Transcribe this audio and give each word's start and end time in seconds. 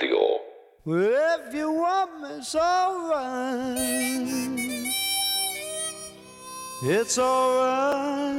Radio. 0.00 0.18
Well, 0.84 1.40
if 1.48 1.54
you 1.54 1.72
want 1.72 2.20
me, 2.22 2.28
it's 2.38 2.54
alright. 2.54 3.78
It's 6.84 7.18
alright. 7.18 8.36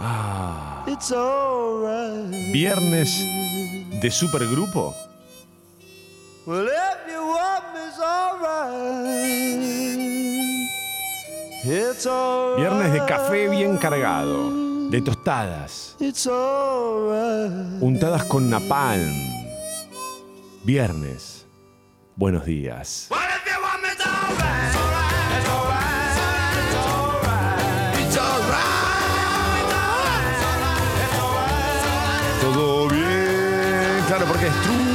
Ah, 0.00 0.84
It's 0.88 1.12
alright. 1.12 2.34
viernes 2.52 3.24
de 4.00 4.10
supergrupo. 4.10 4.92
Well, 6.46 6.66
if 6.66 7.12
you 7.12 7.22
want 7.22 7.64
me, 7.74 7.80
it's 7.86 8.00
alright. 8.00 9.62
It's 11.64 12.06
alright. 12.06 12.58
Viernes 12.58 12.92
de 12.92 13.06
café 13.06 13.48
bien 13.48 13.76
cargado, 13.78 14.50
de 14.90 15.00
tostadas, 15.02 15.94
It's 16.00 16.26
alright. 16.26 17.80
untadas 17.80 18.24
con 18.24 18.50
napalm. 18.50 19.31
Viernes. 20.64 21.46
Buenos 22.14 22.44
días. 22.44 23.08
Todo 32.40 32.88
bien, 32.88 34.04
claro, 34.08 34.26
porque 34.26 34.46
es 34.46 34.54
True 34.62 34.91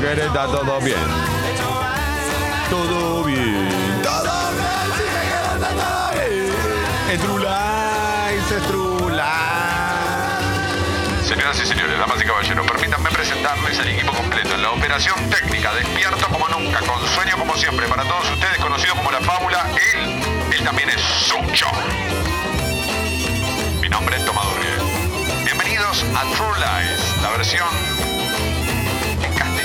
querés, 0.00 0.26
está 0.26 0.46
todo 0.46 0.80
bien. 0.80 0.96
Todo 2.70 3.24
bien. 3.24 3.68
Todo 4.02 4.50
bien, 4.52 4.92
si 4.96 5.02
querés, 5.04 5.34
está 5.54 5.68
todo 5.68 6.10
bien. 6.12 6.54
Es 7.10 7.20
True 7.20 7.40
Life, 7.40 8.56
es 8.56 8.62
True 8.66 9.12
Life. 9.12 9.28
Señoras 11.28 11.60
y 11.60 11.66
señores, 11.66 11.98
damas 11.98 12.20
y 12.20 12.24
caballeros, 12.24 12.66
permítanme 12.66 13.10
presentarles 13.10 13.78
el 13.78 13.88
equipo 13.88 14.12
completo 14.12 14.54
en 14.54 14.62
la 14.62 14.70
operación 14.70 15.16
técnica, 15.30 15.72
despierto 15.74 16.26
como 16.28 16.48
nunca, 16.48 16.78
con 16.80 17.06
sueño 17.14 17.36
como 17.38 17.54
siempre, 17.56 17.86
para 17.86 18.02
todos 18.04 18.30
ustedes 18.30 18.58
conocido 18.58 18.94
como 18.96 19.10
la 19.12 19.20
fábula, 19.20 19.66
él, 19.94 20.22
él 20.52 20.64
también 20.64 20.88
es 20.88 21.00
Sucho. 21.00 21.66
Mi 23.80 23.88
nombre 23.88 24.16
es 24.16 24.24
Tomadurgue. 24.24 24.76
Bienvenidos 25.44 26.04
a 26.16 26.22
True 26.34 26.58
Lies, 26.58 27.22
la 27.22 27.30
versión 27.30 28.19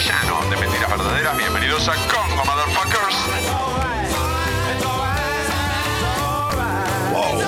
castellano 0.05 0.49
de 0.49 0.57
Mentiras 0.57 0.89
Verdaderas. 0.89 1.37
Bienvenidos 1.37 1.87
a 1.87 1.93
Congo, 1.93 2.45
Motherfuckers. 2.45 3.15
Oh. 7.13 7.41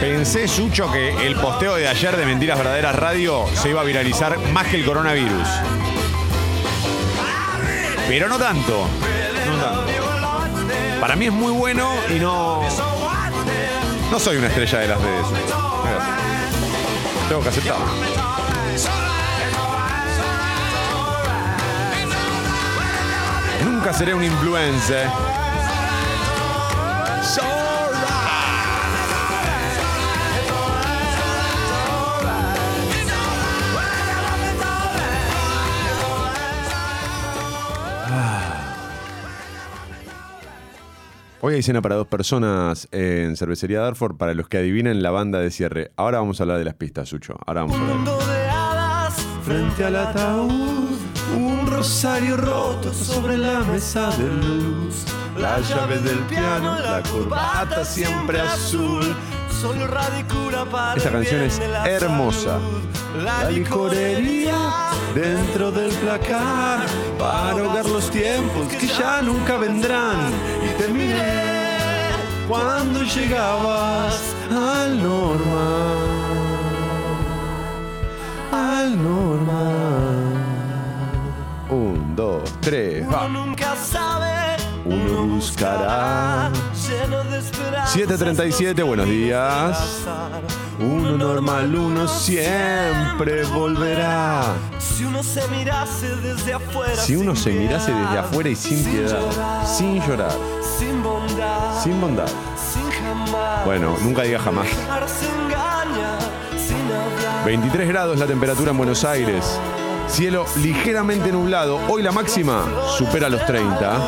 Pensé, 0.00 0.46
Sucho, 0.46 0.90
que 0.92 1.26
el 1.26 1.34
posteo 1.36 1.74
de 1.76 1.88
ayer 1.88 2.16
de 2.16 2.26
Mentiras 2.26 2.58
Verdaderas 2.58 2.94
Radio 2.94 3.44
se 3.54 3.70
iba 3.70 3.80
a 3.80 3.84
viralizar 3.84 4.38
más 4.52 4.66
que 4.68 4.76
el 4.76 4.84
coronavirus. 4.84 5.48
Pero 8.08 8.28
no 8.28 8.38
tanto. 8.38 8.86
Para 11.00 11.14
mí 11.14 11.26
es 11.26 11.32
muy 11.32 11.52
bueno 11.52 11.88
y 12.10 12.18
no. 12.18 12.62
No 14.10 14.18
soy 14.18 14.36
una 14.38 14.48
estrella 14.48 14.78
de 14.80 14.88
las 14.88 15.00
redes. 15.00 15.26
Tengo 17.28 17.42
que 17.42 17.48
aceptarlo. 17.48 17.86
Nunca 23.64 23.92
seré 23.92 24.14
un 24.14 24.24
influencer. 24.24 25.08
Hoy 41.48 41.54
hay 41.54 41.62
cena 41.62 41.80
para 41.80 41.94
dos 41.94 42.06
personas 42.06 42.88
en 42.92 43.34
Cervecería 43.34 43.80
Darford 43.80 44.18
para 44.18 44.34
los 44.34 44.50
que 44.50 44.58
adivinen 44.58 45.02
la 45.02 45.10
banda 45.10 45.40
de 45.40 45.50
cierre. 45.50 45.92
Ahora 45.96 46.18
vamos 46.18 46.38
a 46.38 46.42
hablar 46.42 46.58
de 46.58 46.66
las 46.66 46.74
pistas, 46.74 47.08
Sucho. 47.08 47.38
Ahora 47.46 47.62
vamos 47.62 47.78
a 47.78 47.80
hablar. 47.80 48.26
de 48.26 48.50
hadas 48.50 49.26
frente 49.46 49.82
al 49.82 49.96
ataúd, 49.96 50.98
un 51.34 51.66
rosario 51.66 52.36
roto 52.36 52.92
sobre 52.92 53.38
la 53.38 53.60
mesa 53.60 54.10
de 54.18 54.28
luz, 54.28 55.04
las 55.38 55.66
llaves 55.70 56.04
del 56.04 56.18
piano, 56.26 56.78
la 56.80 57.02
corbata 57.10 57.82
siempre 57.82 58.40
azul. 58.40 59.16
Solo 59.60 59.86
radicura 59.86 60.64
para 60.64 60.96
Esta 60.96 61.10
canción 61.10 61.42
es 61.42 61.60
hermosa. 61.84 62.58
La 63.24 63.50
licorería 63.50 64.54
dentro 65.14 65.72
del 65.72 65.90
placar 65.90 66.80
para 67.18 67.50
ahogar 67.50 67.86
los 67.86 68.10
tiempos 68.10 68.68
que 68.68 68.86
ya 68.86 69.20
nunca 69.22 69.56
vendrán. 69.56 70.32
Y 70.64 70.80
te 70.80 70.88
miré 70.88 71.78
cuando 72.48 73.02
llegabas 73.02 74.20
al 74.50 75.02
normal 75.02 76.28
al 78.52 79.02
normal. 79.02 80.16
Un, 81.70 82.16
dos, 82.16 82.42
tres, 82.60 83.06
va. 83.06 83.28
nunca 83.28 83.76
sabe, 83.76 84.56
Uno 84.88 85.34
buscará. 85.34 86.50
lleno 86.88 87.22
de 87.24 87.38
esperanza. 87.38 87.92
7:37, 87.92 88.82
buenos 88.82 89.06
días. 89.06 90.02
Uno 90.80 91.18
normal, 91.18 91.74
uno 91.74 92.08
siempre 92.08 93.44
volverá. 93.44 94.54
Si 94.78 95.04
uno 95.04 95.22
se 95.22 95.46
mirase 95.48 96.16
desde 96.16 96.54
afuera. 96.54 96.96
Si 96.96 97.16
uno 97.16 97.34
sin 97.34 97.44
se 97.44 97.50
mirase 97.50 97.92
piedad, 97.92 98.06
desde 98.06 98.18
afuera 98.18 98.48
y 98.48 98.56
sin 98.56 98.82
piedad, 98.82 99.20
sin 99.66 100.00
llorar, 100.06 100.32
sin 100.78 101.02
bondad, 101.02 101.82
sin 101.82 102.00
bondad. 102.00 102.28
Bueno, 103.66 103.94
nunca 104.02 104.22
diga 104.22 104.38
jamás. 104.38 104.68
dejarse 104.68 105.26
engañar, 105.26 106.18
sin 106.56 106.86
hablar. 106.86 107.44
23 107.44 107.88
grados 107.88 108.18
la 108.18 108.26
temperatura 108.26 108.70
en 108.70 108.78
Buenos 108.78 109.04
Aires. 109.04 109.58
Cielo 110.08 110.46
ligeramente 110.62 111.30
nublado. 111.30 111.78
Hoy 111.88 112.02
la 112.02 112.12
máxima 112.12 112.64
supera 112.96 113.28
los 113.28 113.44
30. 113.44 113.98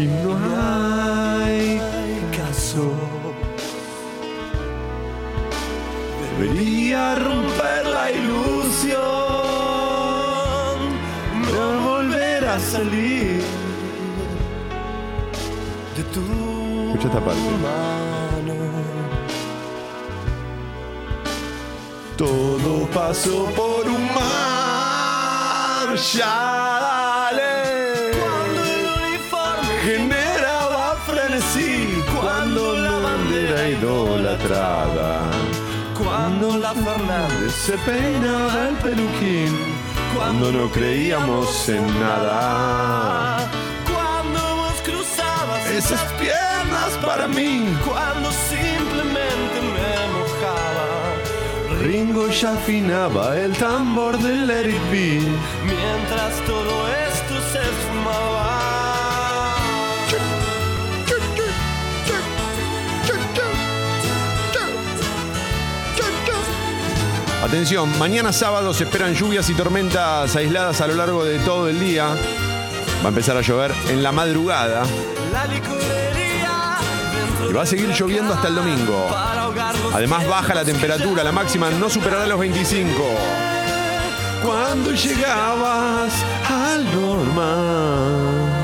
Y 0.00 0.06
no 0.06 0.32
hay 0.56 1.78
caso. 2.34 2.84
Debería 6.38 7.16
romper 7.16 7.86
la 7.86 8.10
ilusión 8.10 9.00
de 11.52 11.64
volver 11.84 12.44
a 12.46 12.58
salir 12.58 13.42
de 15.96 16.02
tu 16.14 16.22
Escucha 16.86 17.08
esta 17.08 17.20
parte. 17.20 17.50
mano. 17.66 18.54
Todo 22.16 22.86
pasó 22.86 23.44
por 23.54 23.86
un 23.86 24.04
mar. 24.14 25.94
Ya 26.14 26.69
idolatrada. 33.70 35.20
Cuando 36.02 36.56
la 36.56 36.72
Fernández 36.74 37.54
se 37.66 37.76
peinaba 37.78 38.68
el 38.68 38.76
peluquín. 38.76 39.56
Cuando 40.14 40.50
no 40.50 40.70
creíamos 40.70 41.68
en 41.68 41.84
nada. 42.00 43.48
Cuando 43.92 44.40
vos 44.56 44.80
cruzabas 44.82 45.66
esas 45.70 46.02
piernas 46.14 46.90
para 47.04 47.28
mí. 47.28 47.64
Cuando 47.86 48.30
simplemente 48.50 49.56
me 49.76 49.92
mojaba. 50.16 51.82
Ringo 51.82 52.28
ya 52.28 52.52
afinaba 52.54 53.36
el 53.38 53.52
tambor 53.52 54.18
del 54.18 54.46
Let. 54.46 54.66
Mientras 55.72 56.32
todo 56.46 56.74
esto 57.08 57.34
se 57.52 57.58
esfumaba. 57.58 58.49
Atención, 67.50 67.98
mañana 67.98 68.32
sábado 68.32 68.72
se 68.72 68.84
esperan 68.84 69.12
lluvias 69.12 69.50
y 69.50 69.54
tormentas 69.54 70.36
aisladas 70.36 70.80
a 70.82 70.86
lo 70.86 70.94
largo 70.94 71.24
de 71.24 71.40
todo 71.40 71.68
el 71.68 71.80
día. 71.80 72.14
Va 73.00 73.06
a 73.06 73.08
empezar 73.08 73.36
a 73.36 73.40
llover 73.40 73.72
en 73.88 74.04
la 74.04 74.12
madrugada. 74.12 74.84
Y 77.48 77.52
va 77.52 77.62
a 77.62 77.66
seguir 77.66 77.88
lloviendo 77.88 78.34
hasta 78.34 78.46
el 78.46 78.54
domingo. 78.54 79.08
Además 79.92 80.28
baja 80.28 80.54
la 80.54 80.64
temperatura, 80.64 81.24
la 81.24 81.32
máxima 81.32 81.70
no 81.70 81.90
superará 81.90 82.24
los 82.28 82.38
25. 82.38 82.92
Cuando 84.44 84.92
llegabas 84.92 86.12
al 86.48 86.84
normal. 86.84 88.60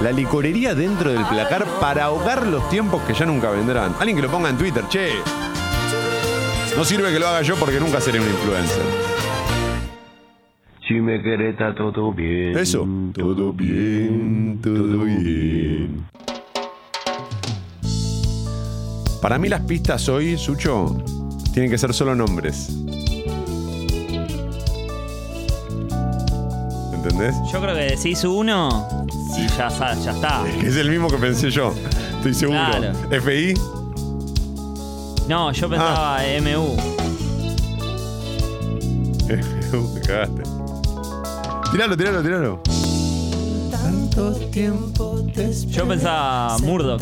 La 0.00 0.12
licorería 0.12 0.74
dentro 0.74 1.12
del 1.12 1.26
placar 1.26 1.66
para 1.78 2.04
ahogar 2.04 2.46
los 2.46 2.70
tiempos 2.70 3.02
que 3.02 3.12
ya 3.12 3.26
nunca 3.26 3.50
vendrán. 3.50 3.94
Alguien 3.98 4.16
que 4.16 4.22
lo 4.22 4.30
ponga 4.30 4.48
en 4.48 4.56
Twitter, 4.56 4.82
che. 4.88 5.12
No 6.76 6.84
sirve 6.84 7.12
que 7.12 7.18
lo 7.18 7.28
haga 7.28 7.42
yo 7.42 7.54
porque 7.56 7.78
nunca 7.78 8.00
seré 8.00 8.20
un 8.20 8.26
influencer. 8.26 8.82
Si 10.86 10.94
me 10.94 11.22
querés, 11.22 11.52
está 11.52 11.74
todo 11.74 12.12
bien. 12.12 12.56
Eso. 12.58 12.86
Todo 13.14 13.52
bien, 13.52 14.58
todo 14.62 15.04
bien. 15.04 16.04
Para 19.22 19.38
mí 19.38 19.48
las 19.48 19.62
pistas 19.62 20.08
hoy, 20.08 20.36
Sucho, 20.36 21.02
tienen 21.54 21.70
que 21.70 21.78
ser 21.78 21.94
solo 21.94 22.14
nombres. 22.14 22.68
¿Entendés? 26.92 27.34
Yo 27.52 27.60
creo 27.60 27.74
que 27.74 27.82
decís 27.96 28.24
uno 28.24 29.06
y 29.38 29.46
ya, 29.56 29.70
sa- 29.70 29.94
ya 29.94 30.10
está. 30.10 30.42
Que 30.60 30.66
es 30.68 30.76
el 30.76 30.90
mismo 30.90 31.08
que 31.08 31.16
pensé 31.16 31.50
yo. 31.50 31.72
Estoy 32.16 32.34
seguro. 32.34 32.58
Claro. 32.58 32.92
FI. 33.22 33.54
No, 35.28 35.50
yo 35.52 35.68
pensaba 35.70 36.20
MU. 36.42 36.76
Me 39.26 40.00
cagaste. 40.02 40.42
Tiralo, 41.72 41.96
tiralo, 41.96 42.22
tiralo. 42.22 42.60
Tanto 43.70 44.34
tiempo 44.50 45.26
te 45.34 45.52
Yo 45.52 45.88
pensaba 45.88 46.58
Murdoch. 46.58 47.00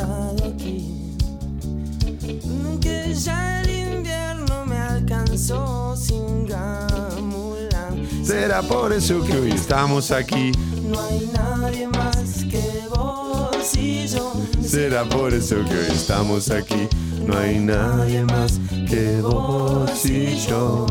Que 2.81 3.15
ya 3.15 3.61
el 3.63 3.71
invierno 3.71 4.65
me 4.67 4.79
alcanzó 4.79 5.97
sin 5.97 6.47
gamulan. 6.47 8.09
Será 8.25 8.63
por 8.63 8.93
eso 8.93 9.23
que 9.25 9.37
hoy 9.37 9.51
estamos 9.51 10.13
aquí. 10.13 10.53
No 10.89 11.01
hay 11.01 11.29
nadie 11.35 11.89
más 11.89 12.45
que 12.49 12.87
vos 12.89 13.77
y 13.77 14.07
yo. 14.07 14.32
Será 14.73 15.05
por 15.05 15.35
eso 15.35 15.57
que 15.67 15.75
hoy 15.75 15.87
estamos 15.93 16.51
aquí. 16.51 16.89
No 17.27 17.37
hay 17.37 17.59
nadie 17.59 18.25
más 18.25 18.59
que 18.89 19.21
vos 19.21 20.07
y 20.07 20.35
yo. 20.49 20.87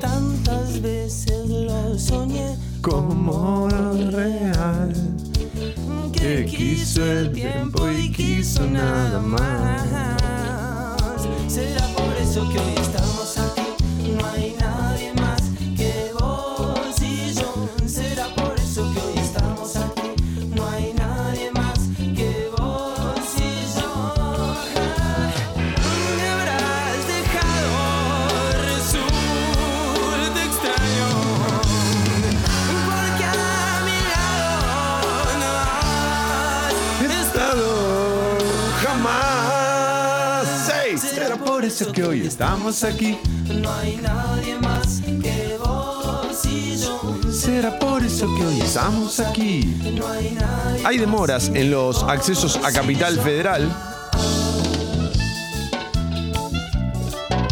Tantas 0.00 0.80
veces 0.80 1.46
lo 1.46 1.98
soñé 1.98 2.56
Como 2.80 3.68
lo 3.70 4.10
real. 4.12 4.94
que 6.10 6.46
quiso 6.46 7.04
el 7.04 7.32
tiempo 7.32 7.86
y 7.90 8.10
quiso 8.10 8.64
nada 8.66 9.20
más. 9.20 9.82
Será 11.48 11.86
por 11.88 12.16
eso 12.16 12.48
que 12.48 12.58
hoy 12.58 12.74
estamos 12.80 13.36
aquí. 13.36 14.14
No 14.16 14.26
hay 14.30 14.56
nadie 14.58 14.91
eso 41.72 41.90
que 41.90 42.04
hoy 42.04 42.26
estamos 42.26 42.84
aquí. 42.84 43.18
No 43.48 43.72
hay 43.72 43.96
nadie 43.96 44.58
más 44.58 45.00
que 45.00 45.56
vos 45.58 46.44
y 46.44 46.76
yo. 46.76 47.18
Será 47.32 47.78
por 47.78 48.02
eso 48.02 48.26
que 48.36 48.44
hoy 48.44 48.60
estamos 48.60 49.18
aquí. 49.20 49.80
No 49.96 50.06
hay 50.06 50.32
nadie 50.32 50.86
Hay 50.86 50.98
demoras 50.98 51.50
en 51.54 51.70
los 51.70 52.02
accesos 52.02 52.60
a 52.62 52.72
Capital 52.72 53.18
Federal. 53.18 53.74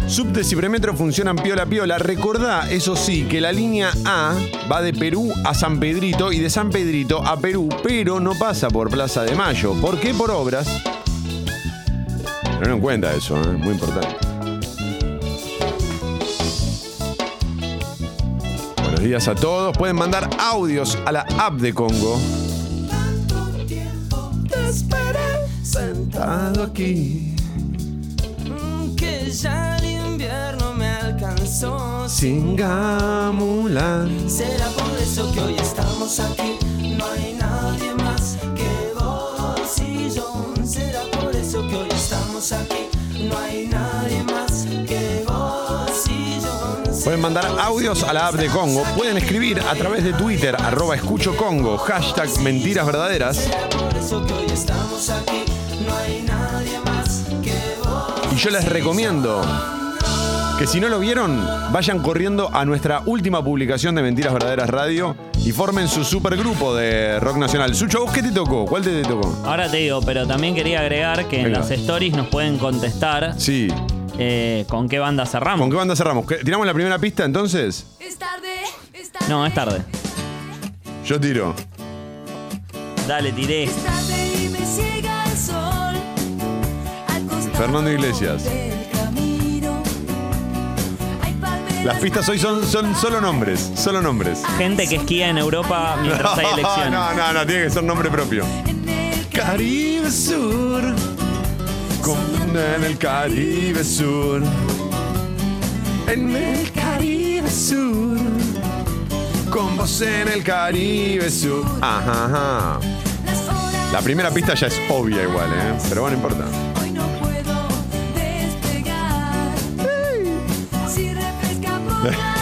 Subtes 0.07 0.51
y 0.51 0.55
premetro 0.55 0.95
funcionan 0.95 1.37
piola 1.37 1.65
piola. 1.65 1.97
Recordá, 1.97 2.69
eso 2.69 2.95
sí, 2.95 3.23
que 3.23 3.41
la 3.41 3.51
línea 3.51 3.91
A 4.05 4.35
va 4.71 4.83
de 4.83 4.93
Perú 4.93 5.31
a 5.45 5.55
San 5.55 5.79
Pedrito 5.79 6.31
y 6.31 6.37
de 6.37 6.51
San 6.51 6.69
Pedrito 6.69 7.25
a 7.25 7.39
Perú, 7.39 7.69
pero 7.81 8.19
no 8.19 8.35
pasa 8.35 8.69
por 8.69 8.91
Plaza 8.91 9.23
de 9.23 9.35
Mayo. 9.35 9.73
¿Por 9.81 9.99
qué? 9.99 10.13
Por 10.13 10.29
obras. 10.29 10.67
Tengan 12.61 12.75
en 12.75 12.81
cuenta 12.83 13.11
eso, 13.15 13.41
¿eh? 13.41 13.57
muy 13.57 13.73
importante. 13.73 14.15
Buenos 18.83 18.99
días 18.99 19.27
a 19.27 19.33
todos. 19.33 19.75
Pueden 19.75 19.95
mandar 19.95 20.29
audios 20.39 20.95
a 21.07 21.11
la 21.11 21.21
app 21.39 21.55
de 21.55 21.73
Congo. 21.73 22.19
tiempo 23.67 24.31
te 24.47 24.69
esperé 24.69 25.47
Sentado 25.63 26.61
aquí. 26.61 27.35
que 28.95 29.31
ya 29.31 29.77
el 29.77 29.85
invierno 29.85 30.73
me 30.73 30.87
alcanzó 30.87 32.07
Sin 32.07 32.55
gamulan. 32.55 34.29
Será 34.29 34.67
por 34.67 34.99
eso 35.01 35.31
que 35.33 35.39
hoy 35.39 35.55
estamos 35.55 36.19
aquí. 36.19 36.59
No 36.95 37.05
hay 37.07 37.40
por 41.61 41.67
eso 41.67 41.67
que 41.67 41.75
hoy 41.75 41.89
estamos 41.89 42.51
aquí. 42.51 42.89
No 43.19 43.37
hay 43.37 43.67
nadie 43.67 44.23
más 44.23 44.65
que 44.87 45.23
vos 45.27 46.07
y 46.09 46.39
yo. 46.39 47.03
Pueden 47.03 47.21
mandar 47.21 47.45
audios 47.59 48.03
a 48.03 48.13
la 48.13 48.27
app 48.27 48.35
de 48.35 48.47
Congo. 48.47 48.83
Pueden 48.95 49.17
escribir 49.17 49.59
a 49.59 49.75
través 49.75 50.03
de 50.03 50.13
Twitter, 50.13 50.55
arroba 50.55 50.95
escucho 50.95 51.35
Congo, 51.35 51.77
hashtag 51.77 52.29
mentiras 52.39 52.85
verdaderas. 52.85 53.37
Será 53.37 53.69
por 53.69 53.95
eso 53.95 54.25
que 54.25 54.33
hoy 54.33 54.45
estamos 54.51 55.09
aquí. 55.09 55.43
No 55.85 55.95
hay 55.95 56.23
nadie 56.23 56.79
más 56.85 57.23
que 57.43 57.53
vos. 57.83 58.33
Y 58.33 58.35
yo 58.35 58.49
les 58.49 58.65
recomiendo 58.65 59.41
que 60.61 60.67
si 60.67 60.79
no 60.79 60.89
lo 60.89 60.99
vieron, 60.99 61.43
vayan 61.71 62.03
corriendo 62.03 62.53
a 62.53 62.65
nuestra 62.65 63.01
última 63.07 63.43
publicación 63.43 63.95
de 63.95 64.03
Mentiras 64.03 64.31
Verdaderas 64.31 64.69
Radio 64.69 65.15
y 65.43 65.51
formen 65.53 65.87
su 65.87 66.03
supergrupo 66.03 66.75
de 66.75 67.19
rock 67.19 67.37
nacional. 67.37 67.73
Sucho, 67.73 67.97
¿a 67.97 68.01
vos 68.01 68.11
qué 68.11 68.21
te 68.21 68.31
tocó? 68.31 68.65
¿Cuál 68.67 68.83
te, 68.83 69.01
te 69.01 69.09
tocó? 69.09 69.35
Ahora 69.43 69.71
te 69.71 69.77
digo, 69.77 70.01
pero 70.05 70.27
también 70.27 70.53
quería 70.53 70.81
agregar 70.81 71.25
que 71.27 71.37
en 71.39 71.45
Venga. 71.45 71.59
las 71.61 71.71
stories 71.71 72.13
nos 72.15 72.27
pueden 72.27 72.59
contestar 72.59 73.33
Sí. 73.39 73.69
eh, 74.19 74.65
con 74.69 74.87
qué 74.87 74.99
banda 74.99 75.25
cerramos. 75.25 75.61
¿Con 75.61 75.71
qué 75.71 75.77
banda 75.77 75.95
cerramos? 75.95 76.27
¿Qué- 76.27 76.35
¿Tiramos 76.35 76.67
la 76.67 76.75
primera 76.75 76.99
pista 76.99 77.25
entonces? 77.25 77.87
Es 77.99 78.19
tarde, 78.19 78.53
es 78.93 79.11
tarde. 79.11 79.25
No, 79.29 79.43
es 79.47 79.53
tarde. 79.55 79.81
Yo 81.03 81.19
tiro. 81.19 81.55
Dale, 83.07 83.31
tiré. 83.31 83.63
Es 83.63 83.75
tarde 83.83 84.31
y 84.45 84.49
me 84.49 84.59
ciega 84.59 85.23
el 85.25 85.37
sol. 85.37 85.95
Al 87.07 87.23
costado 87.25 87.57
Fernando 87.57 87.91
Iglesias. 87.91 88.43
Las 91.83 91.97
pistas 91.99 92.29
hoy 92.29 92.37
son, 92.37 92.65
son 92.67 92.95
solo 92.95 93.19
nombres, 93.19 93.71
solo 93.75 94.01
nombres. 94.01 94.43
Gente 94.57 94.87
que 94.87 94.97
esquía 94.97 95.29
en 95.29 95.37
Europa 95.37 95.97
mientras 96.01 96.37
hay 96.37 96.45
elecciones. 96.53 96.91
No, 96.91 97.13
no, 97.13 97.33
no, 97.33 97.45
tiene 97.45 97.63
que 97.63 97.69
ser 97.71 97.83
nombre 97.83 98.09
propio. 98.09 98.43
en 98.65 98.87
el 98.87 99.27
Caribe 99.29 100.11
Sur. 100.11 100.81
Con- 102.01 102.55
en 102.55 102.83
el 102.83 102.97
Caribe 102.97 103.83
Sur. 103.83 104.43
En 106.07 106.35
el 106.35 106.71
Caribe 106.71 107.49
Sur. 107.49 108.17
Con 109.49 109.75
vos 109.75 110.01
en 110.01 110.27
el 110.27 110.43
Caribe 110.43 111.29
Sur. 111.31 111.65
Ajá, 111.81 112.79
La 113.91 113.99
primera 114.01 114.29
pista 114.31 114.53
ya 114.53 114.67
es 114.67 114.79
obvia 114.89 115.23
igual, 115.23 115.49
¿eh? 115.51 115.73
Pero 115.89 116.01
bueno, 116.03 116.17
no 116.17 116.23
importa. 116.23 116.45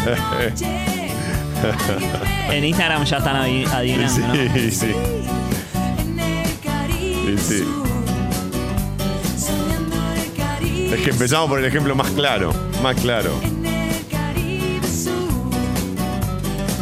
En 2.52 2.66
Instagram 2.66 3.04
ya 3.06 3.18
están 3.18 3.36
adi- 3.36 3.68
adivinando, 3.72 4.28
¿no? 4.28 4.34
Sí, 4.34 4.72
sí. 4.72 4.92
En 6.00 6.20
el 6.20 6.60
Caribe 6.64 7.38
Sí, 7.38 7.40
sí. 7.48 7.60
Sur. 7.60 7.88
Soñando 9.38 9.96
el 10.16 10.34
Caribe 10.36 10.96
Es 10.96 11.02
que 11.02 11.10
empezamos 11.12 11.48
por 11.50 11.60
el 11.60 11.66
ejemplo 11.66 11.94
más 11.96 12.10
claro. 12.12 12.52
Más 12.82 12.96
claro. 12.96 13.30
En 13.44 13.66
el 13.66 14.08
Caribe 14.10 14.88
Sur, 14.88 15.12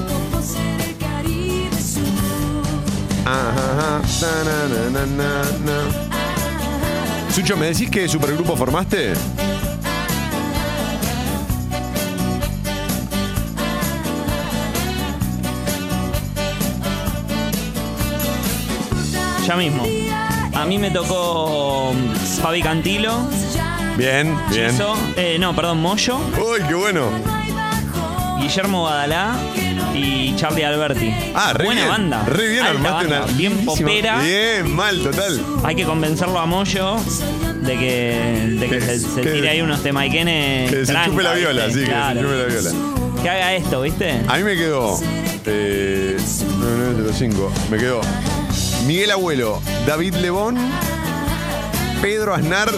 con 0.07 0.31
vos 0.31 0.55
en 0.55 0.79
el 0.79 0.95
Caribe 0.97 1.81
Sur. 1.81 2.63
Ajá, 3.25 4.01
na, 4.21 4.43
na, 4.91 5.05
na. 5.65 5.77
Sucho, 7.33 7.57
¿me 7.57 7.65
decís 7.67 7.89
qué 7.89 8.07
supergrupo 8.07 8.55
formaste? 8.55 9.13
Ya 19.47 19.55
mismo. 19.55 19.83
A 20.53 20.65
mí 20.65 20.77
me 20.77 20.91
tocó 20.91 21.93
mm, 21.93 22.41
Fabi 22.41 22.61
Cantilo, 22.61 23.17
Bien, 23.97 24.35
bien. 24.51 24.71
Chizo, 24.71 24.95
eh, 25.15 25.37
no, 25.39 25.55
perdón, 25.55 25.81
Moyo, 25.81 26.17
Uy, 26.17 26.61
qué 26.67 26.75
bueno. 26.75 27.09
Guillermo 28.39 28.83
Badalá 28.83 29.35
y 29.95 30.35
Charlie 30.35 30.63
Alberti. 30.63 31.11
Ah, 31.33 31.53
re 31.53 31.65
Buena 31.65 31.81
bien. 31.81 31.91
banda. 31.91 32.23
Re 32.27 32.47
bien 32.49 32.59
Alta 32.65 32.71
armaste 32.77 33.07
banda, 33.07 33.23
una. 33.25 33.33
Bien 33.37 33.65
popera. 33.65 34.19
Bien, 34.21 34.75
mal, 34.75 35.01
total. 35.01 35.41
Hay 35.63 35.75
que 35.75 35.83
convencerlo 35.85 36.37
a 36.39 36.45
Moyo 36.45 36.97
de 37.61 37.77
que, 37.77 38.55
de 38.59 38.69
que 38.69 38.77
Que- 38.77 38.81
se, 38.85 38.99
se 38.99 39.21
que- 39.21 39.31
tire 39.31 39.49
ahí 39.49 39.61
unos 39.61 39.81
temaiquenes. 39.81 40.69
Que 40.69 40.85
se 40.85 40.91
tranca, 40.91 41.09
chupe 41.09 41.23
la 41.23 41.33
viola, 41.33 41.65
¿viste? 41.65 41.79
sí, 41.79 41.85
que 41.85 41.91
Claro. 41.91 42.19
se 42.19 42.25
chupe 42.25 42.37
la 42.37 42.45
viola. 42.45 43.21
Que 43.23 43.29
haga 43.29 43.53
esto, 43.55 43.81
¿viste? 43.81 44.21
A 44.27 44.37
mí 44.37 44.43
me 44.43 44.55
quedó. 44.55 44.99
Eh, 45.47 46.17
9905. 46.59 47.51
Me 47.71 47.77
quedó 47.77 48.01
Miguel 48.87 49.11
Abuelo, 49.11 49.61
David 49.85 50.15
Lebón, 50.15 50.57
Pedro 52.01 52.33
Aznar 52.33 52.69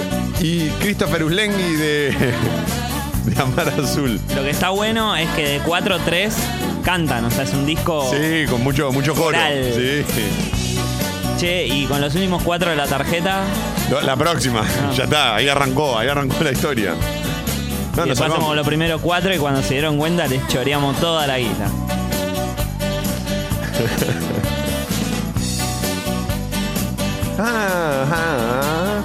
y 0.41 0.67
Christopher 0.81 1.23
Uslengui 1.23 1.75
de, 1.75 2.11
de 3.25 3.41
Amar 3.41 3.69
Azul. 3.79 4.19
Lo 4.35 4.43
que 4.43 4.49
está 4.49 4.69
bueno 4.69 5.15
es 5.15 5.29
que 5.31 5.47
de 5.47 5.59
4 5.59 5.95
a 5.95 5.99
3 5.99 6.33
cantan, 6.83 7.25
o 7.25 7.31
sea, 7.31 7.43
es 7.43 7.53
un 7.53 7.65
disco. 7.67 8.09
Sí, 8.11 8.45
con 8.49 8.63
mucho, 8.63 8.91
mucho 8.91 9.13
coro. 9.13 9.27
Coral. 9.37 9.71
Sí. 9.75 10.03
Che, 11.37 11.67
y 11.67 11.85
con 11.85 12.01
los 12.01 12.13
últimos 12.15 12.41
4 12.43 12.71
de 12.71 12.75
la 12.75 12.87
tarjeta, 12.87 13.43
No, 13.89 14.01
La 14.01 14.15
próxima, 14.17 14.63
ya 14.95 15.03
está, 15.03 15.35
ahí 15.35 15.47
arrancó, 15.47 15.97
ahí 15.97 16.07
arrancó 16.09 16.43
la 16.43 16.51
historia. 16.51 16.91
No, 16.91 16.95
y 16.95 16.99
nos 16.99 17.95
después 17.95 18.17
salvamos. 18.17 18.37
hacemos 18.39 18.55
los 18.55 18.67
primeros 18.67 18.99
4 19.01 19.35
y 19.35 19.37
cuando 19.37 19.61
se 19.61 19.75
dieron 19.75 19.97
cuenta 19.97 20.25
les 20.27 20.45
choreamos 20.47 20.99
toda 20.99 21.27
la 21.27 21.37
guita. 21.37 21.69
Ah, 27.41 28.05
ah. 28.11 29.03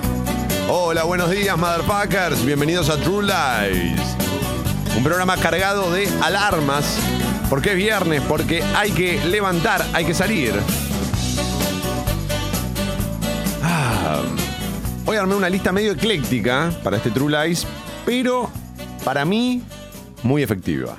Hola, 0.68 1.04
buenos 1.04 1.30
días, 1.30 1.56
motherfuckers. 1.56 2.44
Bienvenidos 2.44 2.90
a 2.90 2.96
True 2.96 3.22
Lies. 3.22 4.16
Un 4.96 5.04
programa 5.04 5.36
cargado 5.36 5.92
de 5.92 6.08
alarmas. 6.20 6.98
Porque 7.48 7.70
es 7.70 7.76
viernes, 7.76 8.22
porque 8.22 8.60
hay 8.74 8.90
que 8.90 9.24
levantar, 9.26 9.86
hay 9.92 10.04
que 10.04 10.14
salir. 10.14 10.52
Ah, 13.62 14.20
hoy 15.06 15.16
armé 15.16 15.36
una 15.36 15.48
lista 15.48 15.70
medio 15.70 15.92
ecléctica 15.92 16.72
para 16.82 16.96
este 16.96 17.12
True 17.12 17.30
Lies, 17.30 17.64
pero 18.04 18.50
para 19.04 19.24
mí 19.24 19.62
muy 20.24 20.42
efectiva. 20.42 20.96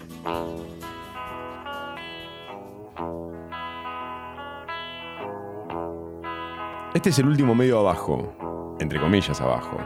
Este 6.96 7.10
es 7.10 7.20
el 7.20 7.28
último 7.28 7.54
medio 7.54 7.80
abajo, 7.80 8.78
entre 8.80 9.02
comillas 9.02 9.42
abajo. 9.42 9.78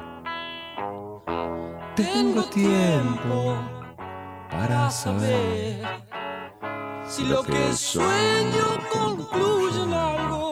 Tengo 1.96 2.44
tiempo 2.44 3.58
para 4.52 4.92
saber 4.92 5.88
si 7.08 7.26
lo 7.26 7.42
que 7.42 7.74
sueño 7.74 8.78
concluye 8.94 9.82
en 9.86 9.94
algo. 9.94 10.49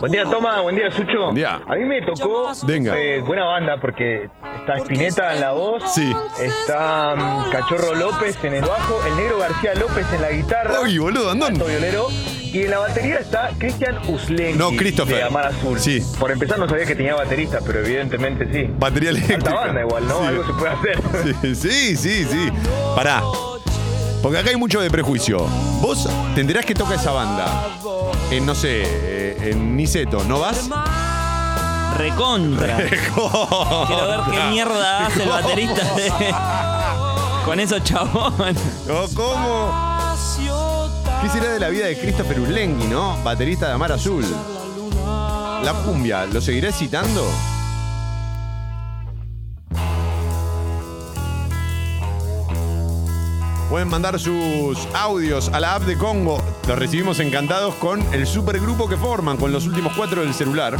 Buen 0.00 0.12
día, 0.12 0.24
Toma. 0.24 0.60
Buen 0.60 0.76
día, 0.76 0.90
Sucho. 0.90 1.24
Buen 1.24 1.34
día. 1.34 1.60
A 1.66 1.74
mí 1.74 1.84
me 1.84 2.00
tocó 2.02 2.52
Venga. 2.64 2.98
eh, 2.98 3.20
buena 3.20 3.44
banda 3.44 3.80
porque 3.80 4.28
está 4.60 4.76
Spinetta 4.78 5.34
en 5.34 5.40
la 5.40 5.52
voz. 5.52 5.82
Sí. 5.92 6.12
Está 6.40 7.14
mm, 7.16 7.50
Cachorro 7.50 7.94
López 7.94 8.36
en 8.44 8.54
el 8.54 8.62
bajo. 8.62 9.00
El 9.06 9.16
negro 9.16 9.38
García 9.38 9.74
López 9.74 10.06
en 10.12 10.22
la 10.22 10.30
guitarra. 10.30 10.80
Uy, 10.82 10.98
boludo, 10.98 11.30
andón. 11.30 11.54
Violero. 11.54 12.08
Y 12.52 12.62
en 12.62 12.70
la 12.70 12.78
batería 12.78 13.16
está 13.18 13.50
Cristian 13.58 13.98
Uslenki. 14.08 14.58
No, 14.58 14.70
Christopher. 14.70 15.16
De 15.16 15.22
Amar 15.22 15.46
Azul. 15.48 15.78
Sí. 15.78 16.02
Por 16.18 16.30
empezar, 16.30 16.58
no 16.58 16.66
sabía 16.68 16.86
que 16.86 16.94
tenía 16.96 17.14
baterista, 17.14 17.58
pero 17.66 17.80
evidentemente 17.80 18.48
sí. 18.50 18.70
Batería 18.78 19.10
eléctrica. 19.10 19.50
Alta 19.50 19.54
banda 19.54 19.80
igual, 19.82 20.08
¿no? 20.08 20.20
Sí. 20.20 20.26
Algo 20.26 20.46
se 20.46 20.52
puede 20.54 20.70
hacer. 20.72 20.98
Sí, 21.44 21.54
sí, 21.54 21.96
sí, 21.96 22.24
sí. 22.24 22.48
Pará. 22.96 23.22
Porque 24.22 24.38
acá 24.38 24.50
hay 24.50 24.56
mucho 24.56 24.80
de 24.80 24.90
prejuicio. 24.90 25.46
Vos 25.80 26.08
te 26.34 26.40
enterás 26.40 26.64
que 26.64 26.74
toca 26.74 26.94
esa 26.94 27.12
banda. 27.12 27.68
En, 28.30 28.44
no 28.44 28.54
sé, 28.54 28.82
eh, 28.84 29.50
en 29.52 29.76
Niceto, 29.76 30.22
¿no 30.24 30.40
vas? 30.40 30.68
Recontra. 31.96 32.76
Quiero 32.76 34.08
ver 34.08 34.20
qué 34.30 34.40
mierda 34.50 35.06
hace 35.06 35.22
el 35.22 35.28
baterista 35.28 35.82
de- 35.94 36.12
con 37.44 37.58
esos 37.60 37.82
chabones. 37.84 38.58
No, 38.86 39.06
¿Cómo? 39.14 39.72
¿Qué 41.22 41.28
será 41.30 41.50
de 41.52 41.58
la 41.60 41.68
vida 41.68 41.86
de 41.86 41.98
Christopher 41.98 42.38
Uslengui, 42.40 42.86
no? 42.86 43.16
Baterista 43.24 43.66
de 43.68 43.72
Amar 43.72 43.92
Azul. 43.92 44.24
La 45.64 45.72
cumbia, 45.84 46.26
¿lo 46.26 46.40
seguiré 46.40 46.72
citando? 46.72 47.24
Pueden 53.68 53.88
mandar 53.88 54.18
sus 54.18 54.78
audios 54.94 55.50
a 55.52 55.60
la 55.60 55.74
app 55.74 55.82
de 55.82 55.98
Congo. 55.98 56.42
Los 56.66 56.78
recibimos 56.78 57.20
encantados 57.20 57.74
con 57.74 58.00
el 58.14 58.26
supergrupo 58.26 58.88
que 58.88 58.96
forman, 58.96 59.36
con 59.36 59.52
los 59.52 59.66
últimos 59.66 59.92
cuatro 59.94 60.22
del 60.22 60.32
celular. 60.32 60.76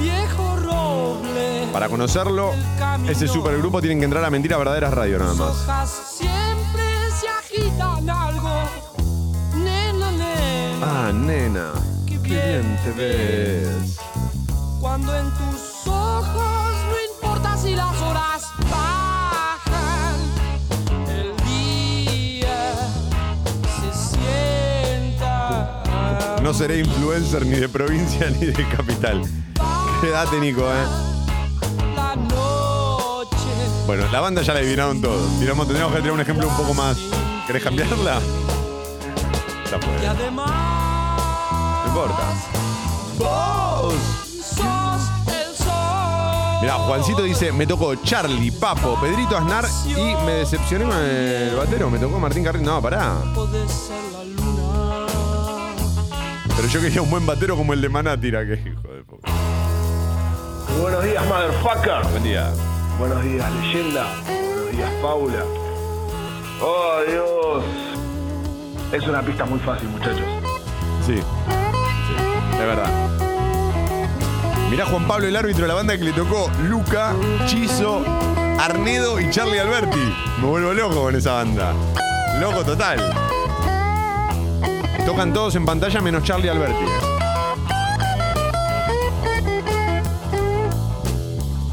Viejo 0.00 0.56
roble. 0.56 1.68
Para 1.70 1.90
conocerlo, 1.90 2.52
ese 3.06 3.28
supergrupo 3.28 3.80
tienen 3.80 3.98
que 3.98 4.06
entrar 4.06 4.24
a 4.24 4.30
Mentiras 4.30 4.58
Verdaderas 4.58 4.94
Radio 4.94 5.18
nada 5.18 5.34
más. 5.34 5.50
hojas 5.50 5.90
siempre 6.18 6.82
se 7.20 7.28
agitan 7.28 8.08
algo. 8.08 8.50
Nena, 9.56 10.10
nena. 10.10 10.80
Ah, 10.82 11.12
nena, 11.12 11.72
qué 12.06 12.16
bien 12.18 12.78
te 12.84 12.92
ves. 12.92 13.98
No 26.54 26.58
seré 26.58 26.78
influencer 26.78 27.44
ni 27.44 27.56
de 27.56 27.68
provincia 27.68 28.30
ni 28.40 28.46
de 28.46 28.68
capital. 28.68 29.22
Quédate, 30.00 30.38
Nico, 30.38 30.62
eh. 30.62 30.86
Bueno, 33.88 34.06
la 34.12 34.20
banda 34.20 34.40
ya 34.40 34.54
la 34.54 34.60
adivinaron 34.60 35.02
todos. 35.02 35.40
Tiramos, 35.40 35.66
tendríamos 35.66 35.92
que 35.96 36.00
tirar 36.00 36.14
un 36.14 36.20
ejemplo 36.20 36.46
un 36.46 36.56
poco 36.56 36.72
más. 36.72 36.96
¿Querés 37.48 37.60
cambiarla? 37.60 38.20
Ya 40.00 40.10
además. 40.12 40.52
No 41.82 41.88
importa. 41.88 42.22
¡Vos! 43.18 43.94
Mirá, 46.60 46.74
Juancito 46.74 47.22
dice, 47.24 47.50
me 47.50 47.66
tocó 47.66 47.96
Charlie, 47.96 48.52
Papo, 48.52 48.96
Pedrito 49.00 49.36
Aznar 49.36 49.66
y 49.86 50.14
me 50.24 50.34
decepcioné 50.34 50.84
con 50.84 50.96
el 50.96 51.56
batero, 51.56 51.90
me 51.90 51.98
tocó 51.98 52.20
Martín 52.20 52.44
Carrillo. 52.44 52.64
No, 52.64 52.80
pará. 52.80 53.16
Pero 56.64 56.72
yo 56.76 56.80
quería 56.80 57.02
un 57.02 57.10
buen 57.10 57.26
batero 57.26 57.58
como 57.58 57.74
el 57.74 57.82
de 57.82 57.90
Manátira, 57.90 58.42
que 58.46 58.54
hijo 58.54 58.88
de 58.88 59.04
puta. 59.04 59.30
Buenos 60.80 61.04
días, 61.04 61.22
motherfucker. 61.26 62.10
Buen 62.10 62.22
día. 62.22 62.50
Buenos 62.98 63.22
días, 63.22 63.52
leyenda. 63.56 64.06
Buenos 64.24 64.70
días, 64.72 64.90
Paula. 65.02 65.44
Oh, 66.62 67.00
Dios. 67.06 67.64
Es 68.92 69.06
una 69.06 69.20
pista 69.20 69.44
muy 69.44 69.58
fácil, 69.58 69.90
muchachos. 69.90 70.24
Sí. 71.04 71.16
Sí, 71.16 72.56
de 72.56 72.64
verdad. 72.64 72.90
Mirá 74.70 74.86
Juan 74.86 75.06
Pablo, 75.06 75.26
el 75.26 75.36
árbitro 75.36 75.64
de 75.64 75.68
la 75.68 75.74
banda 75.74 75.98
que 75.98 76.04
le 76.04 76.12
tocó 76.14 76.50
Luca, 76.62 77.14
Chizo, 77.44 78.02
Arnedo 78.58 79.20
y 79.20 79.28
Charlie 79.28 79.58
Alberti. 79.58 80.14
Me 80.40 80.46
vuelvo 80.46 80.72
loco 80.72 81.02
con 81.02 81.14
esa 81.14 81.34
banda. 81.34 81.74
Loco 82.40 82.64
total. 82.64 83.23
Tocan 85.06 85.32
todos 85.32 85.54
en 85.54 85.64
pantalla 85.64 86.00
menos 86.00 86.22
Charlie 86.24 86.48
Alberti. 86.48 86.84
¿eh? 86.84 87.14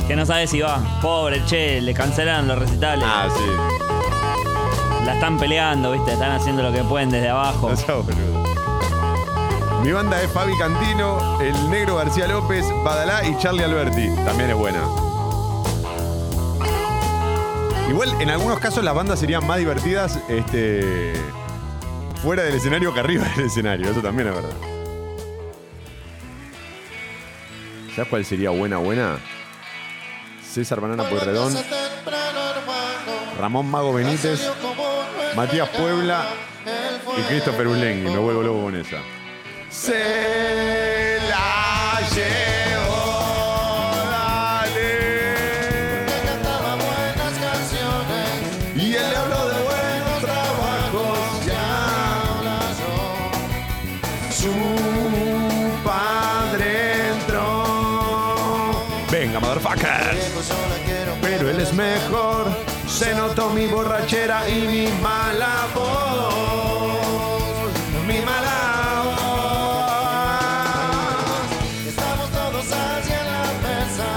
Que 0.07 0.15
no 0.15 0.25
sabe 0.25 0.47
si 0.47 0.59
va. 0.59 0.99
Pobre, 1.01 1.41
che, 1.45 1.79
le 1.79 1.93
cancelan 1.93 2.47
los 2.47 2.59
recitales. 2.59 3.05
Ah, 3.07 3.29
sí. 3.33 3.43
La 5.05 5.13
están 5.13 5.39
peleando, 5.39 5.93
¿viste? 5.93 6.13
Están 6.13 6.31
haciendo 6.31 6.61
lo 6.63 6.73
que 6.73 6.83
pueden 6.83 7.09
desde 7.09 7.29
abajo. 7.29 7.69
No 7.71 7.77
sea. 7.77 7.95
Mi 9.83 9.91
banda 9.91 10.21
es 10.21 10.29
Fabi 10.31 10.55
Cantino, 10.59 11.41
el 11.41 11.69
negro 11.71 11.95
García 11.95 12.27
López, 12.27 12.65
Badalá 12.83 13.25
y 13.25 13.35
Charlie 13.37 13.63
Alberti. 13.63 14.09
También 14.25 14.51
es 14.51 14.55
buena. 14.55 14.79
Igual, 17.89 18.21
en 18.21 18.29
algunos 18.29 18.59
casos 18.59 18.83
las 18.83 18.93
bandas 18.93 19.19
serían 19.19 19.45
más 19.47 19.57
divertidas 19.57 20.19
este, 20.29 21.13
fuera 22.21 22.43
del 22.43 22.55
escenario 22.55 22.93
que 22.93 22.99
arriba 22.99 23.25
del 23.35 23.45
escenario. 23.47 23.89
Eso 23.89 24.01
también 24.01 24.29
es 24.29 24.35
verdad. 24.35 24.55
¿Sabes 27.95 28.09
cuál 28.09 28.25
sería 28.25 28.51
buena, 28.51 28.77
buena? 28.77 29.19
César 30.41 30.81
Banana 30.81 31.07
Pueyrredón, 31.09 31.55
Ramón 33.39 33.71
Mago 33.71 33.93
Benítez, 33.93 34.49
Matías 35.35 35.69
Puebla 35.69 36.25
y 37.17 37.21
Christopher 37.21 37.67
Uslengui. 37.67 38.11
Me 38.11 38.17
vuelvo 38.17 38.43
loco 38.43 38.63
con 38.63 38.75
esa. 38.75 38.97
Se 39.69 41.19
la 41.29 42.01
mejor. 61.81 62.45
Se 62.87 63.13
notó 63.15 63.49
mi 63.49 63.65
borrachera 63.67 64.47
y 64.49 64.67
mi 64.67 64.87
mala 65.01 65.67
voz. 65.73 67.01
Mi 68.07 68.19
mala 68.29 69.03
voz. 69.05 69.91
Estamos 71.87 72.29
todos 72.29 72.65
allí 72.71 73.13
en 73.21 73.27
la 73.33 73.45
mesa 73.65 74.09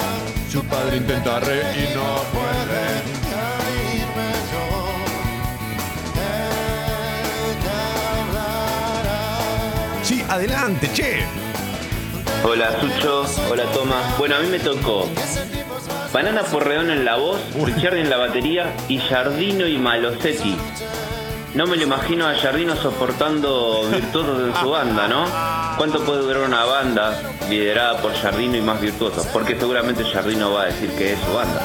Su 0.51 0.61
padre 0.65 0.97
intenta 0.97 1.41
reír 1.41 1.91
y 1.91 1.95
no 1.95 2.09
puede. 2.35 2.85
Sí, 10.03 10.17
adelante, 10.29 10.91
che. 10.93 11.25
Hola 12.47 12.79
Sucho, 12.79 13.25
hola 13.51 13.65
Toma. 13.73 14.15
Bueno, 14.19 14.37
a 14.37 14.41
mí 14.41 14.49
me 14.49 14.59
tocó 14.59 15.09
Banana 16.15 16.45
Porreón 16.45 16.91
en 16.93 17.05
la 17.05 17.17
voz, 17.17 17.41
Richard 17.61 17.97
en 17.97 18.09
la 18.09 18.17
batería 18.17 18.73
y 18.87 18.99
Jardino 18.99 19.67
y 19.67 19.79
Malosetti. 19.79 20.57
No 21.55 21.67
me 21.67 21.77
lo 21.77 21.83
imagino 21.83 22.29
a 22.29 22.37
Jardino 22.37 22.77
soportando 22.77 23.89
virtuosos 23.91 24.43
en 24.47 24.55
su 24.61 24.71
banda, 24.71 25.09
¿no? 25.09 25.27
¿Cuánto 25.77 26.05
puede 26.05 26.21
durar 26.21 26.43
una 26.43 26.65
banda 26.67 27.21
liderada 27.51 28.01
por 28.01 28.15
Jardino 28.15 28.57
y 28.57 28.61
más 28.61 28.81
virtuosos? 28.81 29.27
Porque 29.33 29.59
seguramente 29.59 30.05
Jardino 30.05 30.53
va 30.53 30.63
a 30.63 30.67
decir 30.67 30.89
que 30.91 31.15
es 31.15 31.19
su 31.19 31.33
banda. 31.33 31.61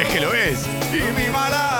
Es 0.00 0.06
que 0.06 0.20
lo 0.20 0.32
es. 0.32 0.64
Y 0.92 1.20
mi 1.20 1.28
mala. 1.32 1.70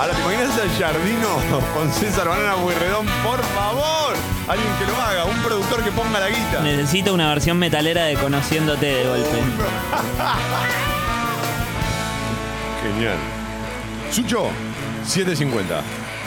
Ahora, 0.00 0.12
¿te 0.12 0.20
imaginas 0.20 0.58
al 0.58 0.70
Jardino 0.78 1.62
con 1.72 1.90
César 1.90 2.28
Banana 2.28 2.56
Buirredón? 2.56 3.06
Por 3.24 3.42
favor. 3.42 4.03
Alguien 4.46 4.68
que 4.78 4.84
lo 4.84 4.94
haga, 5.00 5.24
un 5.24 5.42
productor 5.42 5.82
que 5.82 5.90
ponga 5.90 6.20
la 6.20 6.28
guita. 6.28 6.60
Necesito 6.62 7.14
una 7.14 7.28
versión 7.28 7.58
metalera 7.58 8.04
de 8.04 8.14
Conociéndote 8.16 8.84
de 8.86 9.04
golpe. 9.06 9.30
Genial. 12.82 13.16
Sucho, 14.10 14.50
750. 15.06 15.80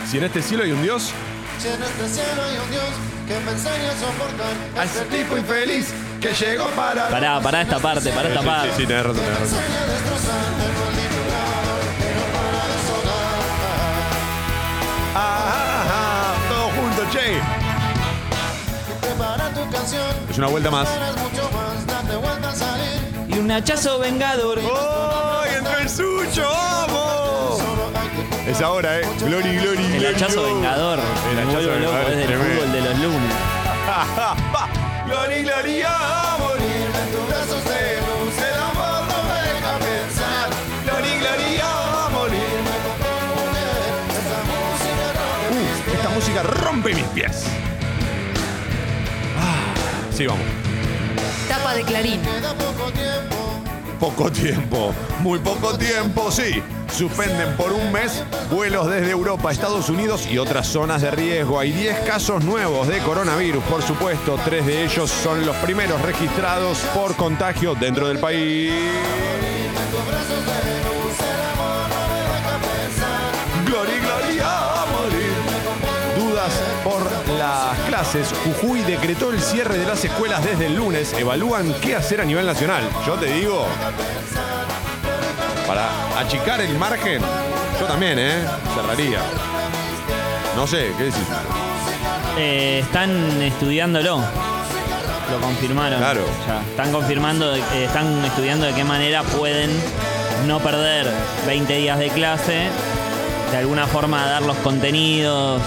Si 0.10 0.18
en 0.18 0.24
este 0.24 0.42
cielo 0.42 0.64
hay 0.64 0.72
un 0.72 0.82
Dios, 0.82 1.12
Si 1.60 1.68
en 1.68 1.84
este 1.84 2.10
cielo 2.10 2.42
hay 2.44 2.58
un 2.58 2.72
Dios 2.72 2.86
que 3.28 3.40
me 3.46 3.52
enseñe 3.52 3.88
a 3.88 3.94
soportar 4.00 4.54
a 4.80 4.84
ese 4.84 5.02
tipo 5.06 5.38
infeliz 5.38 5.94
que 6.20 6.34
llegó 6.34 6.66
para. 6.70 7.10
Pará, 7.10 7.40
pará 7.40 7.62
esta 7.62 7.78
parte, 7.78 8.10
pará 8.12 8.30
esta 8.30 8.42
parte. 8.42 8.70
sí, 8.70 8.74
sí, 8.82 8.88
tenés 8.88 9.04
razón, 9.04 9.22
tenés 9.24 9.40
razón. 9.40 9.60
Enseña 9.60 10.88
a 15.16 15.67
Es 20.30 20.38
una 20.38 20.48
vuelta 20.48 20.70
más. 20.70 20.90
Y 23.30 23.40
un 23.40 23.50
hachazo 23.50 24.00
vengador. 24.00 24.60
¡Ay, 24.60 25.52
entró 25.58 25.78
el 25.78 25.90
Sucho! 25.90 26.50
¡Vamos! 26.50 27.62
Es 28.46 28.62
ahora, 28.62 29.00
¿eh? 29.00 29.08
Glory, 29.20 29.58
glory, 29.58 29.84
El 29.86 30.00
glory, 30.00 30.06
hachazo 30.08 30.42
oh. 30.42 30.46
vengador. 30.56 31.00
El 31.32 31.40
hachazo 31.40 31.62
loco 31.62 31.72
vengador 31.72 32.02
es 32.02 32.08
desde 32.08 32.22
el 32.22 32.28
tremendo. 32.28 32.54
fútbol 32.56 32.72
de 32.74 32.82
los 32.82 33.00
lunes. 33.00 33.34
Glory, 35.08 35.44
glory, 35.44 35.82
a 35.84 36.36
morir 36.40 36.92
en 36.94 37.12
tus 37.16 37.28
brazos 37.30 37.64
de 37.64 38.02
luz. 38.02 38.38
El 38.40 38.60
amor 38.60 39.08
no 39.08 39.24
me 39.24 39.40
deja 39.48 39.72
pensar. 39.80 40.50
Glory, 40.84 41.14
glory, 41.20 41.60
a 41.64 42.10
morir. 42.10 42.58
Uh, 45.50 45.94
esta 45.94 46.10
música 46.10 46.44
rompe 46.44 46.94
mis 46.94 47.06
pies. 47.06 47.46
Sí, 50.18 50.26
vamos. 50.26 50.44
Tapa 51.48 51.76
de 51.76 51.84
Clarín. 51.84 52.20
queda 52.24 52.52
poco 52.56 52.92
tiempo 52.92 53.38
Poco 54.00 54.32
tiempo, 54.32 54.94
muy 55.22 55.38
poco 55.38 55.78
tiempo, 55.78 56.32
sí. 56.32 56.64
Suspenden 56.92 57.56
por 57.56 57.72
un 57.72 57.92
mes 57.92 58.24
vuelos 58.50 58.90
desde 58.90 59.12
Europa, 59.12 59.52
Estados 59.52 59.90
Unidos 59.90 60.28
y 60.28 60.40
otras 60.40 60.66
zonas 60.66 61.04
de 61.04 61.12
riesgo. 61.12 61.60
Hay 61.60 61.72
10 61.72 62.00
casos 62.00 62.44
nuevos 62.44 62.88
de 62.88 62.98
coronavirus, 63.00 63.64
por 63.66 63.84
supuesto. 63.84 64.40
Tres 64.44 64.66
de 64.66 64.86
ellos 64.86 65.12
son 65.12 65.46
los 65.46 65.56
primeros 65.58 66.02
registrados 66.02 66.80
por 66.96 67.16
contagio 67.16 67.76
dentro 67.76 68.08
del 68.08 68.18
país. 68.18 68.74
Clases. 77.98 78.32
Jujuy 78.46 78.82
decretó 78.82 79.32
el 79.32 79.42
cierre 79.42 79.80
de 79.80 79.86
las 79.86 80.06
escuelas 80.06 80.44
desde 80.46 80.68
el 80.68 80.76
lunes. 80.76 81.14
Evalúan 81.14 81.74
qué 81.82 81.96
hacer 81.96 82.22
a 82.22 82.26
nivel 82.26 82.46
nacional. 82.46 82.88
Yo 83.08 83.16
te 83.16 83.26
digo, 83.26 83.66
para 85.66 86.20
achicar 86.20 86.62
el 86.62 86.78
margen, 86.78 87.22
yo 87.80 87.86
también, 87.88 88.20
¿eh? 88.20 88.46
Cerraría. 88.76 89.20
No 90.56 90.68
sé, 90.68 90.92
¿qué 90.96 91.06
decís? 91.06 91.24
Eh, 92.38 92.80
están 92.84 93.42
estudiándolo. 93.42 94.18
Lo 95.32 95.42
confirmaron. 95.42 95.98
Claro. 95.98 96.22
Ya, 96.48 96.62
están 96.70 96.92
confirmando, 96.92 97.56
eh, 97.56 97.62
están 97.84 98.24
estudiando 98.26 98.68
de 98.68 98.74
qué 98.74 98.84
manera 98.84 99.24
pueden 99.24 99.72
no 100.46 100.60
perder 100.60 101.12
20 101.48 101.74
días 101.74 101.98
de 101.98 102.10
clase. 102.10 102.68
De 103.52 103.58
alguna 103.58 103.88
forma 103.88 104.24
dar 104.28 104.44
los 104.44 104.58
contenidos. 104.58 105.64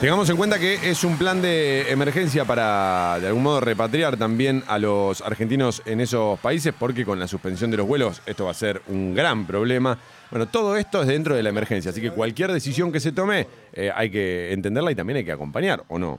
Tengamos 0.00 0.28
en 0.28 0.36
cuenta 0.36 0.58
que 0.58 0.90
es 0.90 1.02
un 1.02 1.16
plan 1.16 1.40
de 1.40 1.90
emergencia 1.90 2.44
para, 2.44 3.18
de 3.20 3.28
algún 3.28 3.42
modo, 3.42 3.60
repatriar 3.60 4.18
también 4.18 4.62
a 4.66 4.78
los 4.78 5.22
argentinos 5.22 5.82
en 5.86 6.00
esos 6.00 6.38
países, 6.40 6.74
porque 6.78 7.06
con 7.06 7.18
la 7.18 7.26
suspensión 7.26 7.70
de 7.70 7.78
los 7.78 7.86
vuelos 7.86 8.20
esto 8.26 8.44
va 8.44 8.50
a 8.50 8.54
ser 8.54 8.82
un 8.88 9.14
gran 9.14 9.46
problema. 9.46 9.98
Bueno, 10.30 10.46
todo 10.46 10.76
esto 10.76 11.00
es 11.00 11.08
dentro 11.08 11.34
de 11.34 11.42
la 11.42 11.48
emergencia, 11.48 11.90
así 11.90 12.02
que 12.02 12.10
cualquier 12.10 12.52
decisión 12.52 12.92
que 12.92 13.00
se 13.00 13.12
tome 13.12 13.46
eh, 13.72 13.90
hay 13.94 14.10
que 14.10 14.52
entenderla 14.52 14.92
y 14.92 14.94
también 14.94 15.16
hay 15.18 15.24
que 15.24 15.32
acompañar, 15.32 15.84
¿o 15.88 15.98
no? 15.98 16.18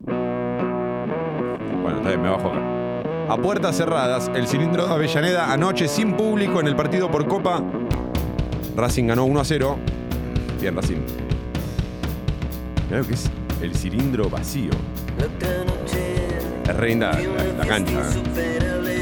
Bueno, 0.00 1.98
está 1.98 2.08
bien, 2.08 2.22
me 2.22 2.30
bajo 2.30 2.48
acá. 2.48 3.32
A 3.32 3.36
puertas 3.36 3.76
cerradas, 3.76 4.30
el 4.34 4.48
cilindro 4.48 4.86
de 4.86 4.94
Avellaneda 4.94 5.52
anoche 5.52 5.86
sin 5.86 6.16
público 6.16 6.60
en 6.60 6.66
el 6.66 6.74
partido 6.74 7.10
por 7.10 7.28
Copa. 7.28 7.62
Racing 8.74 9.04
ganó 9.06 9.24
1 9.26 9.40
a 9.40 9.44
0. 9.44 9.78
Bien, 10.60 10.74
Racing. 10.74 11.25
Mirá 12.88 12.98
lo 13.00 13.06
que 13.06 13.14
es 13.14 13.30
el 13.62 13.74
cilindro 13.74 14.28
vacío. 14.28 14.70
Es 16.68 16.76
reina 16.76 17.12
la, 17.12 17.44
la 17.58 17.66
cancha. 17.66 17.92
¿eh? 18.00 18.98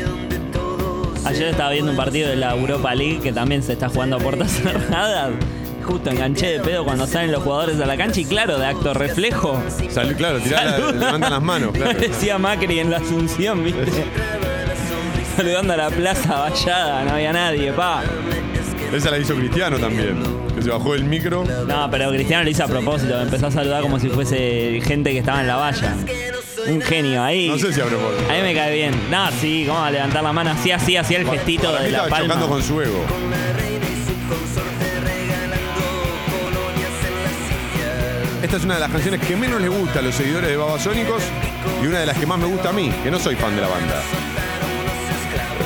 Ayer 1.25 1.49
estaba 1.49 1.70
viendo 1.70 1.90
un 1.90 1.97
partido 1.97 2.29
de 2.29 2.37
la 2.37 2.55
Europa 2.55 2.94
League 2.94 3.20
que 3.23 3.33
también 3.33 3.62
se 3.62 3.73
está 3.73 3.88
jugando 3.88 4.16
a 4.16 4.18
puertas 4.18 4.51
cerradas. 4.53 5.31
Justo 5.85 6.11
enganché 6.11 6.47
de 6.53 6.61
pedo 6.61 6.85
cuando 6.85 7.07
salen 7.07 7.31
los 7.33 7.42
jugadores 7.42 7.79
a 7.81 7.85
la 7.87 7.97
cancha 7.97 8.20
y 8.20 8.25
claro, 8.25 8.59
de 8.59 8.66
acto 8.66 8.94
reflejo. 8.94 9.61
Salud, 9.90 10.14
claro, 10.16 10.38
tirá 10.40 10.64
la- 10.64 10.92
levantan 10.92 11.31
las 11.33 11.42
manos, 11.42 11.73
claro. 11.73 11.99
Decía 11.99 12.38
Macri 12.38 12.79
en 12.79 12.90
la 12.90 12.99
Asunción, 12.99 13.62
¿viste? 13.64 13.85
Saludando 15.37 15.73
a 15.75 15.77
la 15.77 15.90
plaza 15.90 16.38
vallada, 16.38 17.05
no 17.05 17.11
había 17.12 17.33
nadie, 17.35 17.73
pa. 17.73 18.03
Esa 18.94 19.11
la 19.11 19.18
hizo 19.18 19.35
Cristiano 19.35 19.79
también. 19.79 20.23
Se 20.64 20.70
bajó 20.70 20.94
del 20.94 21.05
micro. 21.05 21.44
No, 21.44 21.90
pero 21.90 22.09
Cristiano 22.11 22.42
lo 22.42 22.48
hizo 22.48 22.64
a 22.64 22.66
propósito, 22.66 23.20
empezó 23.20 23.48
a 23.48 23.50
saludar 23.50 23.83
como 23.83 24.00
si 24.00 24.09
fuese 24.09 24.81
gente 24.83 25.12
que 25.12 25.18
estaba 25.18 25.42
en 25.42 25.46
la 25.46 25.57
valla. 25.57 25.94
Un 26.66 26.81
genio 26.81 27.22
ahí. 27.22 27.50
No 27.50 27.59
sé 27.59 27.70
si 27.70 27.83
a 27.83 27.85
propósito. 27.85 28.31
A 28.31 28.33
mí 28.33 28.40
me 28.40 28.55
cae 28.55 28.72
bien. 28.72 28.94
No, 29.11 29.31
sí, 29.42 29.64
cómo 29.68 29.81
va 29.81 29.88
a 29.88 29.90
levantar 29.90 30.22
la 30.22 30.33
mano 30.33 30.53
así, 30.53 30.70
así, 30.70 30.96
hacía 30.96 31.18
el 31.18 31.29
gestito 31.29 31.64
Para 31.64 31.81
mí 31.81 31.85
de 31.85 31.90
la 31.92 32.05
estaba 32.05 32.22
chocando 32.22 32.46
palma. 32.46 32.48
con 32.48 32.62
su 32.62 32.81
ego. 32.81 33.05
Esta 38.42 38.57
es 38.57 38.64
una 38.64 38.74
de 38.74 38.81
las 38.81 38.90
canciones 38.90 39.20
que 39.20 39.37
menos 39.37 39.61
le 39.61 39.68
gusta 39.68 39.98
a 39.98 40.03
los 40.03 40.14
seguidores 40.14 40.48
de 40.48 40.57
Babasónicos 40.57 41.22
y 41.83 41.87
una 41.87 42.00
de 42.00 42.07
las 42.07 42.16
que 42.16 42.24
más 42.24 42.38
me 42.38 42.46
gusta 42.46 42.70
a 42.70 42.72
mí, 42.72 42.90
que 43.03 43.11
no 43.11 43.18
soy 43.18 43.37
fan 43.37 43.55
de 43.55 43.61
la 43.61 43.68
banda. 43.68 44.00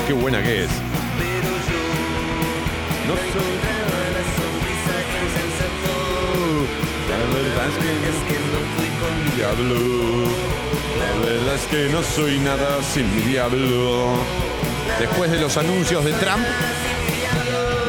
Qué 0.07 0.11
buena 0.11 0.43
que 0.43 0.65
es. 0.65 0.69
No 3.07 3.15
soy 3.15 3.68
La 7.19 7.35
verdad 7.35 7.67
es 7.67 7.75
que 8.27 8.39
no 8.39 8.59
fui 8.75 8.89
con 8.99 9.23
mi 9.23 9.29
diablo. 9.35 9.75
La 11.21 11.25
verdad 11.25 11.55
es 11.55 11.65
que 11.67 11.89
no 11.89 12.03
soy 12.03 12.39
nada 12.39 12.81
sin 12.81 13.13
mi 13.15 13.21
diablo. 13.21 14.13
Después 14.99 15.29
de 15.31 15.39
los 15.39 15.57
anuncios 15.57 16.03
de 16.05 16.13
Trump, 16.13 16.45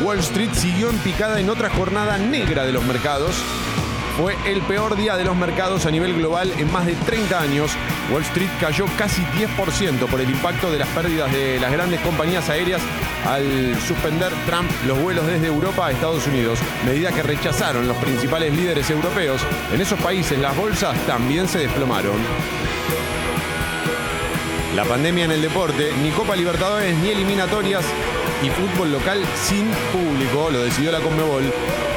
Wall 0.02 0.18
Street 0.18 0.50
siguió 0.52 0.90
en 0.90 0.98
picada 0.98 1.40
en 1.40 1.48
otra 1.48 1.70
jornada 1.70 2.18
negra 2.18 2.64
de 2.64 2.72
los 2.72 2.84
mercados. 2.84 3.36
Fue 4.16 4.36
el 4.46 4.60
peor 4.62 4.96
día 4.96 5.16
de 5.16 5.24
los 5.24 5.36
mercados 5.36 5.86
a 5.86 5.90
nivel 5.90 6.14
global 6.14 6.52
en 6.58 6.70
más 6.72 6.86
de 6.86 6.94
30 6.94 7.40
años. 7.40 7.72
Wall 8.12 8.22
Street 8.22 8.50
cayó 8.60 8.86
casi 8.96 9.22
10% 9.22 10.06
por 10.06 10.20
el 10.20 10.30
impacto 10.30 10.70
de 10.70 10.78
las 10.78 10.88
pérdidas 10.88 11.32
de 11.32 11.58
las 11.60 11.72
grandes 11.72 12.00
compañías 12.00 12.48
aéreas 12.48 12.80
al 13.26 13.80
suspender 13.80 14.32
Trump 14.46 14.70
los 14.86 14.98
vuelos 15.00 15.26
desde 15.26 15.46
Europa 15.46 15.86
a 15.86 15.90
Estados 15.92 16.26
Unidos, 16.26 16.58
medida 16.84 17.12
que 17.12 17.22
rechazaron 17.22 17.86
los 17.86 17.96
principales 17.98 18.54
líderes 18.54 18.88
europeos. 18.90 19.40
En 19.72 19.80
esos 19.80 19.98
países 20.00 20.38
las 20.38 20.56
bolsas 20.56 20.96
también 21.06 21.48
se 21.48 21.58
desplomaron. 21.58 22.16
La 24.74 24.84
pandemia 24.84 25.24
en 25.24 25.32
el 25.32 25.42
deporte, 25.42 25.90
ni 26.02 26.10
Copa 26.10 26.36
Libertadores 26.36 26.96
ni 26.98 27.10
eliminatorias 27.10 27.84
y 28.42 28.48
fútbol 28.48 28.92
local 28.92 29.22
sin 29.34 29.66
público, 29.92 30.50
lo 30.50 30.62
decidió 30.62 30.90
la 30.92 31.00
Conmebol. 31.00 31.44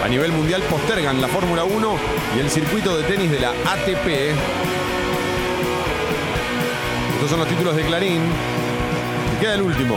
A 0.04 0.08
nivel 0.08 0.32
mundial 0.32 0.62
postergan 0.64 1.22
la 1.22 1.28
Fórmula 1.28 1.64
1 1.64 1.96
y 2.36 2.40
el 2.40 2.50
circuito 2.50 2.98
de 2.98 3.04
tenis 3.04 3.32
de 3.32 3.40
la 3.40 3.52
ATP. 3.52 4.36
Estos 7.14 7.30
son 7.30 7.40
los 7.40 7.48
títulos 7.48 7.76
de 7.76 7.84
Clarín. 7.84 8.22
Y 9.36 9.40
queda 9.40 9.56
el 9.56 9.62
último, 9.62 9.96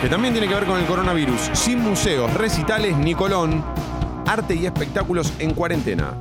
que 0.00 0.08
también 0.08 0.32
tiene 0.32 0.48
que 0.48 0.54
ver 0.54 0.64
con 0.64 0.78
el 0.78 0.86
coronavirus. 0.86 1.50
Sin 1.52 1.80
museos, 1.80 2.32
recitales 2.32 2.96
ni 2.96 3.14
Colón, 3.14 3.62
arte 4.26 4.54
y 4.54 4.64
espectáculos 4.64 5.32
en 5.38 5.52
cuarentena. 5.52 6.14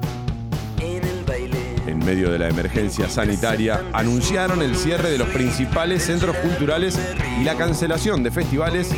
En 1.88 2.00
medio 2.00 2.32
de 2.32 2.40
la 2.40 2.50
emergencia 2.50 3.10
sanitaria, 3.10 3.84
anunciaron 3.94 4.62
el 4.62 4.76
cierre 4.76 5.12
de 5.12 5.18
los 5.18 5.28
principales 5.30 6.04
centros 6.04 6.36
culturales 6.38 7.00
y 7.40 7.44
la 7.44 7.56
cancelación 7.56 8.24
de 8.24 8.32
festivales 8.32 8.92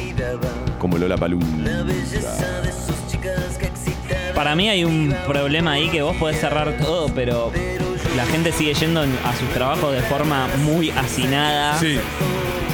como 0.77 0.97
Lola 0.97 1.17
Para 4.35 4.55
mí 4.55 4.69
hay 4.69 4.83
un 4.85 5.15
problema 5.25 5.73
ahí 5.73 5.89
que 5.89 6.01
vos 6.01 6.15
podés 6.17 6.39
cerrar 6.39 6.77
todo, 6.77 7.09
pero 7.13 7.51
la 8.15 8.25
gente 8.25 8.51
sigue 8.51 8.73
yendo 8.73 9.01
a 9.01 9.35
sus 9.37 9.49
trabajos 9.53 9.93
de 9.93 10.01
forma 10.01 10.47
muy 10.63 10.91
hacinada. 10.91 11.79
Sí. 11.79 11.99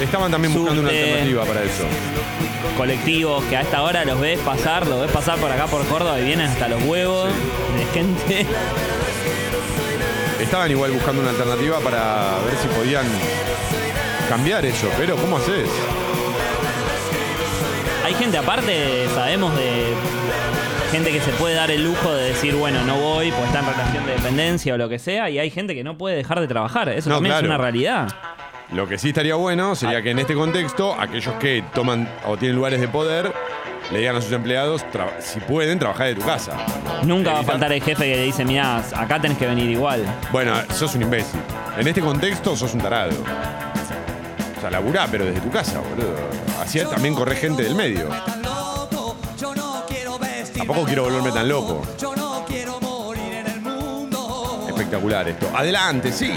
Estaban 0.02 0.32
también 0.32 0.54
buscando 0.54 0.82
una 0.82 0.90
alternativa 0.90 1.46
para 1.46 1.64
eso. 1.64 1.86
Colectivos 2.78 3.44
que 3.46 3.58
a 3.58 3.62
esta 3.62 3.84
hora 3.84 4.04
los 4.04 4.20
ves 4.20 4.40
pasar, 4.40 4.88
los 4.88 5.02
ves 5.02 5.12
pasar 5.12 5.40
por 5.40 5.52
acá 5.52 5.68
por 5.68 5.86
Córdoba 5.86 6.20
y 6.20 6.26
vienen 6.26 6.48
hasta 6.48 6.68
los 6.68 6.84
huevos 6.84 7.30
de 7.78 7.86
gente. 7.94 8.46
Estaban 10.40 10.70
igual 10.72 10.92
buscando 10.92 11.22
una 11.22 11.32
alternativa 11.32 11.80
para 11.80 12.38
ver 12.46 12.56
si 12.58 12.68
podían 12.70 13.06
cambiar 14.30 14.66
eso, 14.66 14.88
pero 14.98 15.16
¿cómo 15.16 15.38
haces? 15.38 15.70
Hay 18.04 18.14
gente 18.16 18.38
aparte, 18.38 19.08
sabemos 19.16 19.56
de 19.56 19.94
gente 20.92 21.12
que 21.12 21.22
se 21.22 21.32
puede 21.32 21.56
dar 21.56 21.72
el 21.72 21.84
lujo 21.84 22.12
de 22.14 22.30
decir, 22.30 22.54
bueno, 22.56 22.84
no 22.84 22.98
voy, 22.98 23.32
pues 23.32 23.46
está 23.46 23.60
en 23.60 23.66
relación 23.68 24.06
de 24.06 24.12
dependencia 24.14 24.74
o 24.74 24.78
lo 24.78 24.90
que 24.90 25.00
sea, 25.00 25.30
y 25.30 25.40
hay 25.40 25.50
gente 25.50 25.74
que 25.74 25.84
no 25.84 25.98
puede 25.98 26.18
dejar 26.18 26.40
de 26.40 26.48
trabajar. 26.48 26.90
Eso 26.90 27.10
No, 27.10 27.16
también 27.16 27.34
claro. 27.34 27.46
es 27.48 27.50
una 27.50 27.58
realidad. 27.58 28.08
Lo 28.74 28.88
que 28.88 28.98
sí 28.98 29.10
estaría 29.10 29.36
bueno 29.36 29.76
sería 29.76 30.02
que 30.02 30.12
en 30.12 30.20
este 30.20 30.34
contexto, 30.36 30.96
aquellos 31.00 31.34
que 31.36 31.64
toman 31.74 32.10
o 32.26 32.38
tienen 32.38 32.56
lugares 32.58 32.82
de 32.82 32.88
poder, 32.88 33.32
le 33.92 34.00
digan 34.00 34.16
a 34.16 34.22
sus 34.22 34.32
empleados, 34.32 34.86
si 35.20 35.40
pueden, 35.40 35.80
trabajar 35.80 36.08
de 36.08 36.16
tu 36.16 36.22
casa. 36.22 36.58
Nunca 37.04 37.34
va 37.34 37.40
a 37.40 37.44
faltar 37.44 37.72
el 37.72 37.82
jefe 37.82 38.06
que 38.06 38.22
dice, 38.24 38.46
mirá, 38.46 38.78
acá 38.96 39.20
tenés 39.20 39.38
que 39.38 39.46
venir 39.46 39.70
igual. 39.70 40.04
Bueno, 40.32 40.54
sos 40.74 40.96
un 40.96 41.04
imbécil. 41.04 41.40
En 41.78 41.88
este 41.88 42.02
contexto, 42.02 42.56
sos 42.56 42.74
un 42.74 42.82
tarado. 42.82 43.12
O 44.58 44.62
sea, 44.62 44.70
laburá, 44.70 45.08
pero 45.12 45.26
desde 45.26 45.42
tu 45.42 45.50
casa, 45.50 45.80
boludo. 45.80 46.16
Así 46.62 46.80
también 46.80 47.14
corre 47.14 47.36
gente 47.36 47.64
del 47.64 47.76
medio. 47.76 48.08
Tampoco 50.58 50.86
quiero 50.86 51.04
volverme 51.04 51.32
tan 51.32 51.48
loco. 51.50 51.82
Espectacular 54.68 55.28
esto. 55.28 55.50
Adelante, 55.54 56.12
sí. 56.12 56.32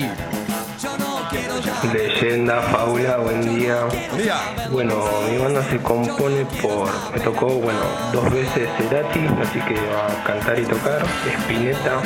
Leyenda, 1.93 2.61
Faula, 2.63 3.17
buen 3.19 3.57
día. 3.57 3.85
Buen 3.85 4.23
día. 4.23 4.37
Bueno, 4.71 5.05
mi 5.31 5.39
banda 5.39 5.63
se 5.69 5.79
compone 5.79 6.45
por. 6.63 6.89
Me 7.13 7.21
tocó, 7.21 7.47
bueno, 7.47 7.81
dos 8.13 8.31
veces 8.31 8.69
Cerati, 8.79 9.21
así 9.41 9.61
que 9.61 9.75
va 9.75 10.07
a 10.07 10.25
cantar 10.25 10.59
y 10.59 10.65
tocar. 10.65 11.05
Spinetta 11.43 12.01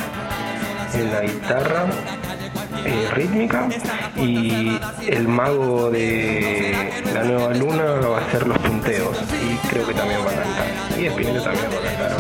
en 0.95 1.13
la 1.13 1.21
guitarra 1.21 1.87
eh, 2.85 3.09
rítmica. 3.13 3.69
Y 4.17 4.79
el 5.07 5.29
mago 5.29 5.91
de 5.91 6.93
la 7.15 7.23
nueva 7.25 7.55
luna 7.55 7.85
va 7.85 8.19
a 8.19 8.21
hacer 8.21 8.47
los 8.47 8.59
punteos. 8.59 9.17
Y 9.33 9.69
creo 9.69 9.87
que 9.87 9.95
también 9.95 10.21
va 10.21 10.31
a 10.31 10.35
cantar. 10.35 10.99
Y 10.99 11.07
Spinetta 11.07 11.43
también 11.43 11.67
va 11.71 11.79
a 11.79 11.83
cantar. 11.83 12.17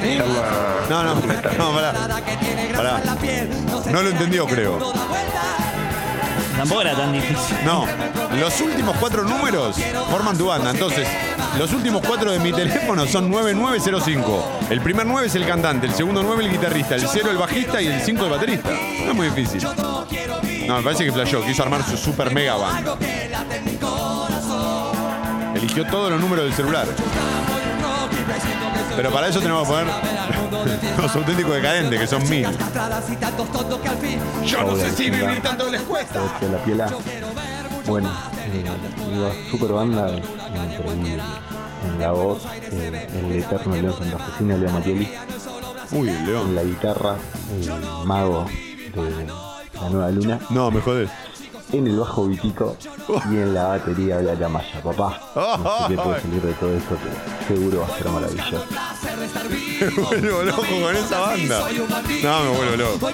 Se 0.00 0.14
llama. 0.14 0.34
No, 0.88 1.02
no, 1.02 1.14
no, 1.14 1.74
pará. 1.74 1.92
Pará. 2.76 3.02
No 3.90 4.02
lo 4.02 4.10
entendió, 4.10 4.46
creo. 4.46 4.78
Tampoco 6.56 6.80
era 6.80 6.94
tan 6.96 7.12
difícil. 7.12 7.56
No, 7.64 7.86
los 8.38 8.60
últimos 8.60 8.96
cuatro 8.98 9.24
números 9.24 9.76
forman 10.10 10.36
tu 10.38 10.46
banda. 10.46 10.70
Entonces, 10.70 11.06
los 11.58 11.72
últimos 11.72 12.02
cuatro 12.06 12.32
de 12.32 12.38
mi 12.38 12.52
teléfono 12.52 13.06
son 13.06 13.30
9905. 13.30 14.44
El 14.70 14.80
primer 14.80 15.06
9 15.06 15.26
es 15.26 15.34
el 15.34 15.46
cantante, 15.46 15.86
el 15.86 15.94
segundo 15.94 16.22
9 16.22 16.44
el 16.44 16.50
guitarrista, 16.50 16.94
el 16.94 17.06
0 17.06 17.30
el 17.30 17.36
bajista 17.36 17.80
y 17.80 17.86
el 17.86 18.00
5 18.00 18.24
el 18.24 18.30
baterista. 18.30 18.70
No 18.70 19.10
es 19.10 19.14
muy 19.14 19.28
difícil. 19.28 19.62
No, 20.66 20.76
me 20.78 20.82
parece 20.82 21.04
que 21.04 21.12
flasheó, 21.12 21.44
quiso 21.44 21.62
armar 21.62 21.84
su 21.84 21.96
super 21.96 22.32
mega 22.32 22.56
banda. 22.56 22.96
Eligió 25.54 25.86
todos 25.86 26.10
los 26.10 26.20
números 26.20 26.44
del 26.44 26.54
celular. 26.54 26.86
Pero 28.96 29.10
para 29.10 29.28
eso 29.28 29.40
tenemos 29.40 29.66
que 29.66 29.74
poner 29.74 29.86
los 31.02 31.16
auténticos 31.16 31.54
decadentes, 31.54 32.00
que 32.00 32.06
son 32.06 32.28
mil. 32.28 32.48
Yo 34.46 34.62
no 34.62 34.76
sé 34.76 34.90
si 34.90 35.10
vivir 35.10 35.42
tanto 35.42 35.70
les 35.70 35.82
cuesta. 35.82 36.20
la 36.50 36.58
piela. 36.64 36.90
Bueno, 37.86 38.10
eh, 38.38 38.64
digo, 39.12 39.32
super 39.50 39.72
banda, 39.72 40.08
eh. 40.10 40.22
En 41.84 42.00
la 42.00 42.10
voz, 42.10 42.42
eh, 42.72 43.08
el 43.14 43.36
eterno 43.36 43.76
León 43.76 43.94
Santafesino, 43.96 44.56
León 44.56 44.72
Matieli. 44.72 45.08
Uy, 45.92 46.08
el 46.08 46.26
León. 46.26 46.48
En 46.48 46.54
la 46.56 46.62
guitarra, 46.64 47.16
el 47.60 48.04
mago 48.04 48.46
de 48.94 49.26
la 49.80 49.90
nueva 49.90 50.10
luna. 50.10 50.40
No, 50.50 50.70
me 50.70 50.80
jodés. 50.80 51.10
En 51.72 51.86
el 51.86 51.98
bajo 51.98 52.26
Vitico 52.26 52.76
y 53.30 53.34
en 53.36 53.52
la 53.52 53.68
batería 53.68 54.18
de 54.18 54.36
la 54.36 54.48
Maya, 54.48 54.80
papá. 54.82 55.20
No 55.34 55.88
sé 55.88 55.94
qué 55.96 56.00
puede 56.00 56.20
salir 56.20 56.42
de 56.42 56.52
todo 56.54 56.76
esto, 56.76 56.96
pero 57.02 57.48
seguro 57.48 57.80
va 57.80 57.86
a 57.86 57.98
ser 57.98 58.08
maravilloso. 58.08 58.64
Me 59.82 59.88
vuelvo 60.20 60.42
loco 60.44 60.62
con 60.62 60.96
esa 60.96 61.20
banda. 61.20 61.60
No, 62.22 62.44
me 62.44 62.56
vuelvo 62.56 62.76
loco. 62.76 63.10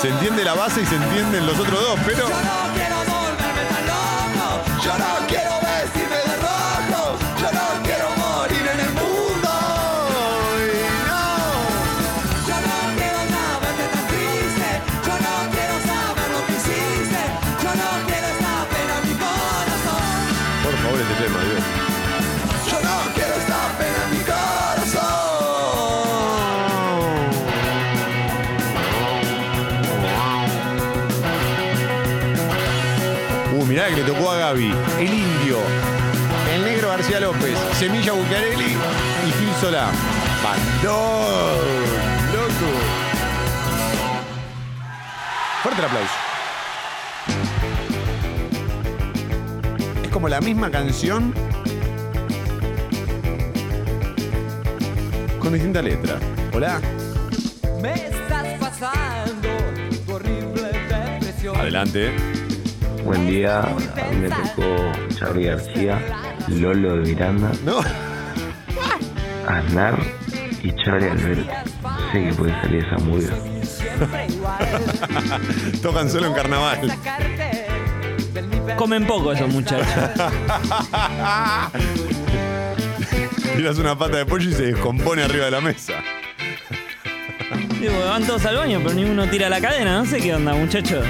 Se 0.00 0.08
entiende 0.08 0.44
la 0.44 0.54
base 0.54 0.82
y 0.82 0.86
se 0.86 0.96
entienden 0.96 1.46
los 1.46 1.58
otros 1.58 1.80
dos, 1.80 1.98
pero. 2.06 2.26
Semilla 37.78 38.12
Bucarelli 38.12 38.72
y 39.24 39.30
Gil 39.38 39.54
Solá. 39.60 39.88
Bandón. 40.42 41.58
Loco. 42.32 42.70
Fuerte 45.62 45.80
el 45.80 45.86
aplauso. 45.86 46.14
Es 50.02 50.08
como 50.08 50.28
la 50.28 50.40
misma 50.40 50.72
canción 50.72 51.32
con 55.38 55.52
distinta 55.52 55.80
letra. 55.80 56.18
Hola. 56.52 56.80
Me 57.80 57.94
estás 57.94 58.58
pasando 58.58 59.48
tu 60.04 60.14
horrible 60.14 60.62
depresión. 60.62 61.56
Adelante. 61.56 62.12
Buen 63.04 63.26
día, 63.28 63.60
a 63.60 64.10
mí 64.10 64.16
me 64.16 64.28
tocó 64.28 64.92
Charlie 65.16 65.46
García, 65.46 65.98
Lolo 66.50 66.96
de 66.96 67.02
Miranda, 67.10 67.50
No. 67.64 67.80
Aznar 69.46 69.98
y 70.62 70.72
Charlie 70.84 71.08
Alberti. 71.10 71.46
No 71.82 72.12
sé 72.12 72.24
qué 72.28 72.34
puede 72.34 72.52
salir 72.60 72.84
esa 72.84 72.96
murga. 73.04 73.34
Tocan 75.82 76.10
solo 76.10 76.26
en 76.26 76.32
carnaval. 76.34 76.92
Comen 78.76 79.06
poco 79.06 79.32
esos 79.32 79.48
muchachos. 79.48 79.86
Tiras 83.56 83.78
una 83.78 83.98
pata 83.98 84.18
de 84.18 84.26
pollo 84.26 84.50
y 84.50 84.52
se 84.52 84.66
descompone 84.66 85.22
arriba 85.22 85.46
de 85.46 85.50
la 85.50 85.60
mesa. 85.60 85.94
Digo, 87.80 87.92
van 88.06 88.24
todos 88.26 88.44
al 88.44 88.56
baño, 88.56 88.80
pero 88.82 88.94
ninguno 88.94 89.26
tira 89.28 89.48
la 89.48 89.60
cadena. 89.60 89.98
No 89.98 90.06
sé 90.06 90.20
qué 90.20 90.34
onda, 90.34 90.52
muchacho. 90.54 91.00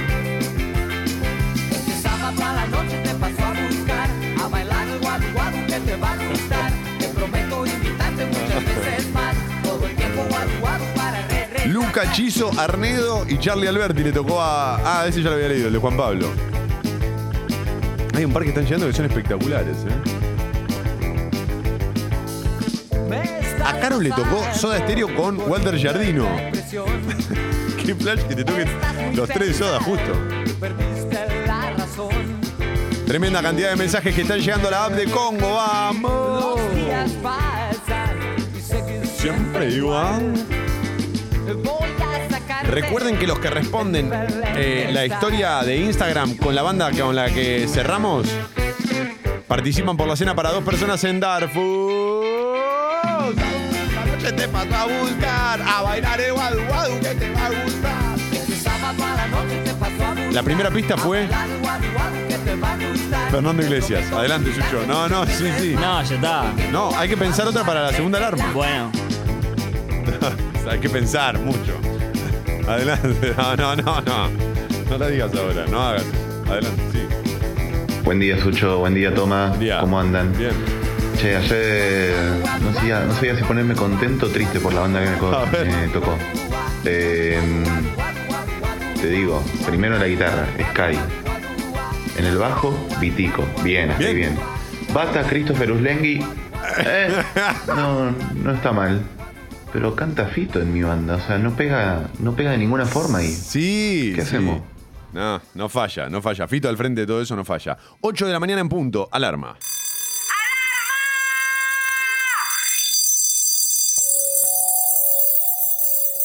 Va 6.02 6.12
a 6.12 6.16
gustar 6.16 6.72
Te 6.98 7.08
prometo 7.08 7.66
invitarte 7.66 8.26
muchas 8.26 8.64
veces 8.64 9.12
más 9.12 9.36
Todo 9.62 9.86
el 9.86 9.96
tiempo 9.96 10.24
guadu 10.28 10.50
guadu 10.60 10.84
para 10.94 11.26
re 11.28 11.48
re 11.52 11.66
Luca 11.66 12.10
Chizo, 12.12 12.50
Arnedo 12.58 13.24
y 13.28 13.38
Charlie 13.38 13.68
Alberti 13.68 14.02
le 14.02 14.12
tocó 14.12 14.40
a. 14.40 15.00
Ah, 15.02 15.06
ese 15.06 15.22
ya 15.22 15.30
lo 15.30 15.36
había 15.36 15.48
leído, 15.48 15.66
el 15.66 15.72
de 15.74 15.78
Juan 15.78 15.96
Pablo. 15.96 16.28
Hay 18.14 18.24
un 18.24 18.32
par 18.32 18.42
que 18.42 18.48
están 18.48 18.64
llegando 18.64 18.86
que 18.86 18.92
son 18.92 19.04
espectaculares, 19.06 19.76
¿eh? 19.84 20.18
A 23.64 23.78
Caro 23.80 24.00
le 24.00 24.10
tocó 24.10 24.42
Soda 24.54 24.78
Stereo 24.78 25.14
con 25.14 25.38
Walter 25.48 25.78
Jardino. 25.80 26.26
Qué 27.84 27.94
flash 27.94 28.22
que 28.22 28.34
te 28.34 28.44
toquen 28.44 28.68
los 29.14 29.28
tres 29.28 29.48
de 29.48 29.54
Soda 29.54 29.78
justo. 29.80 30.12
Tremenda 33.08 33.40
cantidad 33.40 33.70
de 33.70 33.76
mensajes 33.76 34.14
que 34.14 34.20
están 34.20 34.38
llegando 34.38 34.68
a 34.68 34.70
la 34.70 34.84
app 34.84 34.92
de 34.92 35.06
Congo. 35.06 35.54
¡Vamos! 35.54 36.60
Siempre 39.16 39.70
igual. 39.70 40.34
Recuerden 42.64 43.16
que 43.16 43.26
los 43.26 43.38
que 43.38 43.48
responden 43.48 44.10
eh, 44.56 44.90
la 44.92 45.06
historia 45.06 45.62
de 45.62 45.78
Instagram 45.78 46.36
con 46.36 46.54
la 46.54 46.60
banda 46.60 46.90
con 46.90 47.16
la 47.16 47.30
que 47.30 47.66
cerramos 47.66 48.28
participan 49.46 49.96
por 49.96 50.06
la 50.06 50.14
cena 50.14 50.34
para 50.34 50.52
dos 50.52 50.62
personas 50.62 51.02
en 51.04 51.18
Darfur. 51.18 52.26
Te 54.36 54.48
paso 54.48 54.76
a 54.76 54.84
buscar, 54.84 55.62
a 55.62 55.80
bailar 55.80 56.20
el 56.20 56.34
guadu 56.34 56.60
La 60.32 60.42
primera 60.42 60.70
pista 60.70 60.96
fue 60.96 61.26
Fernando 63.30 63.62
Iglesias. 63.62 64.10
Adelante, 64.12 64.50
Chucho. 64.54 64.86
No, 64.86 65.08
no, 65.08 65.26
sí, 65.26 65.46
sí. 65.58 65.74
No, 65.74 66.02
ya 66.02 66.14
está. 66.14 66.52
No, 66.72 66.96
hay 66.96 67.08
que 67.08 67.16
pensar 67.16 67.46
otra 67.48 67.64
para 67.64 67.82
la 67.82 67.92
segunda 67.92 68.18
alarma. 68.18 68.52
Bueno, 68.52 68.90
hay 70.70 70.78
que 70.78 70.88
pensar 70.88 71.38
mucho. 71.38 71.74
Adelante. 72.68 73.34
No, 73.36 73.56
no, 73.56 73.76
no, 73.76 74.00
no. 74.02 74.28
No 74.90 74.98
la 74.98 75.08
digas 75.08 75.30
ahora, 75.34 75.66
no 75.70 75.80
hagas. 75.82 76.04
Adelante, 76.48 76.82
sí. 76.92 77.00
Buen 78.04 78.20
día, 78.20 78.40
Sucho. 78.40 78.78
Buen 78.78 78.94
día, 78.94 79.14
Toma. 79.14 79.54
Día. 79.58 79.80
¿Cómo 79.80 79.98
andan? 80.00 80.32
Bien. 80.36 80.52
Che, 81.20 81.36
ayer 81.36 82.14
no 82.62 82.72
sabía, 82.74 83.00
no 83.00 83.12
sabía 83.14 83.36
si 83.36 83.42
ponerme 83.42 83.74
contento 83.74 84.26
o 84.26 84.28
triste 84.28 84.60
por 84.60 84.72
la 84.72 84.82
banda 84.82 85.02
que 85.02 85.10
me, 85.10 85.16
co- 85.18 85.46
me 85.52 85.88
tocó. 85.88 86.16
Eh, 86.84 87.40
te 89.00 89.08
digo, 89.08 89.42
primero 89.66 89.98
la 89.98 90.06
guitarra, 90.06 90.46
Sky. 90.70 90.98
En 92.18 92.24
el 92.24 92.36
bajo, 92.36 92.76
Vitico. 93.00 93.44
Bien, 93.62 93.92
Bien. 93.98 94.16
bien. 94.16 94.38
Bata, 94.92 95.22
Christopher 95.22 95.72
Uslengui. 95.72 96.24
Eh, 96.80 97.08
no, 97.68 98.10
no 98.10 98.52
está 98.52 98.72
mal. 98.72 99.02
Pero 99.72 99.96
canta 99.96 100.26
Fito 100.26 100.60
en 100.60 100.72
mi 100.72 100.82
banda. 100.82 101.14
O 101.16 101.20
sea, 101.20 101.38
no 101.38 101.56
pega, 101.56 102.10
no 102.18 102.36
pega 102.36 102.50
de 102.50 102.58
ninguna 102.58 102.84
forma 102.84 103.18
ahí. 103.18 103.32
Sí. 103.32 104.12
¿Qué 104.14 104.20
sí. 104.22 104.28
hacemos? 104.28 104.60
No, 105.12 105.40
no 105.54 105.68
falla, 105.68 106.08
no 106.10 106.20
falla. 106.20 106.46
Fito 106.46 106.68
al 106.68 106.76
frente 106.76 107.00
de 107.00 107.06
todo 107.06 107.22
eso 107.22 107.34
no 107.34 107.44
falla. 107.44 107.76
8 108.02 108.26
de 108.26 108.32
la 108.32 108.38
mañana 108.38 108.60
en 108.60 108.68
punto, 108.68 109.08
alarma. 109.10 109.56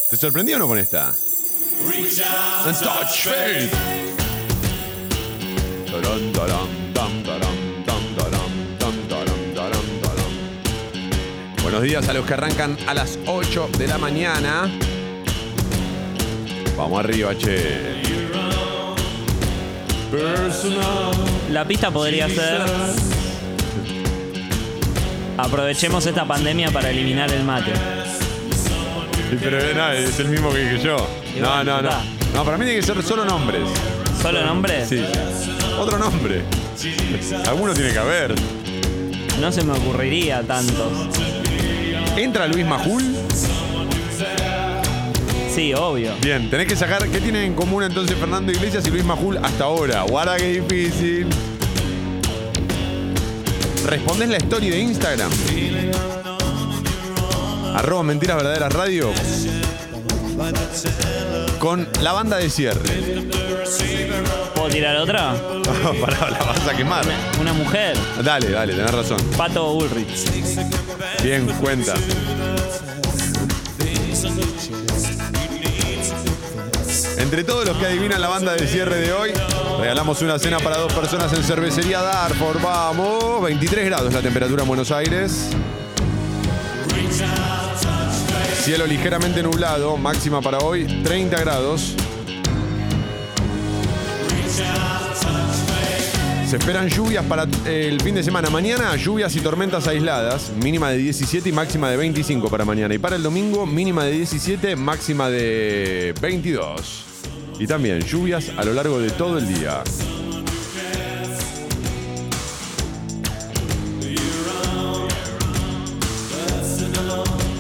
¿Te 0.10 0.18
sorprendió 0.18 0.58
o 0.58 0.60
no 0.60 0.68
con 0.68 0.78
esta? 0.78 1.14
And 2.22 2.78
touch 2.78 3.24
faith. 3.24 3.74
Buenos 11.64 11.82
días 11.82 12.08
a 12.08 12.14
los 12.14 12.24
que 12.28 12.34
arrancan 12.36 12.78
a 12.86 12.94
las 12.94 13.18
8 13.26 13.70
de 13.80 13.88
la 13.88 13.98
mañana. 13.98 14.70
Vamos 16.78 17.00
arriba, 17.00 17.36
che. 17.36 18.04
la 21.50 21.66
pista 21.66 21.90
podría 21.90 22.30
ser. 22.30 22.62
Aprovechemos 25.36 26.06
esta 26.06 26.26
pandemia 26.26 26.70
para 26.70 26.92
eliminar 26.92 27.32
el 27.32 27.44
mate. 27.44 27.74
Sí, 29.32 29.38
pero 29.42 29.60
eh, 29.60 29.74
no, 29.76 29.92
es 29.92 30.20
el 30.20 30.28
mismo 30.28 30.52
que 30.52 30.60
dije 30.60 30.84
yo. 30.84 31.23
No, 31.40 31.64
no, 31.64 31.82
no. 31.82 31.90
No, 32.34 32.44
para 32.44 32.58
mí 32.58 32.66
tiene 32.66 32.80
que 32.80 32.86
ser 32.86 33.02
solo 33.04 33.26
nombres. 33.26 33.62
¿Solo 34.22 34.46
nombres? 34.46 34.90
Sí. 34.90 35.04
Otro 35.80 35.98
nombre. 35.98 36.44
Alguno 37.48 37.74
tiene 37.74 37.92
que 37.92 38.00
haber. 38.00 38.36
No 39.40 39.52
se 39.52 39.64
me 39.64 39.74
ocurriría 39.74 40.42
tantos. 40.44 41.10
¿Entra 42.16 42.48
Luis 42.48 42.66
Majul? 42.66 43.04
Sí, 45.54 45.74
obvio. 45.74 46.14
Bien, 46.22 46.50
tenés 46.50 46.68
que 46.68 46.76
sacar. 46.76 47.08
¿Qué 47.10 47.20
tienen 47.20 47.44
en 47.44 47.54
común 47.54 47.84
entonces 47.84 48.18
Fernando 48.18 48.52
Iglesias 48.52 48.86
y 48.88 48.92
Luis 48.92 49.04
Majul 49.04 49.38
hasta 49.38 49.66
ahora? 49.66 50.04
Guarda 50.04 50.38
que 50.38 50.62
difícil. 50.62 51.28
Respondés 53.86 54.30
la 54.30 54.38
story 54.38 54.70
de 54.70 54.80
Instagram. 54.80 55.32
Arroba 57.76 58.04
Mentiras 58.04 58.38
Verdaderas 58.38 58.74
Radio. 58.74 59.12
Con 61.60 61.88
la 62.02 62.12
banda 62.12 62.38
de 62.38 62.50
cierre. 62.50 63.24
¿Puedo 64.54 64.70
tirar 64.70 64.98
otra? 64.98 65.34
Pará, 66.02 66.30
la 66.30 66.40
vas 66.40 66.68
a 66.68 66.76
quemar. 66.76 67.06
Una 67.40 67.54
mujer. 67.54 67.98
Dale, 68.24 68.50
dale, 68.50 68.74
tenés 68.74 68.92
razón. 68.92 69.18
Pato 69.38 69.74
Bullrich. 69.74 70.30
Bien, 71.24 71.46
cuenta. 71.62 71.94
Entre 77.18 77.44
todos 77.44 77.66
los 77.66 77.78
que 77.78 77.86
adivinan 77.86 78.22
la 78.22 78.28
banda 78.28 78.54
de 78.54 78.68
cierre 78.68 78.98
de 78.98 79.14
hoy, 79.14 79.32
regalamos 79.80 80.22
una 80.22 80.38
cena 80.38 80.60
para 80.60 80.78
dos 80.78 80.94
personas 80.94 81.32
en 81.34 81.44
cervecería 81.44 82.02
Darford. 82.02 82.62
Vamos, 82.62 83.42
23 83.44 83.86
grados 83.86 84.14
la 84.14 84.22
temperatura 84.22 84.64
en 84.64 84.68
Buenos 84.68 84.92
Aires. 84.92 85.50
Cielo 88.64 88.88
ligeramente 88.88 89.44
nublado, 89.44 89.98
máxima 89.98 90.40
para 90.40 90.60
hoy 90.60 90.86
30 91.04 91.38
grados. 91.38 91.96
Se 96.48 96.56
esperan 96.56 96.88
lluvias 96.88 97.26
para 97.26 97.44
eh, 97.66 97.90
el 97.92 98.00
fin 98.00 98.16
de 98.16 98.24
semana. 98.24 98.50
Mañana 98.50 98.96
lluvias 98.96 99.36
y 99.36 99.42
tormentas 99.42 99.86
aisladas, 99.90 100.50
mínima 100.64 100.92
de 100.92 100.98
17 101.00 101.50
y 101.50 101.52
máxima 101.52 101.90
de 101.90 101.98
25 101.98 102.48
para 102.48 102.64
mañana. 102.64 102.96
Y 102.96 103.00
para 103.00 103.18
el 103.18 103.24
domingo, 103.24 103.66
mínima 103.66 104.06
de 104.06 104.12
17, 104.14 104.78
máxima 104.78 105.30
de 105.30 106.16
22. 106.22 107.04
Y 107.60 107.68
también 107.68 108.00
lluvias 108.00 108.50
a 108.56 108.64
lo 108.64 108.74
largo 108.74 108.98
de 108.98 109.10
todo 109.10 109.40
el 109.40 109.54
día. 109.54 109.84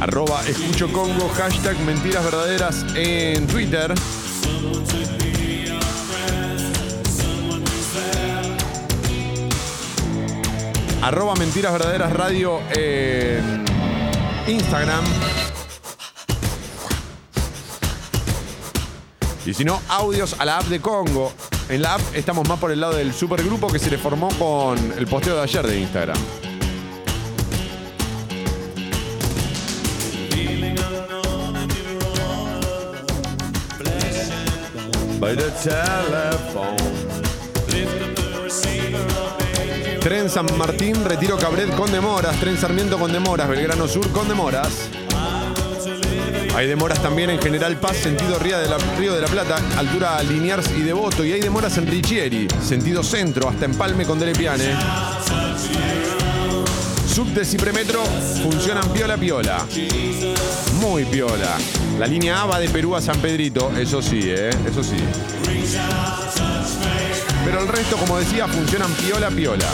Arroba 0.04 0.44
escucho 0.46 0.92
Congo, 0.92 1.30
hashtag 1.30 1.80
mentiras 1.80 2.26
verdaderas 2.26 2.86
en 2.94 3.48
Twitter. 3.48 3.94
Arroba 11.02 11.36
mentiras 11.36 11.72
verdaderas 11.72 12.12
radio 12.12 12.60
en 12.76 13.64
Instagram. 14.48 15.06
Y 19.46 19.54
si 19.54 19.64
no, 19.64 19.82
audios 19.88 20.36
a 20.38 20.44
la 20.44 20.58
app 20.58 20.66
de 20.66 20.82
Congo. 20.82 21.32
En 21.70 21.82
la 21.82 21.94
app 21.94 22.02
estamos 22.14 22.46
más 22.50 22.60
por 22.60 22.72
el 22.72 22.82
lado 22.82 22.96
del 22.98 23.14
supergrupo 23.14 23.68
que 23.68 23.80
se 23.80 23.90
le 23.90 23.98
formó 23.98 24.28
con 24.38 24.78
el 24.98 25.08
posteo 25.08 25.38
de 25.38 25.44
ayer 25.44 25.66
de 25.66 25.80
Instagram. 25.80 26.18
Tren 40.02 40.30
San 40.30 40.46
Martín, 40.58 41.06
Retiro 41.06 41.38
Cabret 41.38 41.74
con 41.76 41.90
demoras, 41.92 42.38
Tren 42.42 42.58
Sarmiento 42.58 43.00
con 43.00 43.12
demoras, 43.14 43.48
Belgrano 43.48 43.88
Sur 43.88 44.12
con 44.12 44.28
demoras. 44.28 44.90
Hay 46.56 46.68
demoras 46.68 47.02
también 47.02 47.30
en 47.30 47.42
General 47.42 47.76
Paz, 47.78 47.98
sentido 47.98 48.38
Río 48.38 48.60
de 48.60 48.68
la, 48.68 48.78
Río 48.98 49.14
de 49.14 49.22
la 49.22 49.28
Plata, 49.28 49.58
altura 49.78 50.22
Liniers 50.24 50.70
y 50.72 50.82
Devoto. 50.82 51.24
Y 51.24 51.32
hay 51.32 51.40
demoras 51.42 51.78
en 51.78 51.88
Richieri, 51.88 52.48
sentido 52.62 53.02
centro, 53.02 53.48
hasta 53.48 53.64
Empalme 53.64 54.06
con 54.06 54.20
Delepiane. 54.20 54.74
Subte 57.14 57.46
Cipremetro 57.46 58.04
funcionan 58.42 58.90
piola 58.92 59.18
piola. 59.18 59.68
Muy 60.82 61.06
piola. 61.06 61.58
La 62.00 62.08
línea 62.08 62.42
A 62.42 62.46
va 62.46 62.60
de 62.60 62.68
Perú 62.70 62.96
a 62.96 63.02
San 63.02 63.20
Pedrito, 63.20 63.72
eso 63.78 64.02
sí, 64.02 64.22
¿eh? 64.24 64.50
Eso 64.68 64.84
sí. 64.84 64.98
Pero 67.46 67.62
el 67.62 67.68
resto, 67.68 67.98
como 67.98 68.18
decía, 68.18 68.48
funcionan 68.48 68.92
piola 68.94 69.30
piola. 69.30 69.68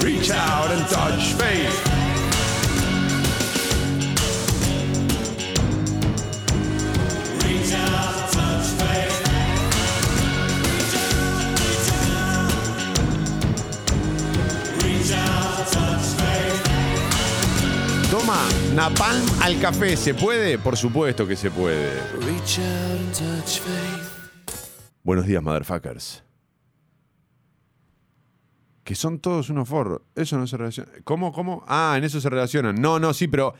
Reach 0.00 0.30
out 0.30 0.70
and 0.70 0.88
touch 0.88 1.34
faith. 1.34 2.09
Napalm 18.74 19.24
al 19.42 19.60
café, 19.60 19.96
¿se 19.96 20.14
puede? 20.14 20.58
Por 20.58 20.76
supuesto 20.76 21.26
que 21.26 21.36
se 21.36 21.50
puede. 21.50 21.90
Buenos 25.02 25.26
días, 25.26 25.42
motherfuckers. 25.42 26.22
Que 28.84 28.94
son 28.94 29.20
todos 29.20 29.50
unos 29.50 29.68
forros. 29.68 30.02
Eso 30.14 30.38
no 30.38 30.46
se 30.46 30.56
relaciona. 30.56 30.90
¿Cómo, 31.04 31.32
cómo? 31.32 31.64
Ah, 31.66 31.94
en 31.96 32.04
eso 32.04 32.20
se 32.20 32.28
relacionan. 32.28 32.80
No, 32.80 32.98
no, 32.98 33.12
sí, 33.14 33.28
pero 33.28 33.54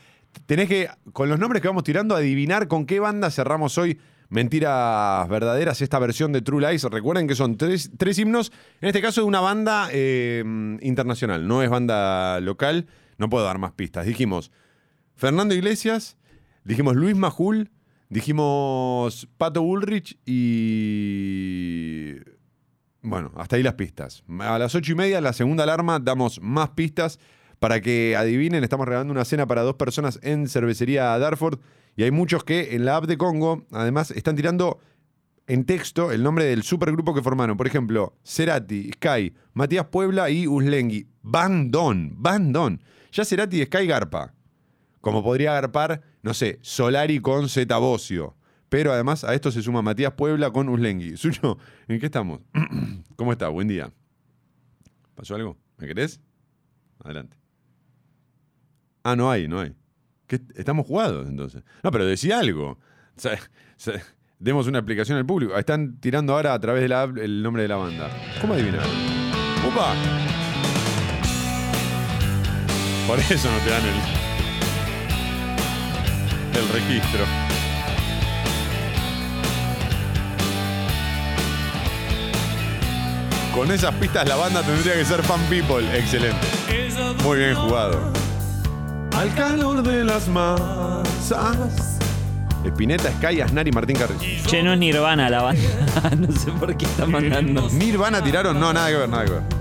tenés 0.45 0.67
que, 0.67 0.89
con 1.13 1.29
los 1.29 1.39
nombres 1.39 1.61
que 1.61 1.67
vamos 1.67 1.83
tirando, 1.83 2.15
adivinar 2.15 2.67
con 2.67 2.85
qué 2.85 2.99
banda 2.99 3.31
cerramos 3.31 3.77
hoy 3.77 3.99
Mentiras 4.29 5.27
Verdaderas, 5.27 5.81
esta 5.81 5.99
versión 5.99 6.31
de 6.31 6.41
True 6.41 6.65
Lies. 6.69 6.83
Recuerden 6.85 7.27
que 7.27 7.35
son 7.35 7.57
tres, 7.57 7.91
tres 7.97 8.17
himnos, 8.17 8.51
en 8.79 8.87
este 8.87 9.01
caso 9.01 9.21
de 9.21 9.27
una 9.27 9.41
banda 9.41 9.89
eh, 9.91 10.41
internacional, 10.81 11.47
no 11.47 11.61
es 11.61 11.69
banda 11.69 12.39
local. 12.39 12.87
No 13.17 13.29
puedo 13.29 13.45
dar 13.45 13.59
más 13.59 13.73
pistas. 13.73 14.05
Dijimos 14.05 14.51
Fernando 15.21 15.53
Iglesias, 15.53 16.17
dijimos 16.63 16.95
Luis 16.95 17.15
Majul, 17.15 17.69
dijimos 18.09 19.29
Pato 19.37 19.61
Bullrich 19.61 20.17
y. 20.25 22.15
Bueno, 23.03 23.31
hasta 23.35 23.55
ahí 23.55 23.61
las 23.61 23.75
pistas. 23.75 24.23
A 24.39 24.57
las 24.57 24.73
ocho 24.73 24.93
y 24.93 24.95
media, 24.95 25.21
la 25.21 25.33
segunda 25.33 25.63
alarma, 25.63 25.99
damos 25.99 26.41
más 26.41 26.71
pistas 26.71 27.19
para 27.59 27.81
que 27.81 28.15
adivinen. 28.15 28.63
Estamos 28.63 28.87
regalando 28.87 29.13
una 29.13 29.23
cena 29.23 29.45
para 29.45 29.61
dos 29.61 29.75
personas 29.75 30.19
en 30.23 30.47
cervecería 30.47 31.15
Darford. 31.19 31.59
Y 31.95 32.01
hay 32.01 32.09
muchos 32.09 32.43
que 32.43 32.73
en 32.75 32.85
la 32.85 32.95
app 32.95 33.05
de 33.05 33.19
Congo, 33.19 33.67
además, 33.71 34.09
están 34.09 34.35
tirando 34.35 34.79
en 35.45 35.65
texto 35.65 36.11
el 36.11 36.23
nombre 36.23 36.45
del 36.45 36.63
supergrupo 36.63 37.13
que 37.13 37.21
formaron. 37.21 37.57
Por 37.57 37.67
ejemplo, 37.67 38.15
Cerati, 38.25 38.89
Sky, 38.93 39.35
Matías 39.53 39.85
Puebla 39.85 40.31
y 40.31 40.47
Uslengui. 40.47 41.09
Bandón, 41.21 42.15
bandón. 42.17 42.81
Ya 43.11 43.23
Cerati 43.23 43.61
y 43.61 43.65
Sky 43.65 43.85
garpa. 43.85 44.33
Como 45.01 45.23
podría 45.23 45.53
garpar, 45.53 46.03
no 46.21 46.33
sé, 46.33 46.59
Solari 46.61 47.19
con 47.19 47.49
Zeta 47.49 47.77
Bocio. 47.77 48.35
Pero 48.69 48.93
además 48.93 49.23
a 49.23 49.33
esto 49.33 49.51
se 49.51 49.61
suma 49.61 49.81
Matías 49.81 50.13
Puebla 50.13 50.51
con 50.51 50.69
Uslengui. 50.69 51.17
Suyo, 51.17 51.57
¿en 51.87 51.99
qué 51.99 52.05
estamos? 52.05 52.39
¿Cómo 53.17 53.33
está? 53.33 53.49
Buen 53.49 53.67
día. 53.67 53.91
¿Pasó 55.15 55.35
algo? 55.35 55.57
¿Me 55.77 55.87
querés? 55.87 56.21
Adelante. 57.03 57.35
Ah, 59.03 59.15
no 59.15 59.29
hay, 59.29 59.47
no 59.47 59.59
hay. 59.59 59.75
¿Qué? 60.27 60.39
Estamos 60.55 60.85
jugados 60.85 61.27
entonces. 61.27 61.63
No, 61.83 61.91
pero 61.91 62.05
decía 62.05 62.39
algo. 62.39 62.77
Demos 64.39 64.67
una 64.67 64.79
explicación 64.79 65.17
al 65.17 65.25
público. 65.25 65.57
Están 65.57 65.99
tirando 65.99 66.33
ahora 66.33 66.53
a 66.53 66.59
través 66.59 66.83
de 66.83 66.87
la 66.87 67.03
app 67.03 67.17
el 67.17 67.43
nombre 67.43 67.63
de 67.63 67.67
la 67.67 67.75
banda. 67.75 68.09
¿Cómo 68.39 68.53
adivinar? 68.53 68.85
¡Opa! 69.67 69.95
Por 73.07 73.19
eso 73.19 73.51
no 73.51 73.57
te 73.59 73.69
dan 73.69 73.83
el, 73.85 74.20
el 76.55 76.69
registro. 76.69 77.25
Con 83.53 83.69
esas 83.71 83.93
pistas 83.95 84.27
la 84.27 84.35
banda 84.35 84.61
tendría 84.63 84.93
que 84.93 85.05
ser 85.05 85.21
Fan 85.23 85.41
People. 85.49 85.85
Excelente. 85.97 86.47
Muy 87.23 87.39
bien 87.39 87.55
jugado. 87.55 87.99
Al 89.17 89.33
calor 89.35 89.83
de 89.83 90.03
las 90.03 90.27
masas. 90.27 91.99
Espineta, 92.65 93.11
Sky, 93.11 93.41
Aznar 93.41 93.67
y 93.67 93.71
Martín 93.71 93.97
Carrillo. 93.97 94.47
Che, 94.47 94.63
no 94.63 94.73
es 94.73 94.79
Nirvana 94.79 95.29
la 95.29 95.41
banda. 95.41 95.61
no 96.17 96.31
sé 96.31 96.51
por 96.51 96.75
qué 96.77 96.85
está 96.85 97.05
mandando. 97.05 97.69
Nirvana 97.71 98.23
tiraron, 98.23 98.59
no, 98.59 98.71
nada 98.71 98.89
que 98.89 98.97
ver, 98.97 99.09
nada 99.09 99.25
que 99.25 99.31
ver. 99.31 99.60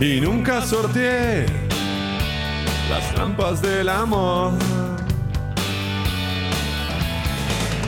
Y 0.00 0.20
nunca 0.20 0.62
sorteé 0.62 1.44
las 2.88 3.12
trampas 3.14 3.60
del 3.60 3.88
amor. 3.88 4.52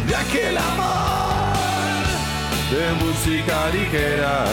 De 0.08 0.16
aquel 0.16 0.58
amor 0.58 1.54
de 2.70 3.04
música 3.04 3.70
ligera. 3.70 4.44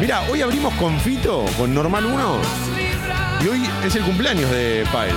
Mira, 0.00 0.22
hoy 0.30 0.42
abrimos 0.42 0.72
con 0.74 0.96
Fito, 1.00 1.44
con 1.58 1.74
Normal 1.74 2.06
1. 2.06 2.36
Y 3.40 3.48
hoy 3.48 3.68
es 3.84 3.96
el 3.96 4.04
cumpleaños 4.04 4.48
de 4.52 4.86
Paez. 4.92 5.14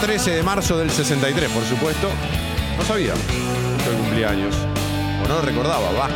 13 0.00 0.30
de 0.36 0.42
marzo 0.42 0.78
del 0.78 0.90
63, 0.90 1.50
por 1.50 1.62
supuesto. 1.62 2.08
No 2.78 2.84
sabía 2.84 3.12
que 3.12 3.90
el 3.90 3.96
cumpleaños. 3.98 4.54
O 5.22 5.28
no 5.28 5.34
lo 5.34 5.42
recordaba, 5.42 5.92
va. 5.92 6.08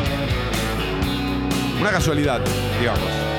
Una 1.78 1.90
casualidad, 1.90 2.40
digamos. 2.80 3.37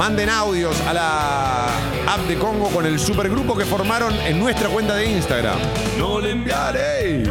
Manden 0.00 0.30
audios 0.30 0.80
a 0.86 0.94
la 0.94 1.66
app 2.08 2.20
de 2.26 2.38
Congo 2.38 2.70
con 2.70 2.86
el 2.86 2.98
supergrupo 2.98 3.54
que 3.54 3.66
formaron 3.66 4.14
en 4.20 4.40
nuestra 4.40 4.70
cuenta 4.70 4.94
de 4.94 5.10
Instagram. 5.10 5.58
No 5.98 6.18
le 6.18 6.30
enviaré 6.30 7.24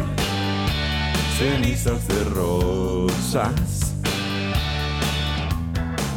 cenizas 1.36 2.06
de 2.06 2.24
rosas. 2.26 3.50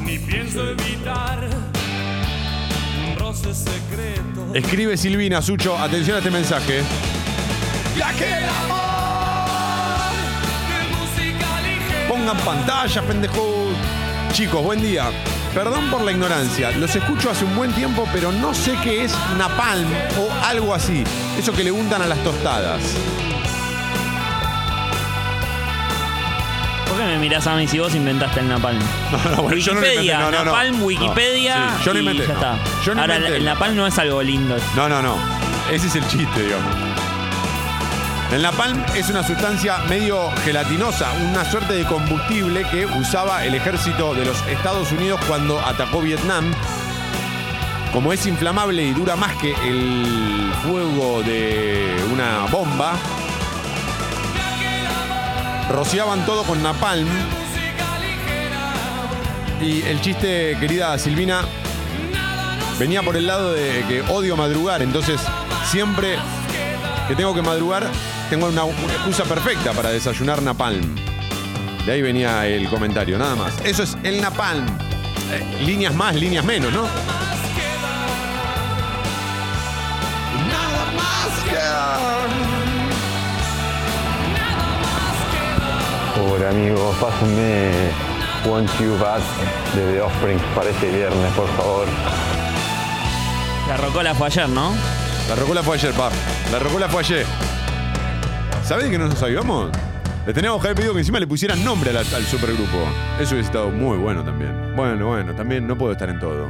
ni 0.06 0.20
pienso 0.20 0.70
evitar 0.70 1.40
un 3.08 3.18
roce 3.18 3.52
secreto. 3.52 4.54
Escribe 4.54 4.96
Silvina, 4.96 5.42
Sucho, 5.42 5.76
atención 5.76 6.18
a 6.18 6.20
este 6.20 6.30
mensaje. 6.30 6.84
Y 7.98 8.02
aquel 8.04 8.44
amor 8.64 10.12
de 10.70 11.32
música 11.32 11.62
ligera. 11.62 12.08
Pongan 12.10 12.38
pantalla, 12.46 13.02
pendejos. 13.02 13.76
Chicos, 14.34 14.64
buen 14.64 14.84
día. 14.84 15.10
Perdón 15.54 15.92
por 15.92 16.02
la 16.02 16.12
ignorancia, 16.12 16.72
los 16.72 16.96
escucho 16.96 17.30
hace 17.30 17.46
un 17.46 17.56
buen 17.56 17.72
tiempo, 17.74 18.08
pero 18.12 18.32
no 18.32 18.54
sé 18.56 18.76
qué 18.84 19.04
es 19.04 19.14
napalm 19.38 19.88
o 20.20 20.32
algo 20.46 20.74
así. 20.74 21.04
Eso 21.38 21.54
que 21.54 21.64
le 21.64 21.72
untan 21.72 22.02
a 22.02 22.08
las 22.08 22.18
tostadas. 22.24 22.82
¿Por 26.88 26.98
qué 26.98 27.04
me 27.06 27.18
mirás 27.20 27.46
a 27.48 27.56
mí 27.56 27.68
si 27.68 27.78
vos 27.80 27.94
inventaste 27.96 28.40
el 28.40 28.50
Napalm? 28.50 28.80
No, 29.12 29.36
no, 29.36 29.42
bueno, 29.44 29.58
yo 29.58 29.74
no 29.74 29.82
lo 29.82 29.88
inventé. 29.88 30.00
Wikipedia, 30.02 30.20
No, 30.20 30.32
no, 30.32 30.38
no. 30.40 30.46
Napalm, 30.46 30.80
No. 30.80 30.86
Wikipedia. 30.86 31.70
Sí, 31.80 31.84
yo 31.86 31.94
lo 31.94 32.00
y 32.00 32.02
inventé. 32.02 32.28
Ya 32.28 32.34
está. 32.34 32.58
Yo 32.86 32.96
no 32.96 33.02
Ahora, 33.02 33.16
inventé. 33.16 33.38
el 33.38 33.46
Napalm 33.46 33.76
no 33.76 33.88
es 33.88 33.98
algo 34.00 34.22
lindo. 34.22 34.56
No, 34.76 34.90
no, 34.90 35.02
no. 35.02 35.16
Ese 35.72 35.88
es 35.88 35.96
el 35.96 36.08
chiste, 36.08 36.44
digamos. 36.44 36.93
El 38.34 38.42
napalm 38.42 38.84
es 38.96 39.12
una 39.12 39.22
sustancia 39.22 39.78
medio 39.88 40.32
gelatinosa, 40.44 41.14
una 41.30 41.46
suerte 41.46 41.74
de 41.74 41.86
combustible 41.86 42.66
que 42.68 42.88
usaba 42.88 43.46
el 43.46 43.54
ejército 43.54 44.16
de 44.16 44.26
los 44.26 44.42
Estados 44.48 44.92
Unidos 44.92 45.22
cuando 45.28 45.60
atacó 45.60 46.02
Vietnam. 46.02 46.52
Como 47.94 48.12
es 48.12 48.26
inflamable 48.26 48.82
y 48.82 48.92
dura 48.92 49.16
más 49.16 49.36
que 49.36 49.52
el 49.52 50.52
fuego 50.64 51.22
de 51.22 51.96
una 52.12 52.48
bomba, 52.48 52.94
rociaban 55.70 56.26
todo 56.26 56.42
con 56.42 56.64
napalm. 56.64 57.08
Y 59.62 59.84
el 59.84 60.02
chiste, 60.02 60.58
querida 60.60 60.98
Silvina, 60.98 61.42
venía 62.80 63.04
por 63.04 63.16
el 63.16 63.28
lado 63.28 63.54
de 63.54 63.86
que 63.88 64.02
odio 64.10 64.36
madrugar, 64.36 64.82
entonces 64.82 65.22
siempre 65.70 66.18
que 67.08 67.16
tengo 67.16 67.36
que 67.36 67.44
madrugar, 67.44 67.92
tengo 68.34 68.48
una, 68.48 68.64
una 68.64 68.94
excusa 68.94 69.26
perfecta 69.26 69.74
para 69.74 69.92
desayunar 69.92 70.42
napalm. 70.42 70.96
De 71.86 71.92
ahí 71.92 72.02
venía 72.02 72.48
el 72.48 72.68
comentario, 72.68 73.20
nada 73.20 73.36
más. 73.36 73.54
Eso 73.64 73.84
es 73.84 73.96
el 74.02 74.20
napalm. 74.20 74.66
Eh, 75.32 75.62
líneas 75.64 75.94
más, 75.94 76.16
líneas 76.16 76.44
menos, 76.44 76.74
¿no? 76.74 76.82
Nada 80.50 80.86
más 80.96 81.30
Hola 86.20 86.50
amigos, 86.50 86.96
pásenme 87.00 87.92
Want 88.48 88.68
You 88.80 88.98
Back 88.98 89.22
de 89.76 89.94
The 89.94 90.02
Offspring 90.02 90.40
para 90.56 90.72
este 90.72 90.90
viernes, 90.90 91.34
por 91.34 91.48
favor. 91.56 91.88
La 93.68 93.78
rocola 93.78 94.16
fue 94.16 94.26
ayer, 94.26 94.50
¿no? 94.50 94.74
La 95.30 95.36
rocola 95.36 95.62
fue 95.62 95.76
ayer, 95.76 95.94
pa. 95.94 96.10
La 96.52 96.58
rocola 96.58 96.90
fue 96.90 97.02
ayer. 97.02 97.53
¿Sabés 98.64 98.86
de 98.86 98.92
que 98.92 98.98
no 98.98 99.08
nos 99.08 99.22
avivamos? 99.22 99.70
Le 100.26 100.34
teníamos 100.34 100.62
que 100.62 100.68
haber 100.68 100.78
pedido 100.78 100.94
que 100.94 101.00
encima 101.00 101.20
le 101.20 101.28
pusieran 101.28 101.64
nombre 101.66 101.90
a 101.90 101.94
la- 101.94 102.00
al 102.00 102.24
supergrupo. 102.24 102.78
Eso 103.20 103.34
hubiese 103.36 103.42
estado 103.48 103.70
muy 103.72 103.98
bueno 103.98 104.24
también. 104.24 104.52
Bueno, 104.76 105.08
bueno, 105.08 105.34
también 105.34 105.68
no 105.68 105.78
puedo 105.78 105.92
estar 105.92 106.10
en 106.10 106.20
todo. 106.20 106.48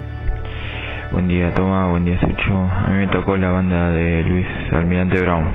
Buen 1.12 1.28
día, 1.28 1.54
Toma, 1.56 1.90
buen 1.90 2.06
día, 2.06 2.20
Sucho. 2.20 2.54
A 2.54 2.90
mí 2.90 3.06
me 3.06 3.08
tocó 3.08 3.36
la 3.38 3.50
banda 3.50 3.90
de 3.90 4.24
Luis 4.24 4.46
Almirante 4.72 5.20
Brown. 5.22 5.54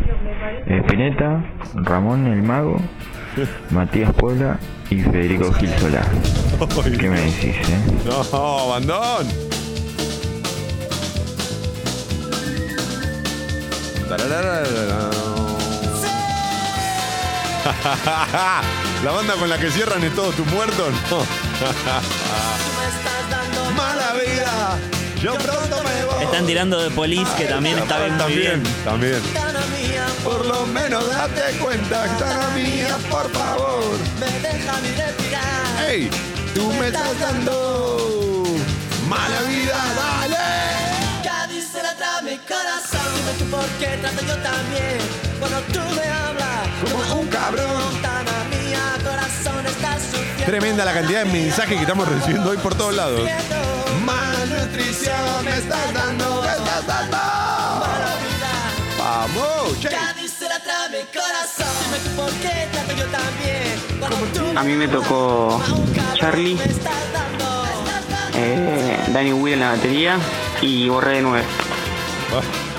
Espineta, 0.66 1.44
Ramón 1.74 2.26
el 2.26 2.42
Mago, 2.42 2.80
Matías 3.70 4.12
Puebla 4.14 4.59
y 4.90 5.00
Federico 5.00 5.52
Gil 5.54 5.70
Solá. 5.78 6.02
¿Qué 6.98 7.09
me 7.09 7.20
decís, 7.20 7.56
eh? 7.68 7.78
No, 8.04 8.68
bandón. 8.68 9.26
Tarararara. 14.09 15.17
La 19.04 19.12
banda 19.12 19.34
con 19.34 19.48
la 19.48 19.58
que 19.58 19.70
cierran 19.70 20.02
es 20.02 20.14
todos 20.14 20.34
tus 20.34 20.46
muertos, 20.46 20.92
no. 21.10 21.18
Mala 23.76 24.12
vida, 24.14 24.78
yo 25.22 25.34
pronto 25.34 25.82
me 25.84 26.04
voy. 26.04 26.24
Están 26.24 26.46
tirando 26.46 26.80
de 26.80 26.90
Police, 26.90 27.30
que 27.36 27.44
también 27.44 27.78
está 27.78 27.98
bien, 27.98 28.16
muy 28.16 28.34
bien. 28.34 28.62
También. 28.84 29.20
Por 30.24 30.46
lo 30.46 30.66
menos 30.66 31.08
date 31.08 31.58
cuenta, 31.60 32.08
gitana 32.08 32.48
mía, 32.54 32.96
por 33.10 33.30
favor. 33.32 33.84
Me 34.18 34.40
deja 34.40 34.80
mi 34.80 34.88
respirar. 34.88 35.90
¡Ey! 35.90 36.10
Tú 36.54 36.72
me 36.72 36.86
estás 36.86 37.20
dando 37.20 38.44
mala 39.08 39.42
vida, 39.42 39.76
dale. 39.96 41.22
Ya 41.22 41.46
dice 41.46 41.82
la 41.82 41.92
otra 41.92 42.22
mi 42.22 42.38
corazón, 42.38 43.00
dime 43.14 43.32
tú 43.38 43.44
por 43.50 43.66
qué 43.78 43.98
trato 44.00 44.22
yo 44.26 44.36
también. 44.38 45.28
Cuando 45.39 45.61
tú 45.72 45.80
me 45.95 46.09
hablas 46.09 46.68
como 46.91 47.20
un 47.20 47.26
cabrón, 47.28 47.93
gitana 47.93 48.45
mía, 48.51 48.80
corazón 49.03 49.66
estás 49.66 50.03
sufriendo. 50.03 50.45
Tremenda 50.45 50.84
la 50.84 50.93
cantidad 50.93 51.24
de 51.24 51.30
mensajes 51.30 51.76
que 51.76 51.82
estamos 51.82 52.09
recibiendo 52.09 52.51
hoy 52.51 52.57
por 52.59 52.74
todos 52.74 52.95
lados. 52.95 53.20
Malnutrición 54.05 55.45
me 55.45 55.57
estás 55.57 55.95
dando, 55.95 56.43
me 56.43 56.49
estás 56.49 56.86
dando. 56.86 57.16
Mala 57.16 58.16
vida. 58.22 58.53
Vamos, 58.99 59.80
che. 59.80 59.91
Ya 59.91 60.12
dice 60.14 60.49
la 60.49 60.57
otra 60.57 60.89
mi 60.89 61.05
corazón, 61.07 61.74
dime 61.84 61.99
tú 62.05 62.11
por 62.16 62.32
qué 62.41 62.68
trato 62.72 62.93
yo 62.97 63.07
también. 63.07 64.01
Cuando 64.01 64.16
tú 64.53 64.59
A 64.59 64.62
mí 64.64 64.72
me 64.74 64.89
tocó 64.89 65.62
Charlie, 66.14 66.59
eh, 68.34 68.99
Danny 69.12 69.32
Will 69.32 69.55
en 69.55 69.61
la 69.61 69.70
batería 69.72 70.18
y 70.62 70.89
borré 70.89 71.16
de 71.16 71.22
9. 71.22 71.45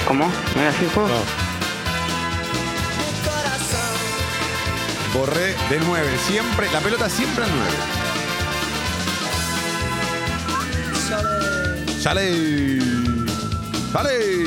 ¿Cómo? 0.07 0.25
¿No 0.55 0.61
era 0.61 0.69
así 0.69 0.83
el 0.85 0.89
juego? 0.91 1.09
Borré 5.13 5.55
de 5.69 5.79
9. 5.85 6.07
Siempre, 6.27 6.67
la 6.71 6.79
pelota 6.79 7.09
siempre 7.09 7.43
al 7.43 7.51
9. 7.51 7.71
Sale. 11.99 12.79
Sale. 13.91 14.39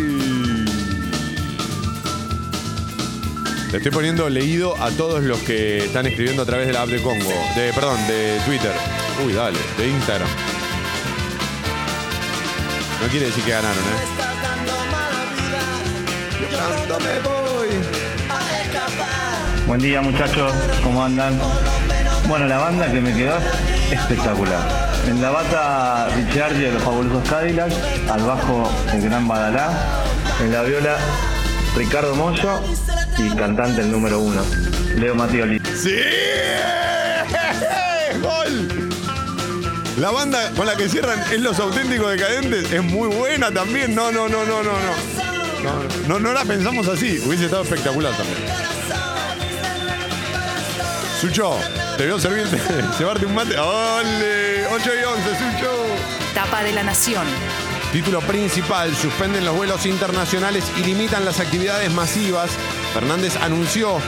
Le 3.73 3.79
estoy 3.79 3.91
poniendo 3.91 4.29
leído 4.29 4.77
a 4.83 4.91
todos 4.91 5.23
los 5.23 5.39
que 5.41 5.87
están 5.87 6.07
escribiendo 6.07 6.43
a 6.43 6.47
través 6.47 6.67
de 6.67 6.75
la 6.75 6.83
app 6.83 6.89
de 6.89 7.01
Congo. 7.03 7.33
De, 7.57 7.73
perdón, 7.73 8.07
de 8.07 8.39
Twitter. 8.45 8.73
Uy, 9.27 9.33
dale, 9.33 9.59
de 9.79 9.89
Instagram. 9.89 10.29
No 13.03 13.09
quiere 13.09 13.27
decir 13.27 13.43
que 13.43 13.51
ganaron, 13.51 13.79
¿eh? 13.79 14.23
Buen 19.73 19.81
día 19.81 20.03
muchachos, 20.03 20.53
¿cómo 20.85 21.03
andan? 21.03 21.33
Bueno, 22.29 22.47
la 22.47 22.59
banda 22.59 22.93
que 22.93 23.01
me 23.01 23.15
quedó 23.15 23.39
es 23.39 23.99
espectacular. 23.99 24.61
En 25.09 25.23
la 25.23 25.31
bata 25.31 26.11
Richard 26.15 26.53
de 26.53 26.73
los 26.73 26.83
fabulosos 26.83 27.27
Cadillacs, 27.27 27.75
al 28.11 28.23
bajo 28.23 28.71
el 28.93 29.01
gran 29.01 29.27
Badalá, 29.27 29.71
en 30.43 30.53
la 30.53 30.63
viola 30.65 30.99
Ricardo 31.75 32.15
Mollo 32.17 32.61
y 33.17 33.35
cantante 33.35 33.81
el 33.81 33.91
número 33.91 34.21
uno, 34.21 34.43
Leo 34.95 35.15
Matioli. 35.15 35.59
¡Sí! 35.75 35.97
¡Gol! 38.21 38.91
La 39.97 40.11
banda 40.11 40.51
con 40.55 40.67
la 40.67 40.77
que 40.77 40.91
cierran 40.91 41.19
es 41.33 41.41
Los 41.41 41.59
Auténticos 41.59 42.11
Decadentes. 42.11 42.71
Es 42.71 42.83
muy 42.83 43.09
buena 43.09 43.51
también. 43.51 43.95
No, 43.95 44.13
no, 44.13 44.29
no, 44.29 44.45
no, 44.45 44.63
no. 44.63 44.73
No, 45.63 46.09
no, 46.09 46.19
no 46.19 46.33
la 46.35 46.45
pensamos 46.45 46.89
así. 46.89 47.23
Hubiese 47.25 47.47
estado 47.47 47.63
espectacular 47.63 48.13
también. 48.13 48.72
Sucho, 51.23 51.57
te 51.97 52.05
veo 52.05 52.19
servirte, 52.19 52.61
llevarte 52.99 53.27
un 53.27 53.35
mate. 53.37 53.57
¡Ole! 53.57 54.67
8 54.67 54.91
y 55.01 55.05
11, 55.05 55.29
Sucho. 55.29 55.71
Tapa 56.35 56.65
de 56.65 56.73
la 56.73 56.83
Nación. 56.83 57.25
Título 57.93 58.21
principal, 58.23 58.93
suspenden 58.97 59.45
los 59.45 59.55
vuelos 59.55 59.87
internacionales 59.87 60.65
y 60.77 60.83
limitan 60.83 61.25
las 61.25 61.39
actividades 61.39 61.93
masivas. 61.93 62.51
Fernández 62.93 63.37
anunció 63.37 63.99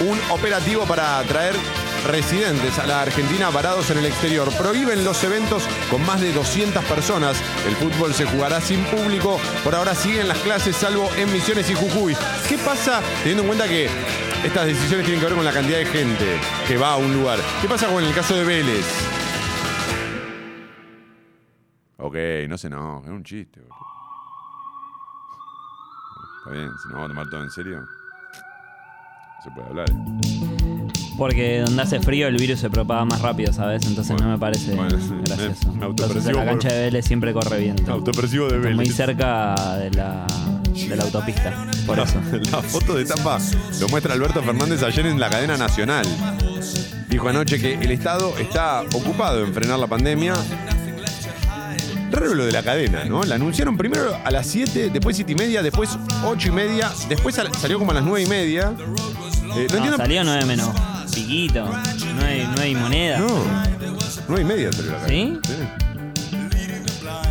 un 0.00 0.18
operativo 0.30 0.84
para 0.84 1.20
atraer 1.20 1.54
residentes 2.08 2.76
a 2.80 2.86
la 2.88 3.02
Argentina 3.02 3.50
varados 3.50 3.90
en 3.90 3.98
el 3.98 4.06
exterior. 4.06 4.52
Prohíben 4.56 5.04
los 5.04 5.22
eventos 5.22 5.62
con 5.92 6.04
más 6.04 6.20
de 6.20 6.32
200 6.32 6.84
personas. 6.86 7.36
El 7.68 7.76
fútbol 7.76 8.14
se 8.14 8.24
jugará 8.24 8.60
sin 8.60 8.82
público. 8.86 9.38
Por 9.62 9.76
ahora 9.76 9.94
siguen 9.94 10.26
las 10.26 10.38
clases 10.38 10.74
salvo 10.74 11.08
en 11.16 11.32
Misiones 11.32 11.70
y 11.70 11.74
Jujuy. 11.74 12.16
¿Qué 12.48 12.58
pasa 12.58 13.00
teniendo 13.22 13.42
en 13.42 13.46
cuenta 13.46 13.68
que 13.68 13.88
estas 14.44 14.66
decisiones 14.66 15.06
tienen 15.06 15.20
que 15.20 15.26
ver 15.26 15.34
con 15.34 15.44
la 15.44 15.52
cantidad 15.52 15.78
de 15.78 15.86
gente 15.86 16.38
que 16.68 16.76
va 16.76 16.92
a 16.92 16.96
un 16.96 17.12
lugar? 17.14 17.38
¿Qué 17.62 17.68
pasa 17.68 17.88
con 17.88 18.04
el 18.04 18.14
caso 18.14 18.36
de 18.36 18.44
Vélez? 18.44 18.86
Ok, 21.96 22.16
no 22.48 22.58
sé, 22.58 22.68
no, 22.68 23.02
es 23.02 23.10
un 23.10 23.24
chiste. 23.24 23.60
boludo. 23.60 23.74
Está 26.38 26.50
bien, 26.50 26.70
si 26.82 26.88
nos 26.88 26.92
vamos 26.92 27.04
a 27.04 27.08
tomar 27.08 27.30
todo 27.30 27.42
en 27.42 27.50
serio, 27.50 27.80
no 27.80 29.42
se 29.42 29.50
puede 29.50 29.68
hablar. 29.68 30.73
Porque 31.16 31.60
donde 31.64 31.80
hace 31.82 32.00
frío 32.00 32.26
el 32.26 32.36
virus 32.36 32.58
se 32.60 32.68
propaga 32.70 33.04
más 33.04 33.20
rápido, 33.20 33.52
¿sabes? 33.52 33.86
Entonces 33.86 34.20
no 34.20 34.28
me 34.28 34.36
parece 34.38 34.74
gracioso. 34.74 35.14
me 35.14 35.18
Entonces 35.20 35.64
en 35.76 35.82
autopercibo 35.84 36.38
la 36.40 36.44
cancha 36.44 36.68
por- 36.68 36.76
de 36.76 36.82
Vélez 36.84 37.04
siempre 37.06 37.32
corre 37.32 37.58
viento. 37.60 37.92
Autopercibo 37.92 38.48
de 38.48 38.58
Vélez. 38.58 38.76
Muy 38.76 38.88
cerca 38.90 39.76
de 39.78 39.90
la, 39.92 40.26
de 40.72 40.96
la 40.96 41.04
autopista. 41.04 41.66
Por 41.86 42.00
eso. 42.00 42.20
La 42.50 42.60
foto 42.62 42.94
de 42.94 43.04
tapa 43.04 43.38
lo 43.80 43.88
muestra 43.88 44.14
Alberto 44.14 44.42
Fernández 44.42 44.82
ayer 44.82 45.06
en 45.06 45.20
la 45.20 45.30
cadena 45.30 45.56
nacional. 45.56 46.04
Dijo 47.08 47.28
anoche 47.28 47.60
que 47.60 47.74
el 47.74 47.92
Estado 47.92 48.36
está 48.38 48.80
ocupado 48.82 49.44
en 49.44 49.54
frenar 49.54 49.78
la 49.78 49.86
pandemia. 49.86 50.34
Raro 52.10 52.34
lo 52.34 52.44
de 52.46 52.52
la 52.52 52.62
cadena, 52.62 53.04
¿no? 53.04 53.24
La 53.24 53.34
anunciaron 53.36 53.76
primero 53.76 54.16
a 54.24 54.30
las 54.30 54.46
7, 54.46 54.90
después 54.90 55.16
7 55.16 55.32
y 55.32 55.34
media, 55.34 55.62
después 55.62 55.90
8 56.24 56.48
y 56.48 56.50
media, 56.52 56.90
después 57.08 57.34
sal- 57.34 57.50
salió 57.60 57.78
como 57.78 57.90
a 57.90 57.94
las 57.94 58.04
9 58.04 58.22
y 58.22 58.26
media. 58.28 58.72
Eh, 58.76 59.42
no, 59.42 59.54
No, 59.54 59.60
entiendo. 59.60 59.96
salió 59.96 60.22
9 60.24 60.44
menos 60.44 60.68
piquito. 61.14 61.64
No 61.64 62.24
hay, 62.24 62.46
no 62.54 62.60
hay 62.60 62.74
moneda. 62.74 63.18
No, 63.18 63.44
9 64.28 64.42
y 64.42 64.44
media 64.44 64.72
salió 64.72 64.92
la 64.92 64.98
cadena. 64.98 65.40
¿Sí? 65.46 65.54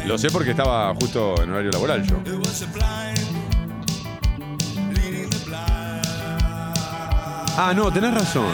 Lo 0.05 0.17
sé 0.17 0.29
porque 0.29 0.51
estaba 0.51 0.93
justo 0.95 1.41
en 1.41 1.51
horario 1.51 1.71
laboral 1.71 2.03
yo. 2.05 2.21
Ah, 7.55 7.73
no, 7.75 7.91
tenés 7.91 8.13
razón. 8.13 8.47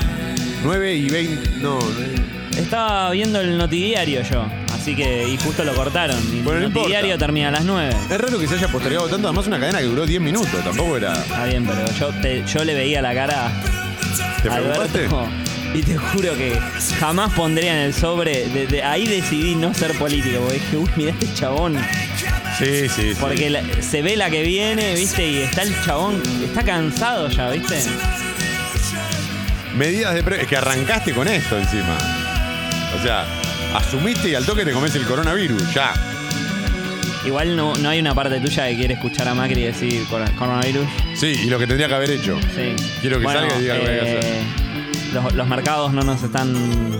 9 0.64 0.94
y 0.96 1.10
20. 1.10 1.50
No, 1.62 1.80
Estaba 2.58 3.12
viendo 3.12 3.40
el 3.40 3.58
notidiario 3.58 4.22
yo. 4.24 4.46
Así 4.74 4.96
que, 4.96 5.28
y 5.30 5.38
justo 5.38 5.64
lo 5.64 5.74
cortaron. 5.74 6.18
Y 6.34 6.42
Bueno, 6.42 6.60
no 6.62 6.68
el 6.68 6.74
notidiario 6.74 7.08
importa. 7.14 7.26
termina 7.26 7.48
a 7.50 7.52
las 7.52 7.64
9. 7.66 7.96
Es 8.12 8.18
raro 8.18 8.40
que 8.40 8.48
se 8.48 8.56
haya 8.56 8.68
postergado 8.68 9.08
tanto, 9.08 9.28
además 9.28 9.48
una 9.48 9.60
cadena 9.60 9.80
que 9.80 9.86
duró 9.86 10.06
10 10.06 10.22
minutos, 10.22 10.64
tampoco 10.64 10.98
era. 10.98 11.14
Está 11.14 11.46
bien, 11.46 11.66
pero 11.66 11.90
yo, 11.98 12.10
te- 12.22 12.46
yo 12.46 12.64
le 12.66 12.74
veía 12.76 13.02
la 13.02 13.14
cara 13.14 13.52
¿Te? 14.44 14.50
Alberto 14.50 15.30
y 15.74 15.84
te 15.84 15.96
juro 15.98 16.34
que 16.36 16.60
jamás 17.00 17.32
pondría 17.34 17.74
en 17.74 17.88
el 17.88 17.94
sobre. 17.94 18.48
de- 18.50 18.66
de- 18.68 18.84
ahí 18.84 19.06
decidí 19.06 19.54
no 19.56 19.74
ser 19.74 19.92
político, 19.94 20.40
porque 20.40 20.56
dije, 20.56 20.78
uy, 20.78 20.90
mira 20.96 21.12
este 21.12 21.32
chabón. 21.36 21.78
Sí, 22.58 22.90
sí, 22.90 23.14
sí. 23.14 23.18
Porque 23.20 23.50
la- 23.52 23.62
se 23.82 24.02
ve 24.02 24.16
la 24.18 24.30
que 24.32 24.42
viene, 24.44 24.96
viste, 24.96 25.28
y 25.28 25.38
está 25.44 25.62
el 25.62 25.74
chabón, 25.86 26.22
está 26.44 26.64
cansado 26.64 27.30
ya, 27.30 27.50
viste. 27.52 27.80
Medidas 29.76 30.14
de 30.16 30.24
pre- 30.24 30.42
Es 30.42 30.48
que 30.48 30.58
arrancaste 30.58 31.14
con 31.14 31.28
esto 31.28 31.58
encima. 31.58 31.98
O 33.00 33.02
sea, 33.04 33.26
asumiste 33.76 34.30
y 34.30 34.36
al 34.36 34.46
toque 34.46 34.66
te 34.66 34.72
comes 34.72 34.94
el 34.96 35.06
coronavirus, 35.06 35.74
ya. 35.74 35.94
Igual 37.26 37.56
no, 37.56 37.76
no 37.76 37.90
hay 37.90 38.00
una 38.00 38.16
parte 38.16 38.40
tuya 38.40 38.68
que 38.70 38.76
quiere 38.78 38.94
escuchar 38.94 39.28
a 39.28 39.34
Macri 39.34 39.62
decir 39.62 40.06
cor- 40.10 40.30
coronavirus. 40.36 40.86
Sí, 41.16 41.28
y 41.44 41.50
lo 41.50 41.60
que 41.60 41.68
tendría 41.68 41.88
que 41.88 41.94
haber 41.96 42.12
hecho. 42.12 42.40
Sí. 42.56 42.76
Quiero 43.02 43.18
que 43.20 43.26
Bueno, 43.26 43.42
salga 43.42 43.58
y 43.58 43.62
diga 43.62 43.76
lo 43.76 43.84
que 43.84 43.90
hay 43.90 44.00
que 44.00 44.18
hacer. 44.18 44.24
eh, 44.24 44.42
Los, 45.14 45.34
los 45.34 45.48
mercados 45.48 45.92
no 45.94 46.02
nos 46.04 46.24
están, 46.24 46.54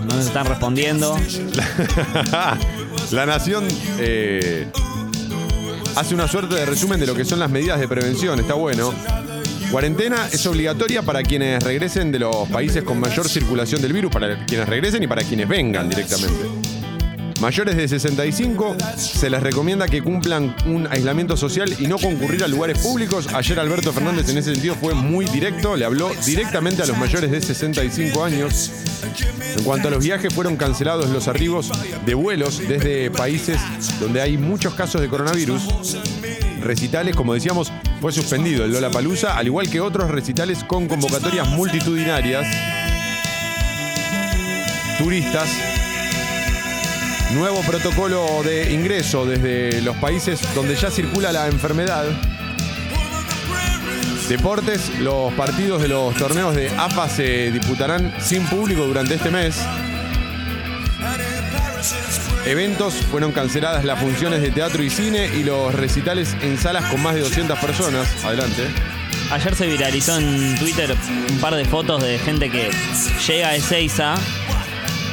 no 0.06 0.14
nos 0.14 0.26
están 0.26 0.46
respondiendo. 0.46 1.16
La 3.12 3.26
nación. 3.26 3.66
eh, 3.98 4.66
hace 5.96 6.14
una 6.14 6.28
suerte 6.28 6.54
de 6.54 6.66
resumen 6.66 7.00
de 7.00 7.06
lo 7.06 7.14
que 7.14 7.24
son 7.24 7.38
las 7.38 7.50
medidas 7.50 7.80
de 7.80 7.88
prevención, 7.88 8.38
está 8.38 8.54
bueno. 8.54 8.92
Cuarentena 9.70 10.28
es 10.32 10.44
obligatoria 10.46 11.02
para 11.02 11.22
quienes 11.22 11.62
regresen 11.62 12.10
de 12.12 12.18
los 12.18 12.48
países 12.48 12.82
con 12.82 12.98
mayor 13.00 13.28
circulación 13.28 13.80
del 13.80 13.92
virus, 13.92 14.10
para 14.12 14.44
quienes 14.44 14.68
regresen 14.68 15.02
y 15.02 15.06
para 15.06 15.22
quienes 15.22 15.48
vengan 15.48 15.88
directamente. 15.88 16.59
Mayores 17.40 17.74
de 17.74 17.88
65 17.88 18.76
se 18.96 19.30
les 19.30 19.42
recomienda 19.42 19.88
que 19.88 20.02
cumplan 20.02 20.54
un 20.66 20.86
aislamiento 20.90 21.38
social 21.38 21.74
y 21.78 21.86
no 21.86 21.96
concurrir 21.96 22.44
a 22.44 22.48
lugares 22.48 22.78
públicos. 22.80 23.28
Ayer 23.32 23.58
Alberto 23.58 23.94
Fernández 23.94 24.28
en 24.28 24.36
ese 24.36 24.52
sentido 24.52 24.74
fue 24.74 24.92
muy 24.92 25.24
directo, 25.24 25.74
le 25.74 25.86
habló 25.86 26.10
directamente 26.26 26.82
a 26.82 26.86
los 26.86 26.98
mayores 26.98 27.30
de 27.30 27.40
65 27.40 28.22
años. 28.22 28.70
En 29.56 29.64
cuanto 29.64 29.88
a 29.88 29.90
los 29.90 30.04
viajes, 30.04 30.34
fueron 30.34 30.56
cancelados 30.56 31.08
los 31.08 31.28
arribos 31.28 31.72
de 32.04 32.14
vuelos 32.14 32.58
desde 32.58 33.10
países 33.10 33.58
donde 33.98 34.20
hay 34.20 34.36
muchos 34.36 34.74
casos 34.74 35.00
de 35.00 35.08
coronavirus. 35.08 35.62
Recitales, 36.60 37.16
como 37.16 37.32
decíamos, 37.32 37.72
fue 38.02 38.12
suspendido 38.12 38.66
el 38.66 38.72
Lola 38.72 38.90
Palusa, 38.90 39.38
al 39.38 39.46
igual 39.46 39.70
que 39.70 39.80
otros 39.80 40.10
recitales 40.10 40.62
con 40.62 40.86
convocatorias 40.88 41.48
multitudinarias. 41.48 42.46
Turistas 44.98 45.79
Nuevo 47.34 47.60
protocolo 47.62 48.42
de 48.42 48.72
ingreso 48.72 49.24
desde 49.24 49.80
los 49.82 49.96
países 49.96 50.40
donde 50.54 50.74
ya 50.74 50.90
circula 50.90 51.30
la 51.30 51.46
enfermedad. 51.46 52.04
Deportes, 54.28 54.98
los 54.98 55.32
partidos 55.34 55.80
de 55.80 55.88
los 55.88 56.14
torneos 56.16 56.54
de 56.54 56.70
AFA 56.70 57.08
se 57.08 57.52
disputarán 57.52 58.12
sin 58.20 58.44
público 58.46 58.84
durante 58.84 59.14
este 59.14 59.30
mes. 59.30 59.56
Eventos, 62.46 62.94
fueron 62.94 63.30
canceladas 63.32 63.84
las 63.84 64.00
funciones 64.00 64.40
de 64.42 64.50
teatro 64.50 64.82
y 64.82 64.90
cine 64.90 65.26
y 65.26 65.44
los 65.44 65.72
recitales 65.74 66.36
en 66.42 66.58
salas 66.58 66.84
con 66.90 67.00
más 67.00 67.14
de 67.14 67.20
200 67.20 67.58
personas. 67.60 68.08
Adelante. 68.24 68.66
Ayer 69.30 69.54
se 69.54 69.66
viralizó 69.68 70.18
en 70.18 70.58
Twitter 70.58 70.96
un 71.30 71.38
par 71.38 71.54
de 71.54 71.64
fotos 71.64 72.02
de 72.02 72.18
gente 72.18 72.50
que 72.50 72.70
llega 73.26 73.48
a 73.48 73.54
Ezeiza 73.54 74.16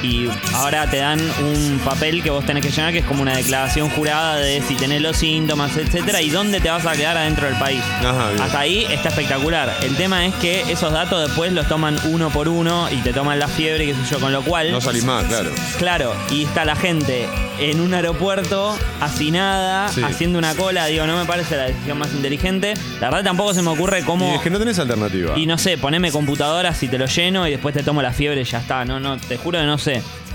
y 0.04 0.28
ahora 0.54 0.90
te 0.90 0.98
dan 0.98 1.20
un 1.20 1.80
papel 1.84 2.22
que 2.24 2.30
vos 2.30 2.46
tenés 2.46 2.66
que 2.66 2.72
llenar 2.72 2.92
que 2.94 3.00
es 3.00 3.06
como 3.06 3.22
una 3.22 3.36
declaración 3.36 3.90
jurada 3.90 4.36
de 4.38 4.62
si 4.62 4.76
tenés 4.76 5.02
los 5.02 5.18
síntomas, 5.18 5.76
etcétera, 5.78 6.22
y 6.22 6.30
dónde 6.30 6.60
te 6.60 6.70
vas 6.70 6.86
a 6.86 6.94
quedar 6.94 7.18
adentro 7.18 7.48
del 7.48 7.56
país. 7.58 7.82
Ajá, 8.00 8.30
bien. 8.30 8.42
Hasta 8.42 8.60
ahí 8.60 8.86
está 8.90 9.10
espectacular. 9.10 9.74
El 9.82 9.96
tema 9.96 10.26
es 10.26 10.34
que 10.36 10.62
esos 10.72 10.92
datos 10.92 11.28
después 11.28 11.52
los 11.54 11.68
toman 11.68 11.98
uno 12.06 12.30
por 12.30 12.48
uno 12.50 12.88
y 12.92 12.98
te 12.98 13.14
toman 13.14 13.40
la 13.40 13.48
fiebre, 13.48 13.86
qué 13.86 13.94
sé 13.94 14.02
yo, 14.12 14.20
con 14.20 14.32
lo 14.32 14.42
cual. 14.44 14.72
No 14.72 14.82
salís 14.82 15.04
más, 15.04 15.26
claro. 15.26 15.52
Claro, 15.78 16.16
y 16.32 16.44
está 16.44 16.66
la 16.66 16.76
gente 16.76 17.28
en 17.60 17.80
un 17.82 17.94
aeropuerto, 17.94 18.78
hacinada, 19.02 19.90
Sí. 19.90 20.02
haciendo 20.04 20.38
una 20.38 20.54
cola. 20.56 20.86
Digo, 20.86 21.08
no 21.08 21.18
me 21.18 21.26
parece 21.26 21.56
la 21.58 21.64
decisión 21.64 21.98
más 21.98 22.12
inteligente. 22.14 22.74
La 23.02 23.10
verdad 23.10 23.24
tampoco 23.26 23.54
se 23.54 23.62
me 23.62 23.70
ocurre 23.70 24.04
cómo. 24.04 24.32
Y 24.32 24.36
es 24.36 24.42
que 24.42 24.50
no 24.50 24.60
tenés 24.60 24.78
alternativa. 24.80 25.38
Y 25.38 25.46
no 25.48 25.58
sé, 25.58 25.78
poneme 25.78 26.12
computadora 26.12 26.74
si 26.74 26.88
te 26.88 26.98
lo 26.98 27.06
lleno 27.08 27.48
y 27.48 27.52
después 27.52 27.74
te 27.74 27.84
tomo 27.84 28.02
la 28.02 28.12
fiebre 28.14 28.42
y 28.42 28.44
ya 28.44 28.60
está. 28.60 28.86
No, 28.86 29.00
no, 29.00 29.18
te 29.18 29.38
juro 29.38 29.60
que 29.60 29.66
no 29.66 29.78
sé. 29.78 29.87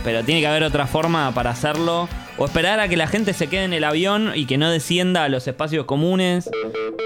Pero 0.05 0.25
tiene 0.25 0.41
que 0.41 0.47
haber 0.47 0.65
otra 0.65 0.87
forma 0.87 1.33
para 1.35 1.51
hacerlo. 1.51 2.09
O 2.39 2.45
esperar 2.47 2.81
a 2.81 2.89
que 2.89 2.97
la 2.97 3.07
gente 3.07 3.35
se 3.35 3.47
quede 3.49 3.65
en 3.65 3.73
el 3.73 3.85
avión 3.85 4.33
y 4.35 4.47
que 4.47 4.59
no 4.59 4.71
descienda 4.71 5.25
a 5.25 5.29
los 5.29 5.47
espacios 5.47 5.85
comunes. 5.85 6.49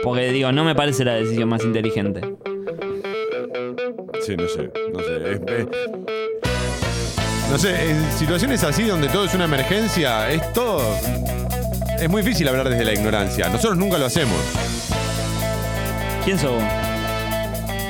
Porque 0.02 0.30
digo, 0.32 0.52
no 0.52 0.64
me 0.64 0.74
parece 0.74 1.04
la 1.04 1.14
decisión 1.14 1.48
más 1.48 1.62
inteligente. 1.64 2.20
Sí, 4.24 4.36
no 4.36 4.48
sé, 4.48 4.70
no 4.92 4.98
sé. 5.00 5.32
Es- 5.32 5.40
es- 5.60 5.66
no 7.50 7.58
sé, 7.58 7.90
en 7.90 8.12
situaciones 8.18 8.64
así 8.64 8.82
donde 8.84 9.08
todo 9.08 9.24
es 9.24 9.34
una 9.34 9.44
emergencia, 9.44 10.28
es 10.30 10.52
todo. 10.52 10.82
Es 12.00 12.08
muy 12.10 12.22
difícil 12.22 12.48
hablar 12.48 12.68
desde 12.68 12.84
la 12.84 12.92
ignorancia. 12.92 13.48
Nosotros 13.48 13.76
nunca 13.78 13.98
lo 13.98 14.06
hacemos. 14.06 14.36
¿Quién 16.24 16.38
sos? 16.38 16.60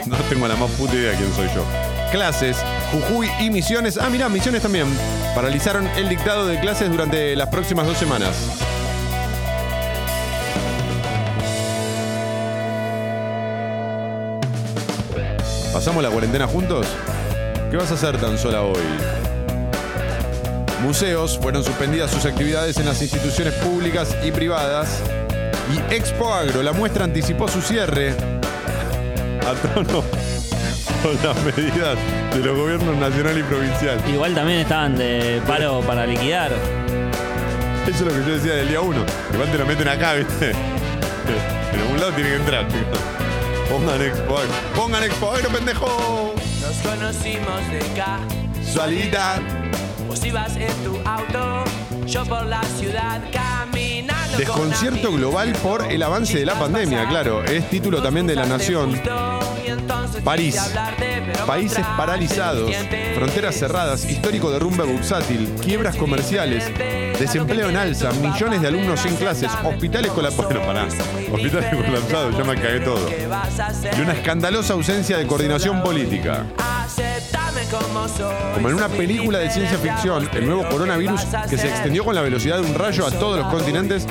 No 0.06 0.16
tengo 0.28 0.46
la 0.46 0.56
más 0.56 0.70
puta 0.72 0.94
idea 0.94 1.10
de 1.12 1.16
quién 1.16 1.32
soy 1.32 1.46
yo. 1.54 1.64
Clases, 2.10 2.56
Jujuy 2.92 3.28
y 3.40 3.50
Misiones. 3.50 3.98
Ah, 3.98 4.08
mirá, 4.08 4.28
Misiones 4.28 4.62
también. 4.62 4.86
Paralizaron 5.34 5.86
el 5.96 6.08
dictado 6.08 6.46
de 6.46 6.58
clases 6.60 6.90
durante 6.90 7.34
las 7.36 7.48
próximas 7.48 7.86
dos 7.86 7.98
semanas. 7.98 8.34
¿Pasamos 15.72 16.02
la 16.02 16.10
cuarentena 16.10 16.46
juntos? 16.46 16.86
¿Qué 17.70 17.76
vas 17.76 17.90
a 17.90 17.94
hacer 17.94 18.18
tan 18.18 18.38
sola 18.38 18.62
hoy? 18.62 18.80
Museos 20.82 21.38
fueron 21.42 21.64
suspendidas 21.64 22.10
sus 22.10 22.24
actividades 22.24 22.76
en 22.78 22.86
las 22.86 23.02
instituciones 23.02 23.52
públicas 23.54 24.16
y 24.24 24.30
privadas. 24.30 25.00
Y 25.74 25.94
Expo 25.94 26.32
Agro, 26.32 26.62
la 26.62 26.72
muestra 26.72 27.04
anticipó 27.04 27.48
su 27.48 27.60
cierre 27.60 28.10
a 29.46 29.74
tono 29.74 30.02
con 31.02 31.16
las 31.22 31.36
medidas 31.44 31.96
de 32.34 32.40
los 32.40 32.56
gobiernos 32.56 32.96
nacional 32.96 33.38
y 33.38 33.42
provincial. 33.42 34.00
Igual 34.08 34.34
también 34.34 34.60
estaban 34.60 34.96
de 34.96 35.40
paro 35.46 35.80
para 35.80 36.06
liquidar. 36.06 36.52
Eso 37.86 37.94
es 37.94 38.00
lo 38.00 38.08
que 38.08 38.28
yo 38.28 38.36
decía 38.36 38.54
del 38.54 38.68
día 38.68 38.80
uno. 38.80 39.04
Igual 39.32 39.50
te 39.50 39.58
lo 39.58 39.66
meten 39.66 39.88
acá, 39.88 40.14
¿viste? 40.14 40.50
En 40.50 41.80
algún 41.80 42.00
lado 42.00 42.12
tiene 42.12 42.30
que 42.30 42.36
entrar, 42.36 42.66
chicos. 42.68 42.98
Pongan 43.70 44.02
Expo 44.02 44.38
Agro. 44.38 44.52
Pongan 44.74 45.04
Expo 45.04 45.32
Agro, 45.32 45.48
pendejo. 45.50 46.34
Nos 46.60 46.76
conocimos 46.78 47.60
de 47.70 47.80
Casualidad. 48.64 49.40
Vos 50.08 50.24
ibas 50.24 50.56
en 50.56 50.72
tu 50.84 50.96
auto, 51.04 51.64
yo 52.06 52.24
por 52.24 52.46
la 52.46 52.62
ciudad 52.62 53.20
caminando. 53.32 54.38
Desconcierto 54.38 55.12
global 55.12 55.52
por 55.62 55.90
el 55.90 56.02
avance 56.02 56.38
de 56.38 56.46
la 56.46 56.54
pandemia, 56.54 57.08
claro. 57.08 57.44
Es 57.44 57.68
título 57.70 58.02
también 58.02 58.26
de 58.26 58.36
La 58.36 58.46
Nación. 58.46 59.00
París. 60.24 60.56
Países 61.46 61.84
paralizados, 61.96 62.72
fronteras 63.14 63.54
cerradas, 63.54 64.04
histórico 64.04 64.50
derrumbe 64.50 64.84
bursátil, 64.84 65.48
quiebras 65.62 65.96
comerciales, 65.96 66.64
desempleo 67.18 67.68
en 67.68 67.76
alza, 67.76 68.10
millones 68.12 68.60
de 68.60 68.68
alumnos 68.68 69.00
sin 69.00 69.14
clases, 69.16 69.50
hospitales 69.64 70.10
colapsados. 70.12 70.52
Bueno, 70.52 70.66
pará. 70.66 70.88
Hospitales 71.32 71.74
colapsados, 71.74 72.36
ya 72.36 72.44
me 72.44 72.54
cagué 72.60 72.80
todo. 72.80 73.08
Y 73.96 74.00
una 74.00 74.12
escandalosa 74.12 74.74
ausencia 74.74 75.18
de 75.18 75.26
coordinación 75.26 75.82
política. 75.82 76.44
Como 78.54 78.68
en 78.68 78.74
una 78.74 78.88
película 78.88 79.38
de 79.38 79.50
ciencia 79.50 79.78
ficción, 79.78 80.28
el 80.32 80.46
nuevo 80.46 80.68
coronavirus 80.68 81.22
que 81.48 81.58
se 81.58 81.68
extendió 81.68 82.04
con 82.04 82.14
la 82.14 82.22
velocidad 82.22 82.58
de 82.60 82.66
un 82.66 82.74
rayo 82.74 83.06
a 83.06 83.10
todos 83.10 83.38
los 83.38 83.48
continentes 83.52 84.06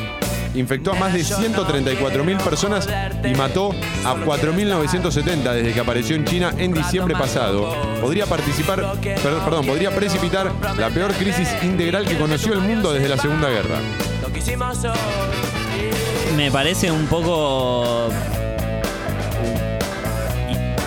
infectó 0.56 0.92
a 0.94 0.96
más 0.96 1.14
de 1.14 1.20
134.000 1.24 2.38
personas 2.44 2.88
y 3.24 3.34
mató 3.36 3.72
a 4.06 4.16
4.970 4.16 5.52
desde 5.54 5.74
que 5.74 5.80
apareció 5.80 6.16
en 6.16 6.26
China 6.26 6.54
en 6.58 6.74
diciembre 6.74 7.16
pasado. 7.16 7.76
Podría 8.02 8.26
participar, 8.26 8.94
per- 9.02 9.16
perdón, 9.44 9.66
podría 9.66 9.94
precipitar 9.96 10.52
la 10.78 10.90
peor 10.90 11.14
crisis 11.14 11.48
integral 11.64 12.06
que 12.06 12.18
conoció 12.18 12.54
el 12.54 12.60
mundo 12.62 12.94
desde 12.94 13.10
la 13.10 13.18
Segunda 13.18 13.50
Guerra. 13.50 13.76
Me 16.36 16.52
parece 16.52 16.92
un 16.92 17.06
poco. 17.08 18.10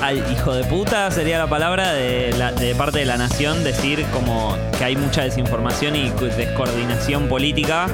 Al 0.02 0.18
hijo 0.32 0.54
de 0.54 0.62
puta 0.64 1.10
sería 1.10 1.38
la 1.38 1.48
palabra 1.48 1.92
de, 1.92 2.32
la- 2.38 2.52
de 2.52 2.74
parte 2.74 3.00
de 3.00 3.04
la 3.04 3.16
nación 3.16 3.64
decir 3.64 4.04
como 4.12 4.56
que 4.78 4.84
hay 4.84 4.94
mucha 4.96 5.22
desinformación 5.24 5.96
y 5.96 6.10
descoordinación 6.10 7.26
política. 7.28 7.88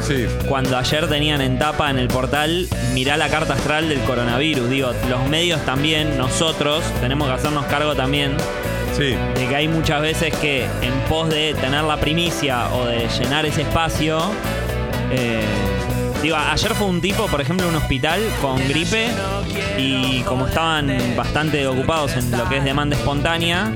Cuando 0.47 0.77
ayer 0.77 1.09
tenían 1.09 1.41
en 1.41 1.59
tapa 1.59 1.91
en 1.91 1.99
el 1.99 2.09
portal, 2.09 2.69
mirá 2.93 3.17
la 3.17 3.29
carta 3.29 3.55
astral 3.55 3.89
del 3.89 4.01
coronavirus. 4.01 4.69
Digo, 4.69 4.93
los 5.09 5.27
medios 5.29 5.61
también, 5.65 6.19
nosotros, 6.19 6.85
tenemos 7.01 7.27
que 7.29 7.35
hacernos 7.35 7.65
cargo 7.67 7.95
también 7.95 8.37
Sí. 8.97 9.17
de 9.35 9.49
que 9.49 9.57
hay 9.57 9.67
muchas 9.67 10.03
veces 10.03 10.33
que 10.37 10.65
en 10.83 10.93
pos 11.09 11.31
de 11.31 11.55
tener 11.61 11.85
la 11.85 11.97
primicia 11.97 12.69
o 12.75 12.85
de 12.85 13.09
llenar 13.19 13.47
ese 13.47 13.63
espacio, 13.63 14.21
eh, 15.11 15.41
digo, 16.25 16.37
ayer 16.37 16.75
fue 16.75 16.87
un 16.87 17.03
tipo, 17.03 17.27
por 17.27 17.41
ejemplo, 17.43 17.67
en 17.69 17.77
un 17.77 17.83
hospital 17.83 18.21
con 18.41 18.57
gripe 18.67 19.09
y 19.77 20.23
como 20.23 20.47
estaban 20.47 20.91
bastante 21.15 21.67
ocupados 21.67 22.17
en 22.17 22.31
lo 22.31 22.49
que 22.49 22.57
es 22.57 22.65
demanda 22.65 22.97
espontánea, 22.97 23.73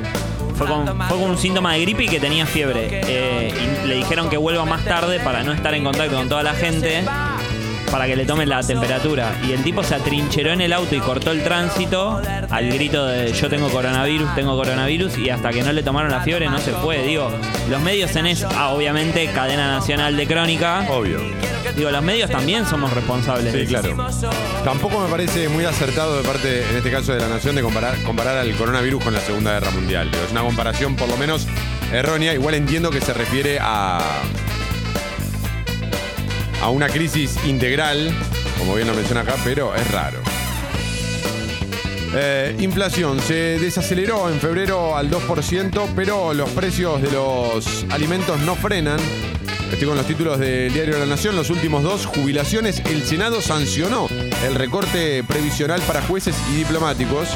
fue 0.55 0.67
con, 0.67 0.89
un 1.21 1.37
síntoma 1.37 1.75
de 1.75 1.83
gripe 1.83 2.05
y 2.05 2.09
que 2.09 2.19
tenía 2.19 2.47
fiebre. 2.47 2.89
Eh, 2.91 3.83
y 3.85 3.87
le 3.87 3.97
dijeron 3.97 4.31
que 4.31 4.39
vuelva 4.39 4.65
más 4.65 4.83
tarde 4.85 5.21
para 5.21 5.43
no 5.43 5.53
estar 5.53 5.75
en 5.75 5.85
contacto 5.85 6.17
con 6.17 6.29
toda 6.31 6.43
la 6.43 6.55
gente, 6.55 7.05
para 7.91 8.07
que 8.07 8.17
le 8.17 8.25
tomen 8.25 8.49
la 8.49 8.63
temperatura. 8.63 9.33
Y 9.47 9.53
el 9.53 9.63
tipo 9.63 9.83
se 9.83 9.95
atrincheró 9.95 10.53
en 10.53 10.61
el 10.61 10.73
auto 10.73 10.95
y 10.95 11.01
cortó 11.01 11.31
el 11.31 11.43
tránsito 11.43 12.21
al 12.51 12.71
grito 12.71 13.07
de 13.07 13.33
yo 13.33 13.49
tengo 13.49 13.69
coronavirus, 13.69 14.35
tengo 14.35 14.57
coronavirus, 14.57 15.19
y 15.19 15.31
hasta 15.31 15.51
que 15.51 15.63
no 15.63 15.73
le 15.73 15.83
tomaron 15.83 16.11
la 16.11 16.21
fiebre 16.21 16.49
no 16.49 16.59
se 16.59 16.73
fue. 16.73 17.03
Digo, 17.03 17.31
los 17.71 17.81
medios 17.83 18.15
en 18.17 18.27
eso, 18.27 18.49
ah, 18.55 18.71
obviamente, 18.71 19.27
cadena 19.29 19.69
nacional 19.69 20.17
de 20.17 20.27
crónica. 20.27 20.87
Obvio. 20.91 21.21
Digo, 21.77 21.91
los 21.91 22.03
medios 22.03 22.31
también 22.31 22.67
somos 22.67 22.93
responsables. 22.93 23.53
Sí, 23.53 23.59
de 23.59 23.65
eso. 23.65 23.73
claro. 23.73 24.09
Tampoco 24.65 25.01
me 25.01 25.09
parece 25.09 25.49
muy 25.49 25.65
acertado 25.65 26.17
de 26.17 26.23
parte, 26.25 26.69
en 26.69 26.77
este 26.77 26.91
caso 26.91 27.13
de 27.13 27.21
la 27.21 27.29
Nación, 27.29 27.55
de 27.55 27.63
comparar, 27.63 28.03
comparar 28.03 28.37
al 28.39 28.53
coronavirus 28.57 29.05
con 29.05 29.15
la 29.15 29.21
Segunda 29.21 29.53
Guerra 29.53 29.71
Mundial. 29.71 30.09
Pero 30.11 30.25
es 30.25 30.33
una 30.33 30.43
comparación 30.43 30.97
por 30.97 31.09
lo 31.09 31.17
menos 31.17 31.47
errónea. 31.93 32.35
Igual 32.35 32.55
entiendo 32.55 32.91
que 32.91 33.01
se 33.01 33.13
refiere 33.13 33.59
a, 33.61 34.01
a 36.63 36.71
una 36.71 36.89
crisis 36.89 37.37
integral 37.47 38.15
como 38.59 38.75
bien 38.75 38.89
lo 38.89 38.95
menciona 38.95 39.21
acá, 39.23 39.35
pero 39.45 39.75
es 39.75 39.91
raro. 39.91 40.19
Eh, 42.15 42.57
inflación 42.59 43.21
se 43.21 43.59
desaceleró 43.59 44.29
en 44.31 44.41
febrero 44.41 44.97
al 44.97 45.11
2%, 45.11 45.89
pero 45.95 46.35
los 46.35 46.51
precios 46.51 47.01
de 47.01 47.11
los 47.13 47.87
alimentos 47.91 48.41
no 48.41 48.57
frenan. 48.57 48.99
Estoy 49.71 49.87
con 49.87 49.97
los 49.97 50.07
títulos 50.07 50.39
del 50.39 50.73
diario 50.73 50.95
de 50.95 51.01
la 51.01 51.07
Nación. 51.07 51.37
Los 51.37 51.51
últimos 51.51 51.83
dos, 51.83 52.07
jubilaciones. 52.07 52.81
El 52.87 53.05
Senado 53.05 53.41
sancionó 53.43 54.09
el 54.47 54.55
recorte 54.55 55.23
previsional 55.25 55.81
para 55.83 56.03
jueces 56.03 56.35
y 56.51 56.57
diplomáticos. 56.57 57.29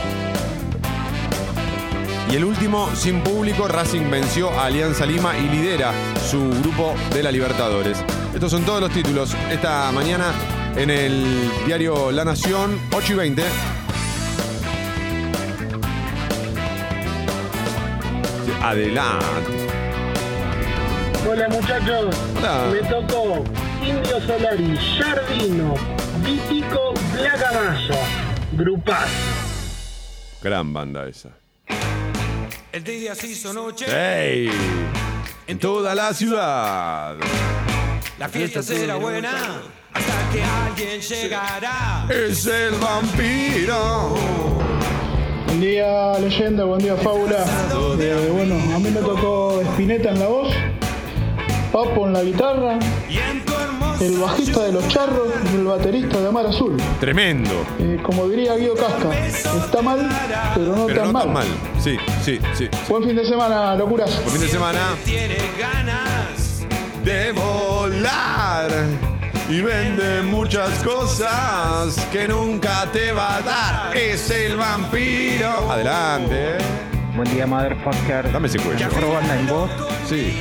Y 2.30 2.36
el 2.36 2.44
último, 2.44 2.90
sin 2.96 3.20
público, 3.20 3.68
Racing 3.68 4.10
venció 4.10 4.50
a 4.50 4.66
Alianza 4.66 5.04
Lima 5.04 5.36
y 5.36 5.48
lidera 5.48 5.92
su 6.30 6.48
grupo 6.62 6.94
de 7.12 7.22
la 7.22 7.30
Libertadores. 7.30 8.02
Estos 8.34 8.50
son 8.50 8.64
todos 8.64 8.80
los 8.80 8.90
títulos 8.90 9.34
esta 9.50 9.92
mañana 9.92 10.32
en 10.76 10.88
el 10.90 11.50
diario 11.66 12.10
La 12.10 12.24
Nación, 12.24 12.80
8 12.92 13.12
y 13.12 13.16
20. 13.16 13.42
Adelante. 18.62 19.68
Hola 21.28 21.48
muchachos, 21.48 22.16
Hola. 22.38 22.70
me 22.72 22.88
tocó 22.88 23.44
Indio 23.84 24.20
Solari, 24.26 24.78
Jardino, 24.98 25.74
Vítico, 26.24 26.94
Blacamayo, 27.12 27.94
Grupaz. 28.52 29.08
Gran 30.42 30.72
banda 30.72 31.06
esa. 31.06 31.30
El 32.72 32.82
día 32.82 33.14
se 33.14 33.26
hizo 33.26 33.52
noche. 33.52 33.84
¡Ey! 33.88 34.50
En 35.46 35.58
toda 35.58 35.94
la 35.94 36.14
ciudad. 36.14 37.16
La 38.22 38.28
fiesta 38.28 38.62
será 38.62 38.94
buena 38.94 39.32
hasta 39.92 40.30
que 40.32 40.44
alguien 40.44 41.00
llegará. 41.00 42.06
Es 42.08 42.46
el 42.46 42.70
vampiro. 42.76 44.14
Buen 45.46 45.60
día, 45.60 46.16
leyenda, 46.20 46.62
buen 46.62 46.80
día, 46.80 46.94
fábula. 46.94 47.44
Eh, 47.98 48.30
bueno, 48.32 48.54
a 48.76 48.78
mí 48.78 48.90
me 48.90 49.00
tocó 49.00 49.60
Spinetta 49.72 50.10
en 50.10 50.20
la 50.20 50.28
voz, 50.28 50.54
Papo 51.72 52.06
en 52.06 52.12
la 52.12 52.22
guitarra, 52.22 52.78
el 54.00 54.16
bajista 54.18 54.66
de 54.66 54.72
los 54.72 54.86
charros 54.86 55.26
y 55.52 55.56
el 55.56 55.64
baterista 55.64 56.20
de 56.20 56.28
Amar 56.28 56.46
Azul. 56.46 56.76
Tremendo. 57.00 57.50
Eh, 57.80 57.98
como 58.04 58.28
diría 58.28 58.54
Guido 58.54 58.76
Casca, 58.76 59.18
está 59.26 59.82
mal, 59.82 60.08
pero 60.54 60.76
no, 60.76 60.86
Pero 60.86 61.00
tan, 61.00 61.06
no 61.08 61.12
mal. 61.12 61.24
tan 61.24 61.32
mal. 61.32 61.46
Sí, 61.82 61.96
sí, 62.24 62.38
sí. 62.54 62.68
Buen 62.88 63.02
fin 63.02 63.16
de 63.16 63.24
semana, 63.24 63.74
locuras. 63.74 64.14
Buen 64.22 64.30
fin 64.30 64.42
de 64.42 64.48
semana. 64.48 64.78
De 67.12 67.30
volar 67.32 68.70
y 69.46 69.60
vende 69.60 70.22
muchas 70.22 70.70
cosas 70.82 71.94
que 72.10 72.26
nunca 72.26 72.86
te 72.90 73.12
va 73.12 73.36
a 73.36 73.40
dar. 73.42 73.94
Es 73.94 74.30
el 74.30 74.56
vampiro. 74.56 75.70
Adelante. 75.70 76.56
Buen 77.14 77.30
día, 77.30 77.46
motherfucker. 77.46 78.32
Dame 78.32 78.48
ese 78.48 78.58
cuello. 78.58 78.88
Mejor 78.88 79.12
banda 79.12 79.38
en 79.38 79.46
voz. 79.46 79.70
Sí. 80.08 80.34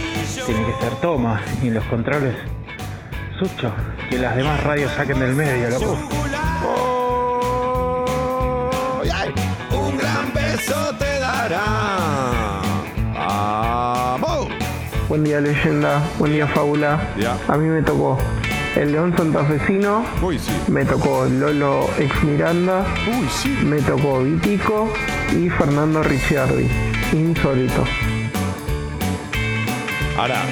Tiene 0.46 0.66
que 0.66 0.72
ser 0.82 0.96
Toma. 1.02 1.42
Y 1.62 1.68
en 1.68 1.74
los 1.74 1.84
controles, 1.88 2.36
Sucho. 3.38 3.74
Que 4.10 4.18
las 4.18 4.34
demás 4.38 4.64
radios 4.64 4.94
saquen 4.94 5.20
del 5.20 5.36
medio, 5.36 5.72
loco. 5.72 5.98
Un 9.72 9.98
gran 9.98 10.34
beso 10.34 10.94
Buen 15.12 15.26
día 15.26 15.42
leyenda, 15.42 16.02
buen 16.20 16.32
día 16.32 16.48
fábula. 16.48 16.98
A 17.50 17.58
mí 17.58 17.68
me 17.68 17.82
tocó 17.82 18.18
el 18.78 18.94
León 18.94 19.14
Santafesino, 19.18 20.06
Uy, 20.22 20.40
sí. 20.40 20.54
me 20.70 20.86
tocó 20.86 21.26
Lolo 21.26 21.90
Ex 22.00 22.24
Miranda, 22.24 22.86
Uy, 23.08 23.28
sí. 23.30 23.50
me 23.66 23.82
tocó 23.82 24.24
Vitico 24.24 24.90
y 25.38 25.50
Fernando 25.50 26.02
Ricciardi. 26.02 26.66
Insólito. 27.12 27.84
Ahora, 30.18 30.44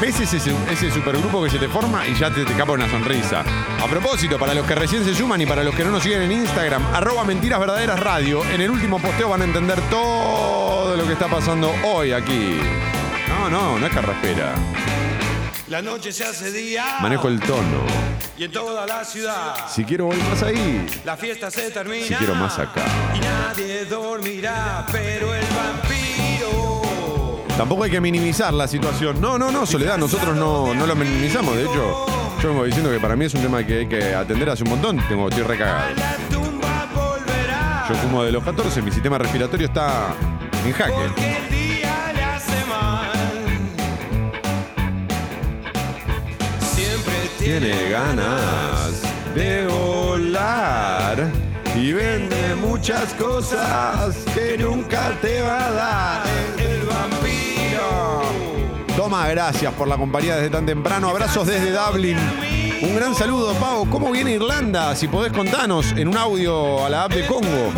ves 0.00 0.20
ese, 0.20 0.36
ese 0.70 0.92
supergrupo 0.92 1.42
que 1.42 1.50
se 1.50 1.58
te 1.58 1.66
forma 1.66 2.06
y 2.06 2.14
ya 2.14 2.30
te, 2.30 2.44
te 2.44 2.52
escapa 2.52 2.74
una 2.74 2.88
sonrisa. 2.88 3.42
A 3.82 3.88
propósito, 3.88 4.38
para 4.38 4.54
los 4.54 4.64
que 4.64 4.76
recién 4.76 5.04
se 5.04 5.16
suman 5.16 5.40
y 5.40 5.46
para 5.46 5.64
los 5.64 5.74
que 5.74 5.82
no 5.82 5.90
nos 5.90 6.04
siguen 6.04 6.22
en 6.22 6.30
Instagram, 6.30 6.80
arroba 6.94 7.24
mentiras 7.24 7.58
verdaderas 7.58 7.98
radio, 7.98 8.44
en 8.54 8.60
el 8.60 8.70
último 8.70 9.00
posteo 9.00 9.30
van 9.30 9.42
a 9.42 9.46
entender 9.46 9.80
todo 9.90 10.94
lo 10.94 11.04
que 11.08 11.14
está 11.14 11.26
pasando 11.26 11.74
hoy 11.82 12.12
aquí. 12.12 12.60
No, 13.28 13.50
no, 13.50 13.78
no 13.78 13.86
es 13.86 13.92
carraspera. 13.92 14.54
La 15.68 15.82
noche 15.82 16.12
se 16.12 16.24
hace 16.24 16.52
día. 16.52 16.98
Manejo 17.00 17.28
el 17.28 17.40
tono. 17.40 17.82
Y 18.38 18.44
en 18.44 18.52
toda 18.52 18.86
la 18.86 19.04
ciudad. 19.04 19.54
Si 19.68 19.84
quiero 19.84 20.06
voy 20.06 20.16
más 20.30 20.42
ahí, 20.42 20.86
La 21.04 21.16
fiesta 21.16 21.50
se 21.50 21.70
termina. 21.70 22.06
si 22.06 22.14
quiero 22.14 22.34
más 22.36 22.58
acá. 22.58 22.84
Y 23.16 23.18
nadie 23.20 23.84
dormirá, 23.86 24.86
pero 24.92 25.34
el 25.34 25.44
vampiro. 25.46 27.42
Tampoco 27.56 27.84
hay 27.84 27.90
que 27.90 28.00
minimizar 28.00 28.52
la 28.54 28.68
situación. 28.68 29.20
No, 29.20 29.38
no, 29.38 29.50
no, 29.50 29.66
Soledad, 29.66 29.98
nosotros 29.98 30.36
no, 30.36 30.72
no 30.74 30.86
lo 30.86 30.94
minimizamos. 30.94 31.56
De 31.56 31.62
hecho, 31.62 32.06
yo 32.42 32.48
vengo 32.50 32.64
diciendo 32.64 32.90
que 32.90 33.00
para 33.00 33.16
mí 33.16 33.24
es 33.24 33.34
un 33.34 33.42
tema 33.42 33.64
que 33.66 33.78
hay 33.80 33.88
que 33.88 34.14
atender 34.14 34.50
hace 34.50 34.62
un 34.62 34.70
montón. 34.70 34.98
Tengo, 35.08 35.28
estoy 35.28 35.42
recagado. 35.44 35.88
Yo 37.88 37.94
fumo 37.96 38.22
de 38.24 38.32
los 38.32 38.44
14, 38.44 38.82
mi 38.82 38.90
sistema 38.90 39.16
respiratorio 39.18 39.66
está 39.66 40.14
en 40.64 40.72
jaque. 40.72 41.45
Tiene 47.46 47.90
ganas 47.90 49.02
de 49.32 49.68
volar 49.68 51.30
y 51.76 51.92
vende 51.92 52.56
muchas 52.56 53.14
cosas 53.14 54.16
que 54.34 54.58
nunca 54.58 55.12
te 55.22 55.42
va 55.42 55.68
a 55.68 55.70
dar. 55.70 56.26
el 56.58 56.84
vampiro. 56.84 58.22
Toma, 58.96 59.28
gracias 59.28 59.72
por 59.74 59.86
la 59.86 59.96
compañía 59.96 60.34
desde 60.34 60.50
tan 60.50 60.66
temprano. 60.66 61.08
Abrazos 61.08 61.46
desde 61.46 61.70
Dublin. 61.70 62.18
Un 62.82 62.96
gran 62.96 63.14
saludo, 63.14 63.54
Pau. 63.54 63.88
¿Cómo 63.88 64.10
viene 64.10 64.32
Irlanda? 64.32 64.96
Si 64.96 65.06
podés 65.06 65.32
contanos 65.32 65.92
en 65.96 66.08
un 66.08 66.16
audio 66.16 66.84
a 66.84 66.88
la 66.90 67.04
app 67.04 67.12
de 67.12 67.26
Congo. 67.26 67.72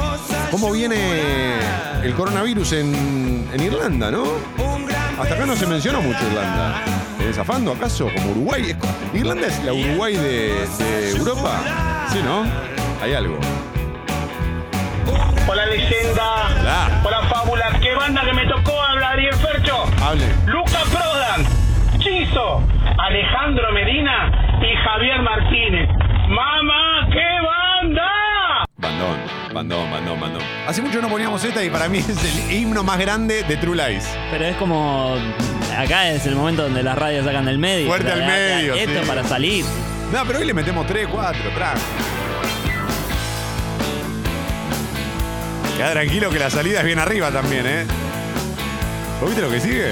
¿Cómo 0.51 0.73
viene 0.73 1.59
el 2.03 2.15
coronavirus 2.15 2.73
en 2.73 3.61
Irlanda, 3.63 4.11
no? 4.11 4.68
Hasta 5.21 5.35
acá 5.35 5.47
no 5.47 5.57
se 5.57 5.67
mencionó 5.67 6.01
mucho 6.01 6.19
Irlanda. 6.29 6.75
¿Es 7.21 7.37
zafando 7.37 7.73
acaso? 7.73 8.09
¿Como 8.15 8.31
Uruguay? 8.31 8.71
¿Es- 8.71 9.15
¿Irlanda 9.21 9.47
es 9.49 9.63
la 9.65 9.73
Uruguay 9.73 10.17
de, 10.17 10.67
de 10.79 11.11
Europa? 11.11 11.61
Sí, 12.13 12.21
¿no? 12.25 12.45
Hay 13.03 13.15
algo. 13.15 13.39
Hola 15.51 15.67
leyenda, 15.67 16.47
Hola. 16.61 17.01
hola 17.05 17.23
fábula, 17.23 17.71
qué 17.81 17.95
banda 17.95 18.21
que 18.23 18.33
me 18.35 18.47
tocó 18.47 18.81
hablar 18.83 19.19
y 19.19 19.33
Fercho. 19.37 19.85
Hable. 20.05 20.27
Luca 20.47 20.79
Prodan, 20.91 21.45
Chizo, 21.99 22.63
Alejandro 22.99 23.73
Medina 23.73 24.31
y 24.61 24.77
Javier 24.77 25.23
Martínez. 25.23 25.89
Bandón, 29.59 29.91
bandón, 29.91 29.91
bandón, 29.91 30.21
bandón. 30.21 30.43
Hace 30.69 30.81
mucho 30.83 31.03
no 31.03 31.09
poníamos 31.09 31.43
esta 31.43 31.65
y 31.65 31.69
para 31.69 31.89
mí 31.89 31.99
es 31.99 32.09
el 32.23 32.53
himno 32.53 32.85
más 32.85 32.97
grande 32.97 33.43
de 33.43 33.57
True 33.57 33.75
Lies. 33.75 34.05
Pero 34.31 34.45
es 34.45 34.57
como. 34.57 35.17
Acá 35.77 36.11
es 36.11 36.25
el 36.27 36.37
momento 36.37 36.63
donde 36.63 36.81
las 36.81 36.97
radios 36.97 37.25
sacan 37.25 37.45
del 37.45 37.59
medio. 37.59 37.89
Fuerte 37.89 38.13
al 38.13 38.25
medio, 38.25 38.75
Esto 38.75 39.01
sí. 39.03 39.09
para 39.09 39.25
salir. 39.25 39.65
No, 40.13 40.25
pero 40.29 40.39
hoy 40.39 40.45
le 40.45 40.55
metemos 40.55 40.87
3, 40.87 41.09
4, 41.11 41.51
track. 41.57 41.77
Queda 45.77 45.91
tranquilo 45.91 46.31
que 46.31 46.39
la 46.39 46.51
salida 46.51 46.79
es 46.79 46.87
bien 46.87 47.01
arriba 47.01 47.33
también, 47.33 47.67
¿eh? 47.67 47.85
¿Vos 49.21 49.29
viste 49.29 49.43
lo 49.43 49.51
que 49.51 49.59
sigue? 49.59 49.91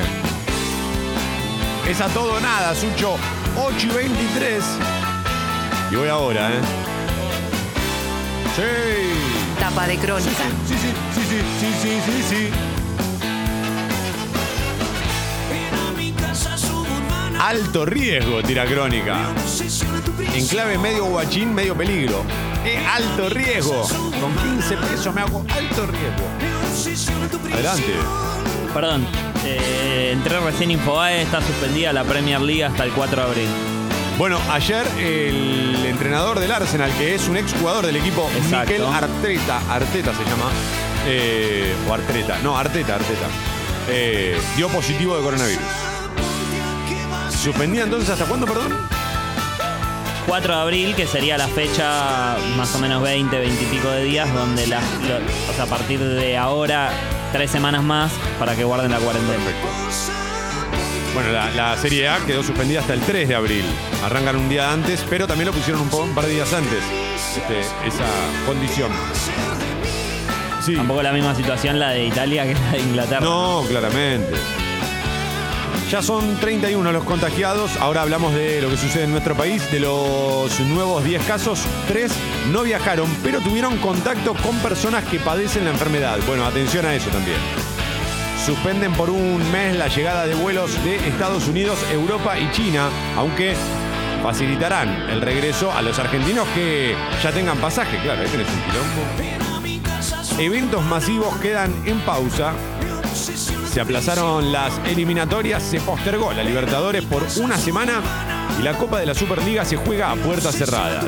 Es 1.91 2.01
a 2.01 2.07
todo 2.07 2.35
o 2.35 2.41
nada, 2.41 2.73
Sucho. 2.73 3.17
8 3.57 3.77
y 3.81 3.91
23. 3.91 4.65
Y 5.91 5.97
voy 5.97 6.09
ahora, 6.09 6.51
¿eh? 6.51 6.61
Sí. 8.55 9.36
Tapa 9.59 9.87
de 9.87 9.97
crónica. 9.97 10.31
Sí, 10.69 10.75
sí, 10.75 10.93
sí, 11.15 11.21
sí, 11.29 11.39
sí, 11.61 11.73
sí, 11.83 12.01
sí, 12.07 12.23
sí. 12.29 12.51
Alto 17.41 17.85
riesgo, 17.87 18.43
tira 18.43 18.65
crónica. 18.67 19.19
En 20.35 20.47
clave 20.49 20.79
medio 20.79 21.05
guachín, 21.07 21.55
medio 21.55 21.77
peligro. 21.77 22.23
¡Qué 22.65 22.79
alto 22.79 23.29
riesgo! 23.29 23.83
Con 24.21 24.35
15 24.37 24.77
pesos 24.79 25.15
me 25.15 25.21
hago 25.21 25.45
alto 25.55 25.87
riesgo. 25.87 27.55
Adelante. 27.55 27.95
Perdón. 28.75 29.07
eh, 29.45 30.11
entré 30.13 30.41
recién 30.41 30.71
Infobae, 30.73 31.23
está 31.23 31.41
suspendida 31.41 31.93
la 31.93 32.05
Premier 32.05 32.41
League 32.41 32.65
hasta 32.65 32.85
el 32.85 32.91
4 32.91 33.17
de 33.17 33.23
abril. 33.29 33.49
Bueno, 34.19 34.39
ayer 34.51 34.87
el 34.99 35.85
entrenador 35.85 36.41
del 36.41 36.51
Arsenal, 36.51 36.91
que 36.97 37.15
es 37.15 37.29
un 37.29 37.37
exjugador 37.37 37.85
del 37.85 37.97
equipo, 37.97 38.29
Exacto. 38.43 38.91
Arteta, 38.91 39.61
Arteta 39.71 40.13
se 40.15 40.25
llama, 40.25 40.51
eh, 41.07 41.75
o 41.89 41.93
Arteta, 41.93 42.39
no, 42.43 42.57
Arteta, 42.57 42.95
Arteta, 42.95 43.27
eh, 43.91 44.41
dio 44.57 44.69
positivo 44.71 45.17
de 45.17 45.23
coronavirus. 45.23 45.63
Suspendía 47.29 47.83
entonces 47.85 48.09
hasta 48.09 48.25
cuándo, 48.25 48.47
perdón? 48.47 48.75
4 50.27 50.55
de 50.57 50.61
abril, 50.63 50.95
que 50.97 51.07
sería 51.07 51.37
la 51.37 51.47
fecha 51.47 52.37
más 52.57 52.75
o 52.75 52.79
menos 52.79 53.03
20, 53.03 53.39
20 53.39 53.63
y 53.63 53.67
pico 53.67 53.89
de 53.91 54.05
días, 54.05 54.33
donde 54.35 54.67
la, 54.67 54.81
lo- 54.81 55.51
o 55.51 55.55
sea, 55.55 55.65
a 55.65 55.67
partir 55.69 56.01
de 56.01 56.37
ahora, 56.39 56.91
tres 57.33 57.51
semanas 57.51 57.83
más 57.85 58.11
para 58.39 58.57
que 58.57 58.65
guarden 58.65 58.91
la 58.91 58.99
cuarentena. 58.99 59.45
Bueno, 61.17 61.33
la, 61.33 61.51
la 61.53 61.75
Serie 61.79 62.11
A 62.11 62.19
quedó 62.27 62.43
suspendida 62.43 62.81
hasta 62.81 62.93
el 62.93 63.01
3 63.01 63.27
de 63.27 63.35
abril. 63.35 63.65
Arrancan 64.05 64.37
un 64.37 64.51
día 64.51 64.71
antes, 64.71 65.03
pero 65.09 65.27
también 65.27 65.47
lo 65.47 65.55
pusieron 65.55 65.81
un, 65.81 66.15
par 66.15 66.27
de 66.27 66.35
días 66.35 66.53
antes. 66.53 66.83
este, 67.35 67.61
esa 67.89 68.05
condición. 68.45 68.91
Sí. 70.63 70.77
Tampoco 70.77 71.03
la 71.03 71.13
misma 71.13 71.35
situación 71.35 71.79
la 71.79 71.93
de 71.93 72.05
Italia 72.05 72.45
que 72.45 72.53
la 72.53 72.73
de 72.73 72.81
Inglaterra. 72.81 73.21
No, 73.23 73.65
claramente. 73.67 74.35
Ya 75.91 76.03
son 76.03 76.37
31 76.37 76.93
los 76.93 77.05
contagiados. 77.05 77.75
Ahora 77.79 78.03
hablamos 78.03 78.35
de 78.35 78.61
lo 78.61 78.69
que 78.69 78.77
sucede 78.77 79.05
en 79.05 79.13
nuestro 79.13 79.35
país. 79.35 79.73
De 79.73 79.81
los 79.81 80.61
nuevos 80.61 81.03
10 81.03 81.25
casos, 81.25 81.63
3 81.89 82.13
no 82.53 82.63
viajaron, 82.63 83.09
pero 83.23 83.41
tuvieron 83.41 83.79
contacto 83.79 84.35
con 84.35 84.55
personas 84.59 85.03
que 85.05 85.19
padecen 85.19 85.65
la 85.65 85.71
enfermedad. 85.71 86.19
Bueno, 86.27 86.45
atención 86.45 86.85
a 86.85 86.95
eso 86.95 87.09
también. 87.09 87.39
Suspenden 88.47 88.93
por 88.93 89.11
un 89.11 89.51
mes 89.51 89.77
la 89.77 89.89
llegada 89.89 90.25
de 90.25 90.37
vuelos 90.37 90.73
de 90.85 90.95
Estados 91.09 91.49
Unidos, 91.49 91.81
Europa 91.91 92.39
y 92.39 92.49
China, 92.53 92.89
aunque 93.17 93.57
facilitarán 94.23 95.11
el 95.11 95.21
regreso 95.21 95.73
a 95.73 95.83
los 95.83 95.99
argentinos 95.99 96.47
que 96.55 96.95
ya 97.21 97.33
tengan 97.33 97.59
pasaje. 97.59 97.99
Claro, 98.05 98.23
ahí 98.23 98.29
un 98.29 98.45
quilombo. 98.71 100.41
Eventos 100.41 100.85
masivos 100.85 101.37
quedan 101.39 101.75
en 101.87 101.99
pausa. 102.03 102.53
Se 103.73 103.81
aplazaron 103.81 104.53
las 104.53 104.79
eliminatorias, 104.87 105.61
se 105.61 105.81
postergó 105.81 106.33
la 106.33 106.45
Libertadores 106.45 107.03
por 107.05 107.27
una 107.39 107.57
semana 107.57 108.01
y 108.61 108.63
la 108.63 108.75
Copa 108.75 109.01
de 109.01 109.07
la 109.07 109.15
Superliga 109.15 109.65
se 109.65 109.77
juega 109.77 110.13
a 110.13 110.15
puertas 110.15 110.55
cerradas. 110.55 111.07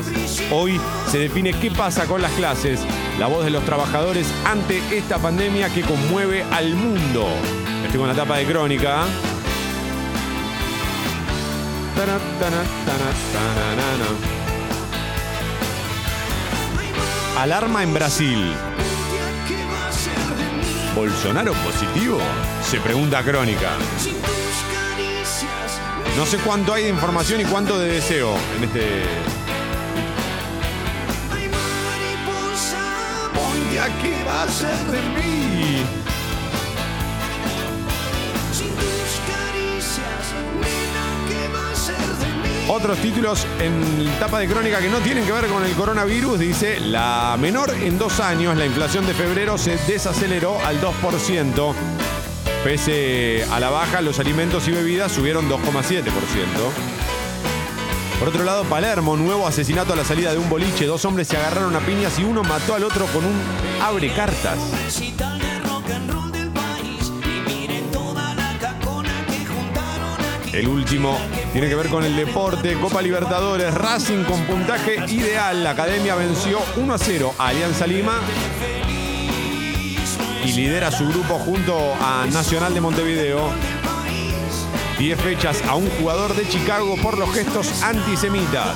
Hoy 0.51 0.77
se 1.09 1.19
define 1.19 1.53
qué 1.53 1.71
pasa 1.71 2.03
con 2.03 2.21
las 2.21 2.33
clases, 2.33 2.81
la 3.19 3.27
voz 3.27 3.43
de 3.43 3.51
los 3.51 3.65
trabajadores 3.65 4.27
ante 4.45 4.81
esta 4.97 5.17
pandemia 5.17 5.67
que 5.69 5.81
conmueve 5.81 6.43
al 6.51 6.73
mundo. 6.73 7.27
Estoy 7.83 7.99
con 7.99 8.07
la 8.07 8.15
tapa 8.15 8.37
de 8.37 8.45
crónica. 8.45 9.03
Alarma 17.37 17.83
en 17.83 17.93
Brasil. 17.93 18.53
¿Bolsonaro 20.95 21.53
positivo? 21.53 22.19
Se 22.63 22.79
pregunta 22.79 23.21
Crónica. 23.23 23.71
No 26.17 26.25
sé 26.25 26.37
cuánto 26.37 26.73
hay 26.73 26.83
de 26.83 26.89
información 26.89 27.41
y 27.41 27.45
cuánto 27.45 27.77
de 27.77 27.91
deseo 27.91 28.33
en 28.57 28.63
este. 28.63 29.38
Qué 34.01 34.23
va 34.23 34.43
a 34.43 34.47
ser 34.47 34.77
de 34.91 35.01
mí. 35.01 35.83
Sin 38.51 38.69
tus 38.69 39.11
caricias, 39.27 40.33
nena, 40.55 41.05
¿qué 41.27 41.47
va 41.53 41.71
a 41.71 41.75
ser 41.75 41.95
de 41.97 42.25
mí? 42.47 42.65
Otros 42.69 42.97
títulos 42.99 43.45
en 43.59 44.09
tapa 44.19 44.39
de 44.39 44.47
crónica 44.47 44.79
que 44.79 44.89
no 44.89 44.99
tienen 44.99 45.25
que 45.25 45.31
ver 45.31 45.47
con 45.47 45.63
el 45.63 45.73
coronavirus. 45.73 46.39
Dice, 46.39 46.79
la 46.79 47.37
menor 47.39 47.71
en 47.71 47.97
dos 47.97 48.19
años, 48.19 48.57
la 48.57 48.65
inflación 48.65 49.05
de 49.05 49.13
febrero 49.13 49.57
se 49.57 49.77
desaceleró 49.87 50.57
al 50.65 50.79
2%. 50.81 51.73
Pese 52.63 53.45
a 53.51 53.59
la 53.59 53.69
baja, 53.69 54.01
los 54.01 54.19
alimentos 54.19 54.67
y 54.67 54.71
bebidas 54.71 55.11
subieron 55.11 55.49
2,7%. 55.49 56.03
Por 58.19 58.27
otro 58.27 58.43
lado, 58.43 58.65
Palermo, 58.65 59.15
nuevo 59.15 59.47
asesinato 59.47 59.93
a 59.93 59.95
la 59.95 60.03
salida 60.03 60.33
de 60.33 60.39
un 60.39 60.49
boliche. 60.49 60.85
Dos 60.85 61.05
hombres 61.05 61.29
se 61.29 61.37
agarraron 61.37 61.73
a 61.73 61.79
piñas 61.79 62.19
y 62.19 62.25
uno 62.25 62.43
mató 62.43 62.75
al 62.75 62.83
otro 62.83 63.05
con 63.07 63.23
un 63.23 63.41
abre 63.81 64.13
cartas. 64.13 64.59
El 70.51 70.67
último 70.67 71.17
tiene 71.53 71.69
que 71.69 71.75
ver 71.75 71.87
con 71.87 72.03
el 72.03 72.17
deporte, 72.17 72.73
Copa 72.73 73.01
Libertadores, 73.01 73.73
Racing 73.73 74.25
con 74.25 74.43
puntaje 74.43 74.97
ideal. 75.07 75.63
La 75.63 75.69
academia 75.69 76.15
venció 76.15 76.59
1 76.75 76.93
a 76.93 76.97
0 76.97 77.33
a 77.37 77.47
Alianza 77.47 77.87
Lima 77.87 78.19
y 80.43 80.51
lidera 80.51 80.91
su 80.91 81.07
grupo 81.07 81.35
junto 81.39 81.93
a 82.01 82.25
Nacional 82.29 82.73
de 82.73 82.81
Montevideo. 82.81 83.49
10 84.99 85.17
fechas 85.21 85.63
a 85.65 85.75
un 85.75 85.89
jugador 85.91 86.35
de 86.35 86.45
Chicago 86.45 86.97
por 87.01 87.17
los 87.17 87.33
gestos 87.33 87.81
antisemitas. 87.83 88.75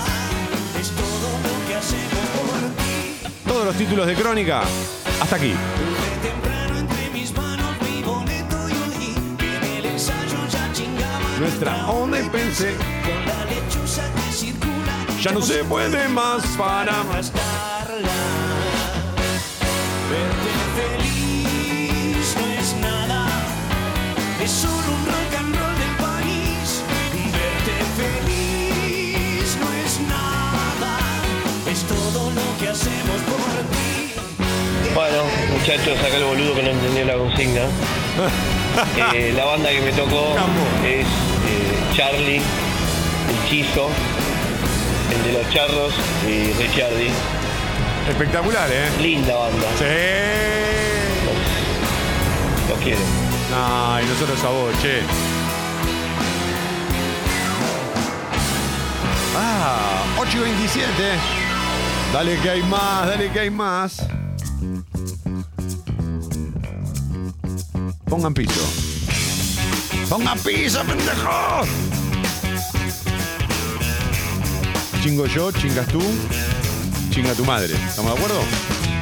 Todos 3.46 3.66
los 3.66 3.76
títulos 3.76 4.08
de 4.08 4.16
crónica, 4.16 4.64
hasta 5.22 5.36
aquí. 5.36 5.54
Nuestra 11.42 11.76
circula. 14.32 15.22
ya 15.22 15.32
no 15.34 15.42
se 15.42 15.66
puede 15.66 16.08
más 16.08 16.46
para. 16.58 17.04
Verte 20.10 20.54
feliz 20.78 22.36
no 22.40 22.48
es 22.48 22.76
nada, 22.78 23.28
es 24.42 24.52
solo 24.52 24.74
un 24.74 25.23
muchachos, 35.64 35.98
acá 35.98 36.18
el 36.18 36.26
boludo 36.26 36.56
que 36.56 36.64
no 36.64 36.72
entendió 36.72 37.06
la 37.06 37.14
consigna. 37.16 37.62
Eh, 39.14 39.32
la 39.36 39.46
banda 39.46 39.70
que 39.70 39.82
me 39.82 39.92
tocó 39.92 40.36
es 40.84 41.06
eh, 41.06 41.96
Charlie, 41.96 42.38
el 42.38 43.48
Chizo, 43.48 43.88
el 45.14 45.32
de 45.32 45.40
los 45.40 45.54
charros 45.54 45.94
y 46.28 46.52
Richardi. 46.54 47.10
Espectacular, 48.10 48.68
¿eh? 48.72 48.90
Linda 49.00 49.36
banda. 49.36 49.68
Sí. 49.78 49.86
Los 52.68 52.80
quiero. 52.80 53.00
Ay, 53.56 54.06
nosotros 54.08 54.44
a 54.44 54.50
vos, 54.50 54.74
che. 54.82 55.02
Ah, 59.38 60.04
8 60.18 60.38
y 60.38 60.42
27. 60.42 60.90
Dale 62.12 62.38
que 62.40 62.50
hay 62.50 62.64
más, 62.64 63.06
dale 63.06 63.30
que 63.30 63.40
hay 63.40 63.52
más. 63.52 64.08
Pongan 68.14 68.32
piso. 68.32 68.62
Pongan 70.08 70.38
piso, 70.38 70.84
pendejo. 70.84 71.66
Chingo 75.02 75.26
yo, 75.26 75.52
chingas 75.52 75.88
tú, 75.88 76.00
chinga 77.10 77.34
tu 77.34 77.44
madre. 77.44 77.74
¿Estamos 77.74 78.14
de 78.14 78.18
acuerdo? 78.20 78.44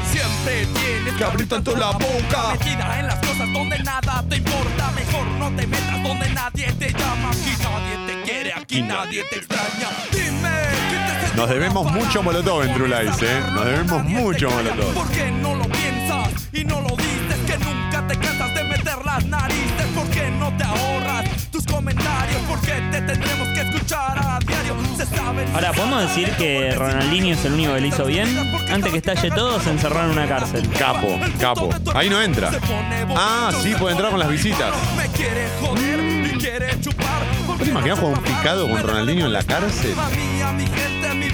Siempre 0.09 0.66
tienes 0.66 1.14
que 1.16 1.24
abrir 1.26 1.49
tanto 1.49 1.76
la 1.76 1.91
boca. 1.91 2.53
Metida 2.53 2.99
en 3.01 3.07
las 3.07 3.18
cosas 3.18 3.51
donde 3.51 3.80
nada 3.80 4.24
te 4.30 4.38
importa. 4.38 4.91
Mejor 4.91 5.28
no 5.28 5.55
te 5.57 5.68
metas 5.68 6.03
donde 6.03 6.30
nadie 6.30 6.72
te 6.72 6.93
llama. 6.93 7.32
Aquí 7.32 7.51
nadie 7.62 8.07
te 8.07 8.22
quiere, 8.22 8.53
aquí 8.53 8.82
nadie 8.82 9.26
te 9.26 9.36
extraña. 9.39 9.89
Dime, 10.14 10.49
¿quién 10.89 11.32
te 11.32 11.36
Nos 11.36 11.49
debemos 11.49 11.91
mucho 11.91 12.24
Molotov 12.24 12.64
en 12.64 12.74
True 12.76 12.88
Lies, 12.88 13.22
¿eh? 13.24 13.41
Nos 13.51 13.66
debemos 13.66 14.05
mucho 14.05 14.49
Molotov. 14.49 14.93
¿Por 14.93 15.09
qué 15.09 15.30
no 15.32 15.55
lo 15.55 15.66
piensas 15.66 16.30
y 16.53 16.64
no 16.64 16.80
lo 16.80 16.95
dices? 16.95 17.38
Que 17.45 17.57
nunca 17.57 18.07
te 18.07 18.18
cansas 18.18 18.55
de 18.55 18.70
meter 18.92 19.06
las 19.06 19.26
narices. 19.26 19.86
¿Por 19.96 20.08
qué 20.10 20.30
no 20.32 20.56
te 20.58 20.64
ahorras 20.64 21.26
tus 21.52 21.66
comentarios? 21.66 22.42
¿Por 22.44 22.60
qué 22.62 22.74
te 22.92 23.02
tendremos 23.02 23.48
que 23.50 23.62
escuchar 23.62 24.18
a 24.20 24.39
diario? 24.46 24.76
Se 24.98 25.06
sabe. 25.06 25.46
Ahora, 25.54 25.72
¿podemos 25.74 26.02
decir 26.02 26.30
que 26.32 26.72
Ronaldinho 26.72 27.34
es 27.34 27.46
el 27.46 27.54
único 27.54 27.74
que 27.74 27.82
le 27.82 27.88
hizo 27.88 28.06
bien? 28.06 28.28
Antes 28.72 28.92
que 28.92 28.98
estalle 28.98 29.32
todo, 29.32 29.60
se 29.60 29.72
encerró 29.72 30.04
en 30.04 30.12
una 30.12 30.28
cárcel. 30.28 30.70
Capo, 30.78 31.20
capo. 31.39 31.70
Ahí 31.94 32.10
no 32.10 32.22
entra. 32.22 32.52
Ah, 33.16 33.52
sí, 33.62 33.74
puede 33.76 33.94
entrar 33.94 34.12
con 34.12 34.20
las 34.20 34.30
visitas. 34.30 34.74
Me 34.98 35.08
quiere 35.10 35.48
joder 35.60 36.26
y 36.26 36.38
quiere 36.38 36.80
chupar. 36.82 37.22
¿Vos 37.48 37.60
te 37.60 37.70
imaginas 37.70 38.00
jugar 38.00 38.18
un 38.18 38.24
picado 38.24 38.70
con 38.70 38.82
Ronaldinho 38.82 39.26
en 39.26 39.34
la 39.34 39.44
cárcel? 39.44 39.96
Mi 40.56 40.66
gente, 40.66 41.14
mi 41.16 41.30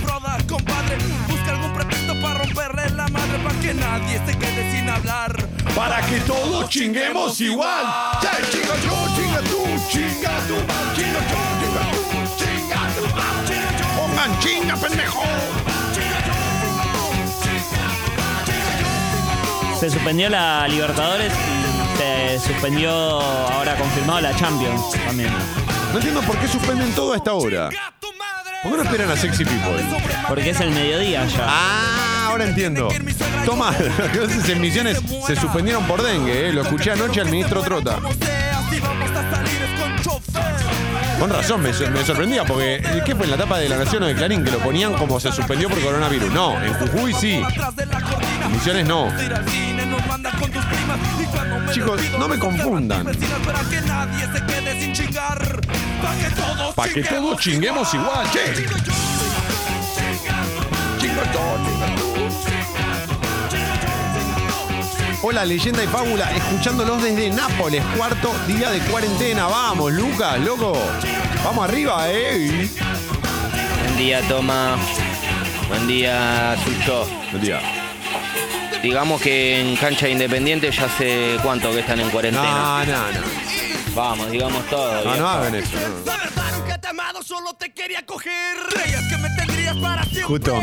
que 3.68 3.74
nadie 3.74 4.22
se 4.26 4.38
quede 4.38 4.72
sin 4.72 4.89
hablar. 4.89 5.36
Para 5.76 6.01
que 6.05 6.20
todos 6.22 6.70
chinguemos 6.70 7.41
igual. 7.41 7.86
Ya, 8.22 8.32
chinga 8.49 8.76
yo, 8.86 8.95
chinga 9.15 9.41
tú, 9.41 9.59
chinga 9.89 10.22
tú, 10.22 10.32
chinga 10.32 10.34
yo, 10.47 10.57
chinga 10.95 11.22
tú, 11.28 11.39
chinga 12.38 12.84
tú, 12.95 13.03
Pongan 13.97 14.39
chinga, 14.39 14.76
pendejo. 14.78 15.22
Se 19.78 19.89
suspendió 19.89 20.30
la 20.30 20.68
Libertadores 20.70 21.34
y 21.34 21.97
se 21.97 22.39
suspendió, 22.47 22.89
ahora 22.89 23.76
confirmado, 23.76 24.22
la 24.22 24.36
Champions 24.36 24.82
también. 25.05 25.34
No 25.91 25.97
entiendo 25.97 26.22
por 26.22 26.38
qué 26.38 26.47
suspenden 26.47 26.93
todo 26.93 27.13
a 27.13 27.18
esta 27.18 27.34
hora. 27.34 27.70
¿Por 28.63 28.72
qué 28.72 28.78
no 28.78 28.84
esperan 28.84 29.11
a 29.11 29.18
Sexy 29.18 29.43
People? 29.43 29.84
Porque 30.28 30.51
es 30.51 30.59
el 30.61 30.72
mediodía 30.72 31.26
ya. 31.28 31.45
Ah, 31.47 32.07
ahora 32.28 32.45
entiendo. 32.45 32.89
Toma, 33.45 33.73
entonces 33.78 34.49
en 34.49 34.61
Misiones 34.61 34.99
se 35.25 35.36
suspendieron 35.36 35.86
por 35.86 36.01
dengue, 36.01 36.49
¿eh? 36.49 36.53
Lo 36.53 36.61
escuché 36.61 36.91
anoche 36.91 37.21
al 37.21 37.30
ministro 37.30 37.61
Trota. 37.61 37.99
Con 41.19 41.32
razón, 41.32 41.63
me, 41.63 41.73
sorprendía 41.73 42.45
porque 42.45 42.82
¿qué 43.03 43.15
fue 43.15 43.25
en 43.25 43.32
la 43.32 43.38
tapa 43.38 43.57
de 43.57 43.67
La 43.67 43.78
Nación 43.78 44.03
o 44.03 44.05
de 44.05 44.13
Clarín 44.13 44.43
que 44.43 44.51
lo 44.51 44.59
ponían 44.59 44.93
como 44.93 45.19
se 45.19 45.32
suspendió 45.32 45.67
por 45.67 45.82
coronavirus? 45.82 46.32
No, 46.32 46.61
en 46.61 46.73
Jujuy 46.75 47.13
sí. 47.13 47.41
En 48.43 48.51
Misiones 48.51 48.86
no. 48.86 49.11
Chicos, 51.71 52.01
no 52.19 52.28
me 52.28 52.38
confundan. 52.38 53.07
Para 56.75 56.93
que 56.93 57.03
todos 57.03 57.39
chinguemos 57.39 57.93
igual, 57.93 58.32
che. 58.32 58.67
Hola, 65.24 65.43
leyenda 65.43 65.84
y 65.84 65.88
fábula, 65.88 66.32
escuchándolos 66.32 67.03
desde 67.03 67.30
Nápoles, 67.30 67.84
cuarto 67.97 68.34
día 68.47 68.70
de 68.70 68.80
cuarentena. 68.80 69.47
Vamos, 69.47 69.91
Lucas, 69.91 70.39
loco. 70.39 70.78
Vamos 71.43 71.68
arriba, 71.68 72.10
eh. 72.10 72.70
Buen 73.84 73.97
día, 73.97 74.22
Toma. 74.30 74.78
Buen 75.68 75.86
día, 75.88 76.55
Sucho. 76.64 77.05
Buen 77.32 77.43
día. 77.43 77.60
Digamos 78.82 79.22
que 79.22 79.60
en 79.60 79.76
cancha 79.76 80.08
independiente 80.08 80.72
ya 80.72 80.86
hace 80.86 81.38
cuánto 81.43 81.72
que 81.72 81.80
están 81.80 81.99
en 81.99 82.10
cuarentena. 82.10 82.86
No, 82.86 82.86
no, 82.86 83.12
no. 83.12 83.28
Vamos, 83.95 84.32
digamos 84.32 84.66
todo. 84.70 84.93
No, 84.93 85.01
viejo. 85.01 85.18
no 85.18 85.28
hagan 85.28 85.55
eso. 85.55 85.78
no. 85.78 86.38
Justo, 90.24 90.53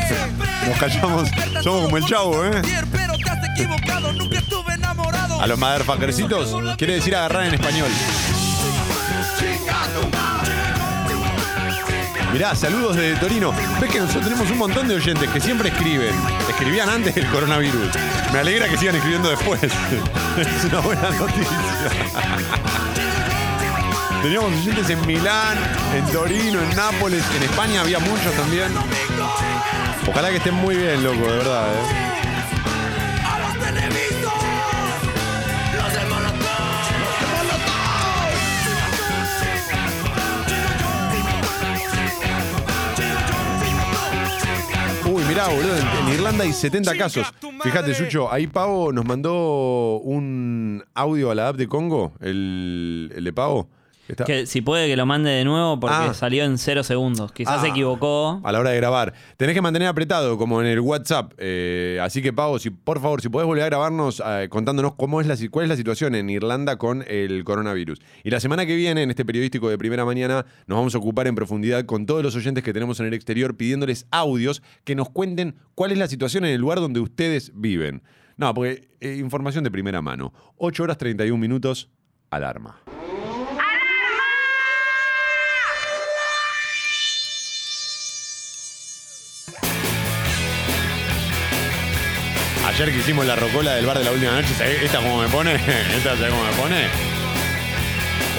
nos 0.67 0.79
callamos. 0.79 1.29
Somos 1.63 1.85
como 1.85 1.97
el 1.97 2.05
chavo, 2.05 2.45
¿eh? 2.45 2.63
A 5.41 5.47
los 5.47 5.59
motherfuckercitos 5.59 6.77
quiere 6.77 6.95
decir 6.95 7.15
agarrar 7.17 7.47
en 7.47 7.55
español. 7.55 7.89
Mirá, 12.33 12.55
saludos 12.57 12.97
desde 12.97 13.15
Torino. 13.21 13.53
Ves 13.81 13.91
que 13.93 14.01
nosotros 14.01 14.25
tenemos 14.25 14.51
un 14.51 14.59
montón 14.59 14.89
de 14.89 14.97
oyentes 14.97 15.31
que 15.31 15.41
siempre 15.41 15.69
escriben. 15.69 16.13
Escribían 16.49 16.89
antes 16.89 17.15
del 17.15 17.27
coronavirus. 17.29 17.91
Me 18.33 18.41
alegra 18.41 18.69
que 18.69 18.77
sigan 18.77 18.97
escribiendo 18.97 19.31
después. 19.31 19.61
Es 20.37 20.65
una 20.65 20.81
buena 20.81 21.11
noticia. 21.11 22.84
Teníamos 24.25 24.53
oyentes 24.55 24.89
en 24.89 25.07
Milán, 25.07 25.59
en 25.95 26.11
Torino, 26.11 26.59
en 26.63 26.75
Nápoles, 26.75 27.23
en 27.37 27.43
España 27.43 27.83
había 27.83 27.99
muchos 27.99 28.33
también. 28.33 28.73
Ojalá 30.09 30.31
que 30.31 30.37
estén 30.37 30.55
muy 30.55 30.77
bien, 30.77 31.05
loco, 31.05 31.19
de 31.19 31.37
verdad, 31.37 31.75
¿eh? 31.75 31.79
Uy, 45.07 45.23
mirá, 45.25 45.49
boludo, 45.49 45.77
en, 45.77 46.15
Irlanda 46.15 46.45
hay 46.45 46.55
70 46.55 46.97
casos. 46.97 47.31
Fíjate, 47.63 47.93
Sucho, 47.93 48.33
ahí 48.33 48.47
Pavo 48.47 48.91
nos 48.91 49.05
mandó 49.05 49.99
un 49.99 50.83
audio 50.95 51.31
a 51.31 51.35
la 51.35 51.49
app 51.49 51.57
de 51.57 51.69
Congo, 51.69 52.15
el, 52.23 53.13
el 53.15 53.23
de 53.23 53.33
Pavo. 53.35 53.69
Está- 54.09 54.25
Que 54.25 54.47
si 54.47 54.61
puede 54.61 54.87
que 54.87 54.97
lo 54.97 55.07
mande 55.07 55.31
de 55.31 55.45
nuevo 55.45 55.81
porque 55.81 55.97
Ah. 55.97 56.15
salió 56.15 56.45
en 56.45 56.59
cero 56.59 56.83
segundos. 56.83 57.33
Quizás 57.33 57.61
se 57.63 57.69
Ah. 57.69 57.71
equivocó. 57.71 58.41
a 58.45 58.53
la 58.53 58.61
hora 58.61 58.71
de 58.71 58.77
grabar. 58.77 59.15
Tenés 59.37 59.55
que 59.55 59.63
mantener 59.63 59.89
apretado, 59.89 60.37
como 60.37 60.61
en 60.61 60.67
el 60.67 60.81
WhatsApp. 60.81 61.33
Eh, 61.39 61.99
así 62.03 62.21
que, 62.21 62.33
Pavo, 62.33 62.59
si, 62.59 62.71
por 62.71 63.01
favor, 63.01 63.23
si 63.23 63.29
podés 63.29 63.47
volver 63.47 63.63
a 63.65 63.67
grabarnos 63.67 64.23
eh, 64.25 64.49
contándonos 64.51 64.95
cómo 64.95 65.21
es 65.21 65.27
la, 65.27 65.37
cuál 65.51 65.65
es 65.65 65.69
la 65.71 65.77
situación 65.77 66.15
en 66.15 66.29
Irlanda 66.31 66.77
con 66.77 67.05
el 67.09 67.45
coronavirus. 67.45 68.01
Y 68.23 68.31
la 68.31 68.41
semana 68.41 68.67
que 68.67 68.77
viene, 68.77 69.03
en 69.03 69.11
este 69.11 69.25
periodístico 69.25 69.69
de 69.71 69.79
primera 69.79 70.05
mañana, 70.05 70.45
nos 70.67 70.77
vamos 70.77 70.95
a 70.95 70.99
ocupar 70.99 71.27
en 71.27 71.35
profundidad 71.35 71.85
con 71.87 72.05
todos 72.07 72.23
los 72.23 72.37
oyentes 72.37 72.63
que 72.63 72.73
tenemos 72.73 73.01
en 73.01 73.07
el 73.07 73.15
exterior, 73.15 73.57
pidiéndoles 73.57 74.07
audios 74.11 74.63
que 74.85 74.95
nos 74.95 75.09
cuenten 75.11 75.57
cuál 75.75 75.93
es 75.93 75.99
la 75.99 76.09
situación 76.09 76.45
en 76.45 76.51
el 76.53 76.61
lugar 76.61 76.81
donde 76.81 77.01
ustedes 77.01 77.53
viven. 77.55 78.03
No, 78.37 78.53
porque 78.53 78.89
eh, 79.01 79.17
información 79.19 79.65
de 79.65 79.71
primera 79.71 80.03
mano. 80.03 80.33
8 80.59 80.83
horas 80.83 80.99
31 80.99 81.39
minutos, 81.41 81.89
alarma. 82.31 82.81
Ayer 92.75 92.91
que 92.91 92.99
hicimos 92.99 93.25
la 93.25 93.37
rocola 93.37 93.77
del 93.77 93.87
bar 93.87 93.97
de 93.97 94.03
la 94.03 94.11
última 94.11 94.33
noche, 94.33 94.53
¿sabés 94.59 94.83
esta 94.83 94.99
cómo 94.99 95.23
me 95.23 95.29
pone? 95.29 95.55
¿Esta 95.97 96.17
sabés 96.17 96.31
cómo 96.31 96.43
me 96.43 96.53
pone? 96.55 96.89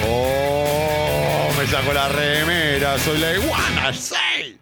Oh, 0.06 1.48
me 1.56 1.66
saco 1.66 1.94
la 1.94 2.06
remera, 2.10 2.98
soy 2.98 3.16
la 3.16 3.32
iguana, 3.32 3.94
sí. 3.94 4.58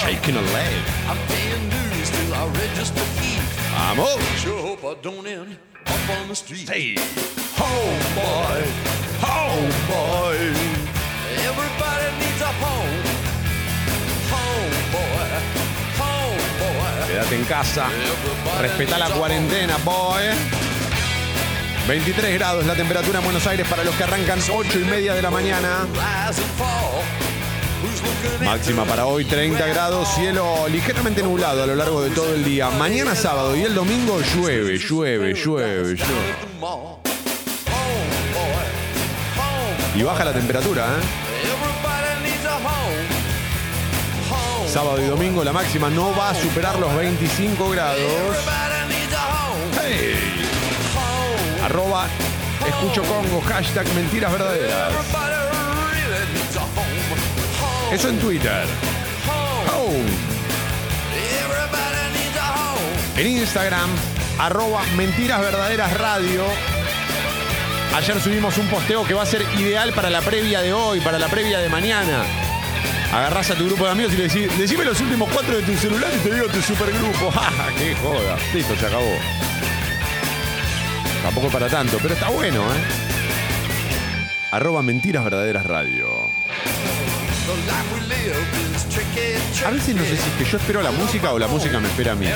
Shaking 0.00 0.36
a 0.36 0.40
leg. 0.40 0.84
I'm 1.08 1.18
paying 1.26 1.68
dues 1.68 2.10
till 2.10 2.32
I 2.32 2.46
register 2.60 3.02
feet. 3.18 3.42
Vamos. 3.74 4.20
Sure 4.38 4.62
hope 4.62 4.84
I 4.84 4.94
don't 5.02 5.26
end 5.26 5.56
up 5.86 6.10
on 6.20 6.28
the 6.28 6.36
street. 6.36 6.68
Hey. 6.68 6.94
Homeboy, 7.56 8.62
homeboy. 9.20 10.55
En 17.30 17.44
casa. 17.44 17.86
Respetá 18.60 18.98
la 18.98 19.10
cuarentena, 19.10 19.76
boy. 19.84 20.22
23 21.88 22.34
grados 22.34 22.64
la 22.66 22.74
temperatura 22.74 23.18
en 23.18 23.24
Buenos 23.24 23.46
Aires 23.48 23.66
para 23.68 23.82
los 23.82 23.94
que 23.96 24.04
arrancan 24.04 24.38
8 24.48 24.78
y 24.78 24.84
media 24.84 25.14
de 25.14 25.22
la 25.22 25.30
mañana. 25.30 25.86
Máxima 28.44 28.84
para 28.84 29.06
hoy 29.06 29.24
30 29.24 29.66
grados, 29.66 30.08
cielo 30.14 30.68
ligeramente 30.68 31.22
nublado 31.22 31.64
a 31.64 31.66
lo 31.66 31.74
largo 31.74 32.00
de 32.00 32.10
todo 32.10 32.32
el 32.32 32.44
día. 32.44 32.70
Mañana 32.70 33.16
sábado 33.16 33.56
y 33.56 33.62
el 33.62 33.74
domingo 33.74 34.20
llueve, 34.20 34.78
llueve, 34.78 35.34
llueve, 35.34 35.96
llueve. 35.96 36.36
Y 39.96 40.02
baja 40.02 40.24
la 40.24 40.32
temperatura, 40.32 40.86
¿eh? 40.86 41.25
Sábado 44.76 45.00
y 45.00 45.06
domingo 45.06 45.42
la 45.42 45.54
máxima 45.54 45.88
no 45.88 46.14
va 46.14 46.28
a 46.28 46.34
superar 46.34 46.78
los 46.78 46.94
25 46.94 47.70
grados. 47.70 47.98
Hey. 49.82 50.18
Arroba 51.64 52.06
escucho 52.68 53.02
Congo, 53.04 53.40
hashtag 53.40 53.88
mentiras 53.94 54.30
verdaderas. 54.30 54.92
Everybody 54.92 55.34
really 55.80 56.32
needs 56.34 56.56
a 56.56 56.60
home. 56.60 57.86
Home. 57.88 57.94
Eso 57.94 58.10
en 58.10 58.18
Twitter. 58.18 58.66
Home. 59.74 60.10
En 63.16 63.26
Instagram, 63.28 63.88
arroba 64.38 64.82
mentiras 64.94 65.40
radio. 65.94 66.44
Ayer 67.94 68.20
subimos 68.20 68.58
un 68.58 68.68
posteo 68.68 69.06
que 69.06 69.14
va 69.14 69.22
a 69.22 69.26
ser 69.26 69.40
ideal 69.58 69.94
para 69.94 70.10
la 70.10 70.20
previa 70.20 70.60
de 70.60 70.74
hoy, 70.74 71.00
para 71.00 71.18
la 71.18 71.28
previa 71.28 71.60
de 71.60 71.70
mañana. 71.70 72.45
Agarrás 73.12 73.50
a 73.50 73.54
tu 73.54 73.66
grupo 73.66 73.84
de 73.84 73.90
amigos 73.92 74.12
y 74.12 74.16
le 74.16 74.22
decís, 74.24 74.58
decime 74.58 74.84
los 74.84 75.00
últimos 75.00 75.28
cuatro 75.32 75.56
de 75.56 75.62
tu 75.62 75.76
celular 75.76 76.10
y 76.14 76.18
te 76.18 76.34
digo 76.34 76.46
tu 76.48 76.60
supergrupo. 76.60 77.30
¡Ja, 77.30 77.50
¡Qué 77.78 77.94
joda! 77.94 78.36
Listo, 78.52 78.76
se 78.76 78.86
acabó. 78.86 79.12
Tampoco 81.22 81.48
para 81.48 81.68
tanto, 81.68 81.98
pero 82.02 82.14
está 82.14 82.28
bueno, 82.28 82.62
¿eh? 82.62 83.06
Arroba 84.50 84.82
mentiras 84.82 85.24
verdaderas 85.24 85.66
radio. 85.66 86.06
A 89.66 89.70
veces 89.70 89.96
no 89.96 90.02
sé 90.02 90.16
si 90.16 90.28
es 90.28 90.34
que 90.38 90.44
yo 90.44 90.58
espero 90.58 90.82
la 90.82 90.92
música 90.92 91.32
o 91.32 91.38
la 91.38 91.48
música 91.48 91.80
me 91.80 91.88
espera 91.88 92.12
a 92.12 92.14
mí. 92.14 92.26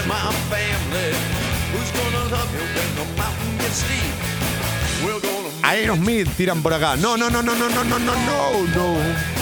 Aerosmith 5.62 6.28
tiran 6.36 6.62
por 6.62 6.74
acá. 6.74 6.96
No, 6.96 7.16
no, 7.16 7.30
no, 7.30 7.42
no, 7.42 7.54
no, 7.54 7.68
no, 7.68 7.84
no, 7.84 7.98
no, 7.98 8.14
no, 8.14 8.66
no. 8.74 9.39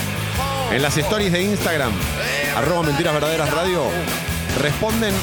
En 0.71 0.83
las 0.83 0.97
stories 0.97 1.33
de 1.33 1.43
Instagram, 1.43 1.93
arroba 2.57 2.83
mentiras 2.83 3.15
verdaderas 3.15 3.51
radio, 3.51 3.85
responden 4.61 5.15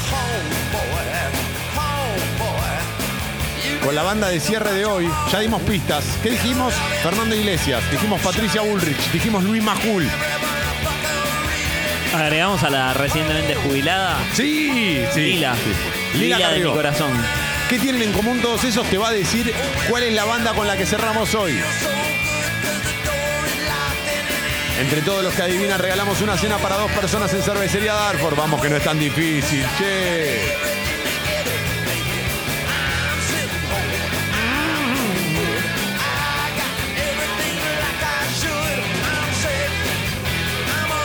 con 3.84 3.94
la 3.94 4.02
banda 4.02 4.28
de 4.28 4.40
cierre 4.40 4.72
de 4.72 4.84
hoy. 4.84 5.08
Ya 5.30 5.38
dimos 5.38 5.62
pistas. 5.62 6.04
¿Qué 6.22 6.30
dijimos? 6.30 6.74
Fernando 7.02 7.36
Iglesias, 7.36 7.80
dijimos 7.92 8.20
Patricia 8.20 8.62
Bullrich, 8.62 9.12
dijimos 9.12 9.44
Luis 9.44 9.62
Majul. 9.62 10.08
Agregamos 12.12 12.62
a 12.64 12.70
la 12.70 12.94
recientemente 12.94 13.54
jubilada. 13.54 14.18
Sí, 14.34 15.04
sí. 15.12 15.20
Lila. 15.20 15.54
sí. 15.54 16.18
Lila, 16.18 16.38
de 16.38 16.42
Carrió. 16.42 16.70
mi 16.70 16.76
corazón. 16.76 17.12
¿Qué 17.68 17.78
tienen 17.78 18.02
en 18.02 18.12
común 18.12 18.40
todos 18.40 18.64
esos? 18.64 18.84
Te 18.88 18.98
va 18.98 19.08
a 19.08 19.12
decir 19.12 19.52
cuál 19.88 20.02
es 20.02 20.14
la 20.14 20.24
banda 20.24 20.54
con 20.54 20.66
la 20.66 20.76
que 20.76 20.86
cerramos 20.86 21.34
hoy. 21.34 21.56
Entre 24.78 25.00
todos 25.02 25.24
los 25.24 25.34
que 25.34 25.42
adivinan, 25.42 25.78
regalamos 25.78 26.20
una 26.20 26.36
cena 26.36 26.58
para 26.58 26.76
dos 26.76 26.90
personas 26.92 27.32
en 27.32 27.42
Cervecería 27.42 27.94
Darford. 27.94 28.36
Vamos, 28.36 28.60
que 28.60 28.68
no 28.68 28.76
es 28.76 28.84
tan 28.84 28.98
difícil, 28.98 29.64
che. 29.78 30.75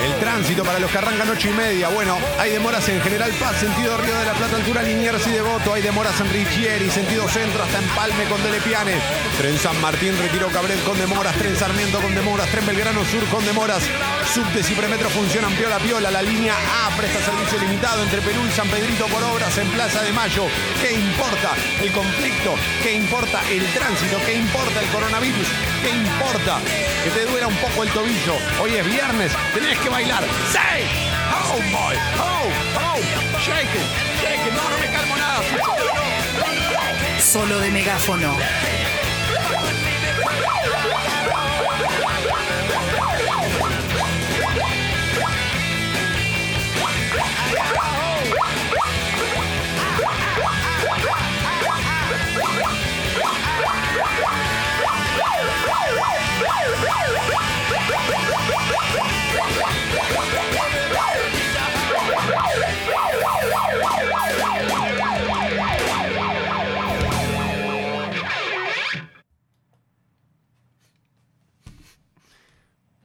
El 0.02 0.20
tránsito 0.20 0.64
para 0.64 0.80
los 0.80 0.89
que 0.89 0.97
arrancan 0.97 1.30
ocho 1.30 1.49
y 1.49 1.54
media. 1.54 1.89
Bueno, 1.89 2.18
hay 2.39 2.49
demoras 2.49 2.89
en 2.89 2.99
General 3.02 3.32
Paz, 3.39 3.60
sentido 3.60 3.97
Río 3.97 4.18
de 4.18 4.26
la 4.26 4.34
Plata, 4.34 4.56
altura 4.56 4.82
Liniers 4.82 5.28
y 5.28 5.32
Devoto. 5.32 5.74
Hay 5.74 5.84
demoras 5.84 6.20
en 6.20 6.30
Richieri, 6.32 6.89
sentido 6.89 7.28
centro 7.30 7.64
hasta 7.64 7.78
Empalme 7.78 8.24
con 8.26 8.41
Delepiane. 8.41 8.95
Tren 9.38 9.60
San 9.60 9.80
Martín, 9.80 10.18
Retiro 10.18 10.47
Cabret 10.47 10.84
con 10.84 10.97
demoras. 10.97 11.36
Tren 11.36 11.56
Sarmiento 11.56 11.99
con 12.02 12.16
demoras. 12.16 12.49
Tren 12.49 12.66
Belgrano 12.66 13.06
Sur 13.06 13.24
con 13.26 13.45
demoras. 13.45 13.84
Subtes 14.34 14.71
y 14.71 14.75
premetro 14.75 15.09
funcionan 15.09 15.51
piola 15.55 15.77
piola. 15.79 16.09
La 16.09 16.21
línea 16.21 16.55
A 16.55 16.95
presta 16.95 17.19
servicio 17.19 17.59
limitado 17.59 18.01
entre 18.01 18.21
Perú 18.21 18.39
y 18.47 18.51
San 18.51 18.69
Pedrito 18.69 19.05
por 19.07 19.21
obras 19.21 19.57
en 19.57 19.67
Plaza 19.71 20.01
de 20.03 20.13
Mayo. 20.13 20.45
¿Qué 20.82 20.93
importa 20.93 21.51
el 21.82 21.91
conflicto? 21.91 22.55
¿Qué 22.82 22.93
importa 22.93 23.41
el 23.49 23.65
tránsito? 23.73 24.17
¿Qué 24.25 24.36
importa 24.36 24.79
el 24.79 24.88
coronavirus? 24.88 25.47
¿Qué 25.82 25.89
importa 25.89 26.59
que 27.03 27.09
te 27.09 27.25
duela 27.25 27.47
un 27.47 27.57
poco 27.57 27.84
el 27.84 27.89
tobillo? 27.89 28.36
Hoy 28.61 28.75
es 28.75 28.86
viernes, 28.86 29.34
tenés 29.53 29.77
que 29.79 29.89
bailar. 29.89 30.23
¡Say! 30.49 30.86
¡Oh, 31.34 31.57
boy! 31.57 31.97
¡Oh, 32.17 32.47
oh! 32.79 32.99
¡Shake! 33.38 33.82
¡Shake! 34.21 34.53
No, 34.53 34.69
no 34.69 34.77
me 34.77 34.88
calmo 34.93 35.17
nada. 35.17 35.41
Solo 37.19 37.59
de 37.59 37.69
megáfono. 37.69 38.38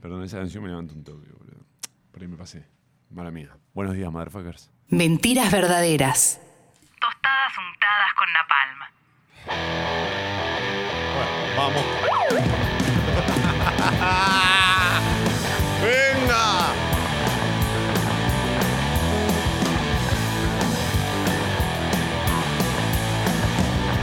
Perdón, 0.06 0.22
esa 0.22 0.38
canción 0.38 0.62
me 0.62 0.68
levanta 0.68 0.94
un 0.94 1.02
toque, 1.02 1.32
boludo. 1.32 1.66
Por 2.12 2.22
ahí 2.22 2.28
me 2.28 2.36
pasé. 2.36 2.75
Mala 3.10 3.30
mía. 3.30 3.56
Buenos 3.72 3.94
días, 3.94 4.10
motherfuckers. 4.10 4.70
Mentiras 4.88 5.50
verdaderas. 5.50 6.40
Tostadas 7.00 7.52
untadas 7.58 8.14
con 8.16 8.32
napalm. 8.32 8.78
Vamos. 11.56 11.82
¡Venga! 15.82 16.72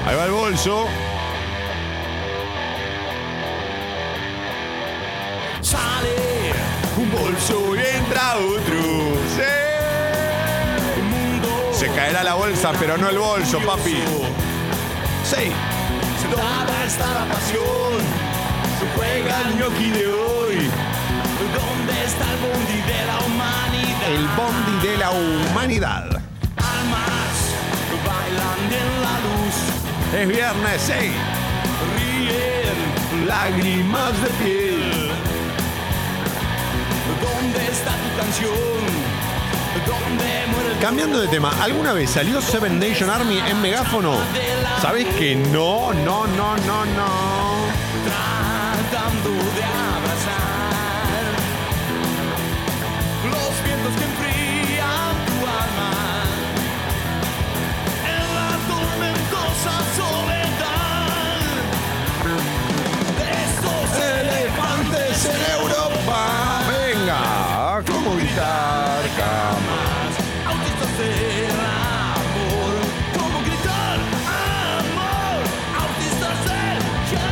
Ahí 0.06 0.16
va 0.16 0.26
el 0.26 0.32
bolso. 0.32 0.88
Sale 5.62 6.33
un 7.34 7.40
bolso 7.40 7.76
y 7.76 7.80
entra 7.98 8.36
otro. 8.38 8.82
Sí. 9.36 9.54
Se 11.72 11.88
caerá 11.90 12.24
la 12.24 12.36
bolsa, 12.36 12.72
pero 12.80 12.98
no 12.98 13.10
el 13.10 13.18
bolso, 13.18 13.60
papi. 13.60 13.98
Sí. 15.24 15.52
Sentada 16.22 16.86
está 16.86 17.06
la 17.08 17.26
pasión, 17.34 18.00
se 18.80 18.86
juega 18.96 19.42
el 19.42 19.58
ñoqui 19.58 19.90
de 19.90 20.08
hoy. 20.08 20.70
¿Dónde 21.54 22.06
está 22.06 22.26
el 22.32 22.38
bondi 22.40 22.80
de 22.88 23.06
la 23.06 23.18
humanidad? 23.26 24.10
El 24.10 24.28
bondi 24.38 24.88
de 24.88 24.98
la 24.98 25.12
humanidad. 25.12 26.06
Almas 26.58 27.36
bailan 28.06 28.62
en 28.72 28.90
la 29.02 29.16
luz, 29.26 29.56
Es 30.20 30.28
viernes, 30.28 30.82
sí. 30.82 31.12
ríen 31.98 33.28
Lágrimas 33.28 34.14
de 34.22 34.30
piel. 34.44 35.03
¿Dónde 37.22 37.68
está 37.68 37.92
tu 37.92 38.18
canción? 38.18 38.54
¿Dónde 39.86 40.48
muere 40.52 40.72
el 40.72 40.80
Cambiando 40.80 41.20
de 41.20 41.28
tema, 41.28 41.52
¿alguna 41.62 41.94
vez 41.94 42.10
salió 42.10 42.42
Seven 42.42 42.80
Nation 42.80 43.10
Army 43.10 43.40
en 43.40 43.62
megáfono? 43.62 44.18
¿Sabes 44.82 45.08
que 45.16 45.36
no, 45.36 45.94
no, 45.94 46.28
no, 46.28 46.56
no, 46.58 46.86
no? 46.86 47.64
tratando 48.06 49.30
de 49.32 49.83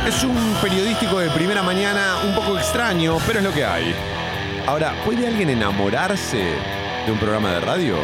Es 0.06 0.24
un 0.24 0.56
periodístico 0.60 1.20
de 1.20 1.30
primera 1.30 1.62
mañana 1.62 2.16
un 2.24 2.34
poco 2.34 2.58
extraño, 2.58 3.18
pero 3.24 3.38
es 3.38 3.44
lo 3.44 3.52
que 3.52 3.64
hay. 3.64 3.94
Ahora, 4.66 4.94
¿puede 5.04 5.26
alguien 5.28 5.48
enamorarse 5.50 6.56
de 7.06 7.12
un 7.12 7.18
programa 7.18 7.52
de 7.52 7.60
radio? 7.60 7.96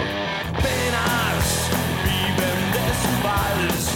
penas 0.63 1.69
viven 2.05 2.61
de 2.73 2.87
su 3.03 3.11
vals 3.25 3.91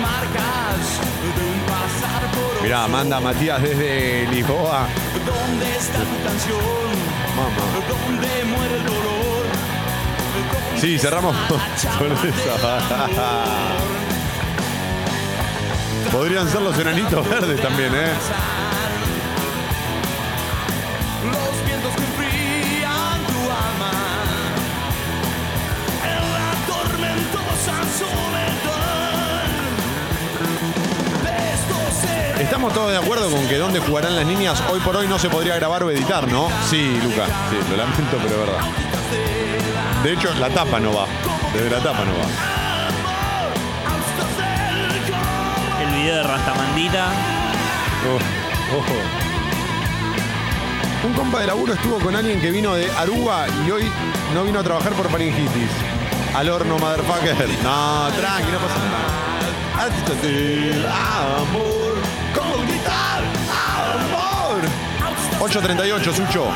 marcas 0.00 1.00
de 1.36 1.42
un 1.44 1.60
pasar 1.66 2.22
por 2.32 2.62
Mirá, 2.62 2.88
manda 2.88 3.20
Matías 3.20 3.62
desde 3.62 4.26
Lisboa. 4.28 4.88
¿Dónde 5.24 5.76
está 5.76 5.98
tu 6.00 6.24
canción? 6.24 6.92
Mamá. 7.36 7.64
¿Dónde 7.88 8.44
muere 8.44 8.74
el 8.74 8.84
dolor? 8.84 9.46
Sí, 10.80 10.98
cerramos 10.98 11.36
con 11.98 12.12
esa. 12.12 13.91
Podrían 16.10 16.48
ser 16.48 16.62
los 16.62 16.78
enanitos 16.78 17.28
verdes 17.28 17.60
también, 17.60 17.94
¿eh? 17.94 18.12
Los 21.24 21.64
vientos 21.66 21.92
que 21.94 22.02
tu 23.26 23.40
alma 23.50 23.92
en 26.04 26.32
la 26.32 26.52
tormentosa 26.66 27.74
soledad 27.98 29.44
de 31.22 31.36
estos 31.54 31.94
seres 32.00 32.40
Estamos 32.40 32.72
todos 32.74 32.90
de 32.90 32.98
acuerdo 32.98 33.30
con 33.30 33.46
que 33.48 33.56
dónde 33.58 33.80
jugarán 33.80 34.16
las 34.16 34.26
niñas 34.26 34.62
hoy 34.70 34.80
por 34.80 34.96
hoy 34.96 35.06
no 35.08 35.18
se 35.18 35.28
podría 35.28 35.56
grabar 35.56 35.82
o 35.84 35.90
editar, 35.90 36.26
¿no? 36.30 36.48
Sí, 36.68 36.98
Luca, 37.02 37.26
sí, 37.50 37.56
lo 37.70 37.76
lamento, 37.76 38.18
pero 38.22 38.42
es 38.42 38.48
verdad. 38.48 38.60
De 40.02 40.12
hecho, 40.12 40.34
la 40.34 40.50
tapa 40.50 40.80
no 40.80 40.92
va. 40.94 41.06
Desde 41.52 41.70
la 41.70 41.80
tapa 41.82 42.04
no 42.04 42.12
va. 42.12 42.51
Video 46.02 46.16
de 46.16 46.22
Rastamandita. 46.24 47.12
Oh, 48.08 48.76
ojo. 48.76 48.94
Un 51.06 51.12
compa 51.12 51.40
de 51.40 51.46
laburo 51.46 51.74
estuvo 51.74 51.98
con 52.00 52.16
alguien 52.16 52.40
que 52.40 52.50
vino 52.50 52.74
de 52.74 52.90
Aruba 52.92 53.46
y 53.64 53.70
hoy 53.70 53.84
no 54.34 54.42
vino 54.42 54.58
a 54.58 54.62
trabajar 54.64 54.92
por 54.94 55.08
faringitis. 55.08 55.70
Al 56.34 56.48
horno, 56.48 56.76
motherfucker. 56.78 57.48
No, 57.62 58.08
tranqui, 58.16 58.50
no 58.50 58.58
pasa 58.58 58.78
nada. 58.78 59.86
Amor. 60.86 61.94
¿Cómo 62.34 62.56
gritar? 62.64 63.22
Amor. 64.10 64.62
8.38, 65.38 66.12
Sucho. 66.12 66.48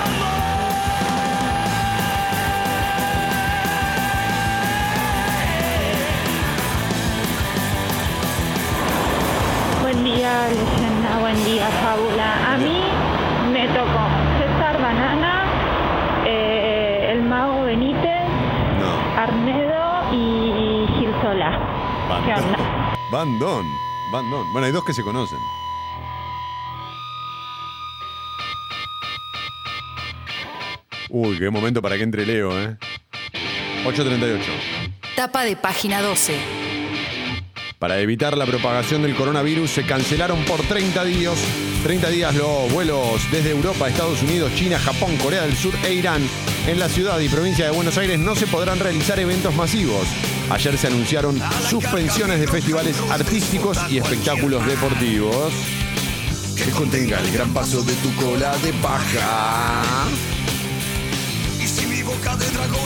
Día, 10.37 10.49
leyenda, 10.49 11.19
buen 11.21 11.45
día, 11.45 11.67
fábula. 11.67 12.55
A 12.55 12.59
mí 12.59 12.83
me 13.53 13.67
tocó 13.69 14.09
César 14.39 14.81
Banana, 14.81 15.45
eh, 16.27 17.13
el 17.13 17.23
mago 17.23 17.63
Benítez, 17.63 18.27
Arnedo 19.17 20.13
y 20.13 20.87
Gil 20.99 21.11
Solá. 21.23 21.59
Bandón. 22.09 22.57
Bandón. 23.11 23.67
Bandón. 24.13 24.53
Bueno, 24.53 24.67
hay 24.67 24.73
dos 24.73 24.85
que 24.85 24.93
se 24.93 25.03
conocen. 25.03 25.39
Uy, 31.09 31.39
qué 31.39 31.51
momento 31.51 31.81
para 31.81 31.97
que 31.97 32.03
entre 32.03 32.27
Leo, 32.27 32.51
¿eh? 32.59 32.77
8.38. 33.85 34.41
Tapa 35.15 35.45
de 35.45 35.57
página 35.57 36.03
12. 36.03 36.76
Para 37.79 38.01
evitar 38.01 38.39
la 38.39 38.47
propagación 38.47 39.03
del 39.03 39.15
coronavirus 39.15 39.71
se 39.71 39.85
cancelaron 39.85 40.43
por 40.47 40.63
30 40.63 41.05
días, 41.05 41.35
30 41.83 42.09
días 42.09 42.35
los 42.35 42.73
vuelos 42.73 43.21
desde 43.31 43.51
Europa, 43.51 43.87
Estados 43.87 44.23
Unidos, 44.23 44.51
China, 44.55 44.79
Japón, 44.79 45.15
Corea 45.19 45.43
del 45.43 45.55
Sur 45.55 45.75
e 45.85 45.93
Irán. 45.93 46.23
En 46.67 46.79
la 46.81 46.89
ciudad 46.89 47.21
y 47.21 47.29
provincia 47.29 47.67
de 47.67 47.73
Buenos 47.73 47.99
Aires 47.99 48.19
no 48.19 48.35
se 48.35 48.47
podrán 48.47 48.79
realizar 48.79 49.21
eventos 49.21 49.55
masivos. 49.55 50.09
Ayer 50.49 50.79
se 50.79 50.87
anunciaron 50.87 51.39
suspensiones 51.69 52.41
de 52.41 52.47
festivales 52.47 52.99
artísticos 53.11 53.79
y 53.91 53.99
espectáculos 53.99 54.67
deportivos. 54.67 55.53
Que 56.57 56.71
contenga 56.71 57.21
el 57.21 57.31
gran 57.31 57.53
paso 57.53 57.83
de 57.83 57.93
tu 57.97 58.15
cola 58.15 58.57
de 58.57 58.73
paja. 58.75 59.83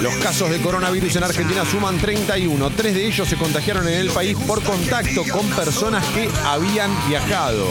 Los 0.00 0.14
casos 0.16 0.50
de 0.50 0.58
coronavirus 0.60 1.16
en 1.16 1.24
Argentina 1.24 1.64
suman 1.64 1.98
31. 1.98 2.70
Tres 2.70 2.94
de 2.94 3.06
ellos 3.06 3.28
se 3.28 3.36
contagiaron 3.36 3.86
en 3.88 3.94
el 3.94 4.10
país 4.10 4.36
por 4.46 4.62
contacto 4.62 5.24
con 5.30 5.48
personas 5.50 6.04
que 6.08 6.28
habían 6.44 6.90
viajado. 7.08 7.66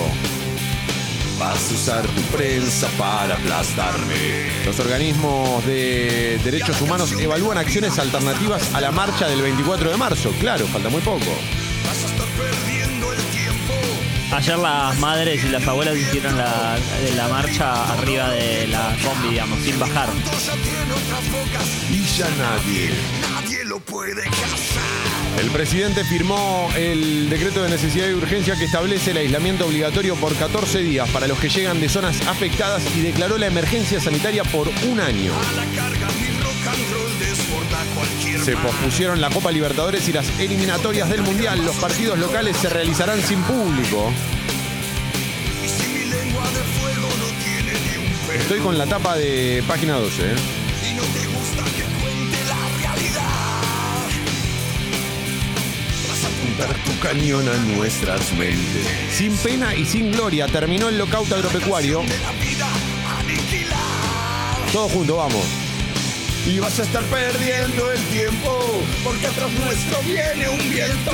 Vas 1.39 1.71
a 1.71 1.73
usar 1.73 2.07
tu 2.07 2.21
prensa 2.35 2.87
para 2.97 3.35
aplastarme. 3.35 4.65
Los 4.65 4.79
organismos 4.79 5.65
de 5.65 6.39
derechos 6.43 6.81
humanos 6.81 7.13
evalúan 7.13 7.57
acciones 7.57 7.97
alternativas 7.97 8.73
a 8.75 8.81
la 8.81 8.91
marcha 8.91 9.27
del 9.27 9.41
24 9.41 9.89
de 9.89 9.97
marzo. 9.97 10.31
Claro, 10.39 10.67
falta 10.67 10.89
muy 10.89 11.01
poco. 11.01 11.31
Ayer 14.31 14.59
las 14.59 14.99
madres 14.99 15.43
y 15.43 15.49
las 15.49 15.67
abuelas 15.67 15.97
hicieron 15.97 16.37
la, 16.37 16.77
la 17.15 17.27
marcha 17.27 17.93
arriba 17.93 18.29
de 18.29 18.67
la 18.67 18.95
combi, 19.03 19.29
digamos, 19.29 19.59
sin 19.63 19.79
bajar. 19.79 20.09
Y 21.91 22.03
ya 22.03 22.27
nadie. 22.37 22.91
El 25.39 25.49
presidente 25.51 26.03
firmó 26.03 26.69
el 26.75 27.29
decreto 27.29 27.63
de 27.63 27.69
necesidad 27.69 28.07
y 28.09 28.13
urgencia 28.13 28.55
que 28.55 28.65
establece 28.65 29.11
el 29.11 29.17
aislamiento 29.17 29.65
obligatorio 29.65 30.15
por 30.15 30.35
14 30.35 30.79
días 30.79 31.09
para 31.09 31.27
los 31.27 31.39
que 31.39 31.49
llegan 31.49 31.79
de 31.79 31.87
zonas 31.87 32.27
afectadas 32.27 32.83
y 32.95 33.01
declaró 33.01 33.37
la 33.37 33.47
emergencia 33.47 33.99
sanitaria 33.99 34.43
por 34.43 34.67
un 34.67 34.99
año. 34.99 35.31
Se 38.43 38.55
pospusieron 38.57 39.21
la 39.21 39.29
Copa 39.29 39.51
Libertadores 39.51 40.07
y 40.07 40.13
las 40.13 40.27
eliminatorias 40.39 41.09
del 41.09 41.21
Mundial. 41.21 41.63
Los 41.65 41.75
partidos 41.75 42.17
locales 42.17 42.57
se 42.57 42.69
realizarán 42.69 43.21
sin 43.21 43.41
público. 43.43 44.11
Estoy 48.33 48.59
con 48.59 48.77
la 48.77 48.85
tapa 48.85 49.15
de 49.15 49.63
página 49.67 49.97
12. 49.97 50.31
¿eh? 50.31 50.35
tu 56.85 56.99
cañón 56.99 57.47
a 57.47 57.57
nuestras 57.75 58.33
mentes. 58.33 58.85
Sin 59.11 59.35
pena 59.37 59.75
y 59.75 59.85
sin 59.85 60.11
gloria 60.11 60.47
terminó 60.47 60.89
el 60.89 60.97
lockout 60.97 61.31
agropecuario. 61.31 62.01
Todos 64.71 64.91
juntos, 64.91 65.17
vamos. 65.17 65.68
Y 66.49 66.57
vas 66.57 66.79
a 66.79 66.81
estar 66.81 67.03
perdiendo 67.03 67.91
el 67.91 68.03
tiempo, 68.05 68.81
porque 69.03 69.27
atrás 69.27 69.51
nuestro 69.63 69.99
viene 70.01 70.49
un 70.49 70.57
viento 70.57 71.11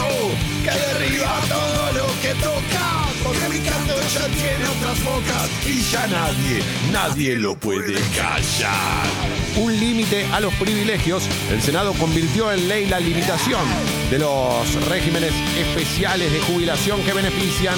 que 0.63 0.71
derriba 0.71 1.41
todo 1.49 1.91
lo 1.91 2.07
que 2.21 2.33
toca, 2.35 3.03
porque 3.21 3.49
mi 3.49 3.59
canto 3.59 3.95
ya 4.13 4.27
tiene 4.29 4.65
otras 4.77 5.03
bocas 5.03 5.49
y 5.65 5.81
ya 5.81 6.07
nadie, 6.07 6.63
nadie 6.89 7.35
lo 7.35 7.53
puede 7.53 7.95
callar. 8.15 9.07
Un 9.57 9.77
límite 9.77 10.25
a 10.31 10.39
los 10.39 10.53
privilegios. 10.53 11.27
El 11.51 11.61
Senado 11.61 11.91
convirtió 11.99 12.53
en 12.53 12.69
ley 12.69 12.85
la 12.85 13.01
limitación 13.01 13.65
de 14.09 14.19
los 14.19 14.73
regímenes 14.87 15.33
especiales 15.57 16.31
de 16.31 16.39
jubilación 16.39 17.03
que 17.03 17.11
benefician 17.11 17.77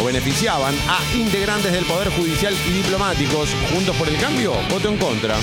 o 0.00 0.04
beneficiaban 0.04 0.74
a 0.88 1.14
integrantes 1.14 1.72
del 1.72 1.84
Poder 1.84 2.08
Judicial 2.08 2.54
y 2.66 2.72
diplomáticos. 2.72 3.50
Juntos 3.70 3.94
por 3.96 4.08
el 4.08 4.16
cambio, 4.16 4.54
voto 4.70 4.88
en 4.88 4.96
contra. 4.96 5.36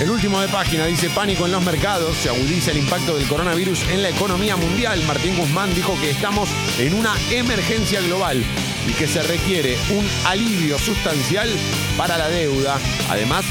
El 0.00 0.10
último 0.10 0.40
de 0.40 0.48
página 0.48 0.86
dice 0.86 1.10
pánico 1.10 1.46
en 1.46 1.52
los 1.52 1.62
mercados, 1.62 2.16
se 2.16 2.28
agudiza 2.28 2.70
el 2.70 2.78
impacto 2.78 3.16
del 3.16 3.28
coronavirus 3.28 3.82
en 3.90 4.02
la 4.02 4.08
economía 4.08 4.56
mundial. 4.56 5.00
Martín 5.06 5.36
Guzmán 5.36 5.72
dijo 5.74 5.94
que 6.00 6.10
estamos 6.10 6.48
en 6.78 6.94
una 6.94 7.14
emergencia 7.30 8.00
global 8.00 8.42
y 8.88 8.92
que 8.94 9.06
se 9.06 9.22
requiere 9.22 9.76
un 9.90 10.04
alivio 10.26 10.78
sustancial 10.78 11.48
para 11.96 12.18
la 12.18 12.28
deuda. 12.28 12.78
Además, 13.10 13.44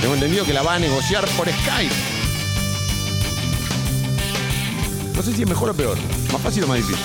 tengo 0.00 0.14
entendido 0.14 0.44
que 0.44 0.54
la 0.54 0.62
va 0.62 0.74
a 0.74 0.78
negociar 0.78 1.26
por 1.36 1.48
Skype. 1.48 1.94
No 5.14 5.22
sé 5.22 5.34
si 5.34 5.42
es 5.42 5.48
mejor 5.48 5.70
o 5.70 5.74
peor, 5.74 5.98
más 6.32 6.40
fácil 6.40 6.64
o 6.64 6.68
más 6.68 6.78
difícil. 6.78 7.04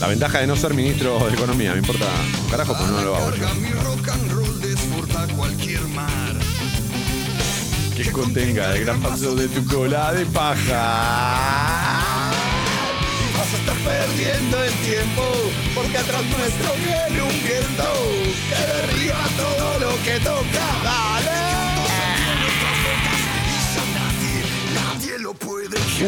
La 0.00 0.06
ventaja 0.06 0.40
de 0.40 0.46
no 0.46 0.54
ser 0.54 0.74
ministro 0.74 1.18
de 1.26 1.34
Economía, 1.34 1.72
me 1.72 1.78
importa 1.78 2.04
un 2.44 2.50
carajo, 2.50 2.76
pues 2.76 2.90
no 2.90 3.02
lo 3.02 3.16
hago. 3.16 3.32
Que 7.96 8.12
contenga 8.12 8.76
el 8.76 8.84
gran 8.84 9.00
paso 9.00 9.34
de 9.34 9.48
tu 9.48 9.64
cola 9.64 10.12
de 10.12 10.26
paja. 10.26 12.30
Vas 13.36 13.54
a 13.54 13.56
estar 13.56 13.76
perdiendo 13.76 14.62
el 14.62 14.72
tiempo, 14.74 15.22
porque 15.74 15.96
atrás 15.96 16.22
nuestro 16.24 16.74
viene 16.76 17.22
un 17.22 17.42
viento 17.42 17.84
que 18.50 18.56
derriba 18.72 19.24
todo 19.36 19.78
lo 19.80 19.96
que 20.04 20.20
toca. 20.20 20.66
¡Dale! 20.84 21.46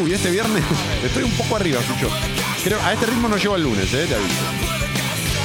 Uy, 0.01 0.13
este 0.13 0.29
viernes 0.29 0.63
estoy 1.03 1.23
un 1.23 1.31
poco 1.31 1.55
arriba, 1.55 1.81
Sucho. 1.81 2.09
Creo, 2.63 2.79
a 2.83 2.93
este 2.93 3.07
ritmo 3.07 3.27
no 3.27 3.37
llego 3.37 3.55
al 3.55 3.63
lunes, 3.63 3.91
eh, 3.93 4.05
te 4.07 4.13
aviso. 4.13 4.35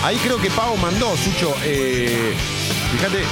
Ahí 0.04 0.16
creo 0.18 0.38
que 0.40 0.50
Pau 0.50 0.76
mandó, 0.76 1.16
Sucho. 1.16 1.54
eh, 1.64 2.34
fíjate, 2.92 3.20
eh, 3.20 3.24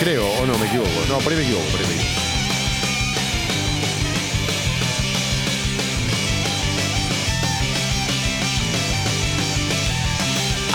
creo, 0.00 0.26
o 0.26 0.44
no, 0.46 0.58
me 0.58 0.66
equivoco. 0.66 0.90
No, 1.08 1.16
por 1.18 1.32
ahí 1.32 1.38
me 1.38 1.44
equivoco, 1.44 1.64
por 1.70 1.80
ahí 1.80 1.86
me 1.86 1.94
equivoco. 1.94 2.35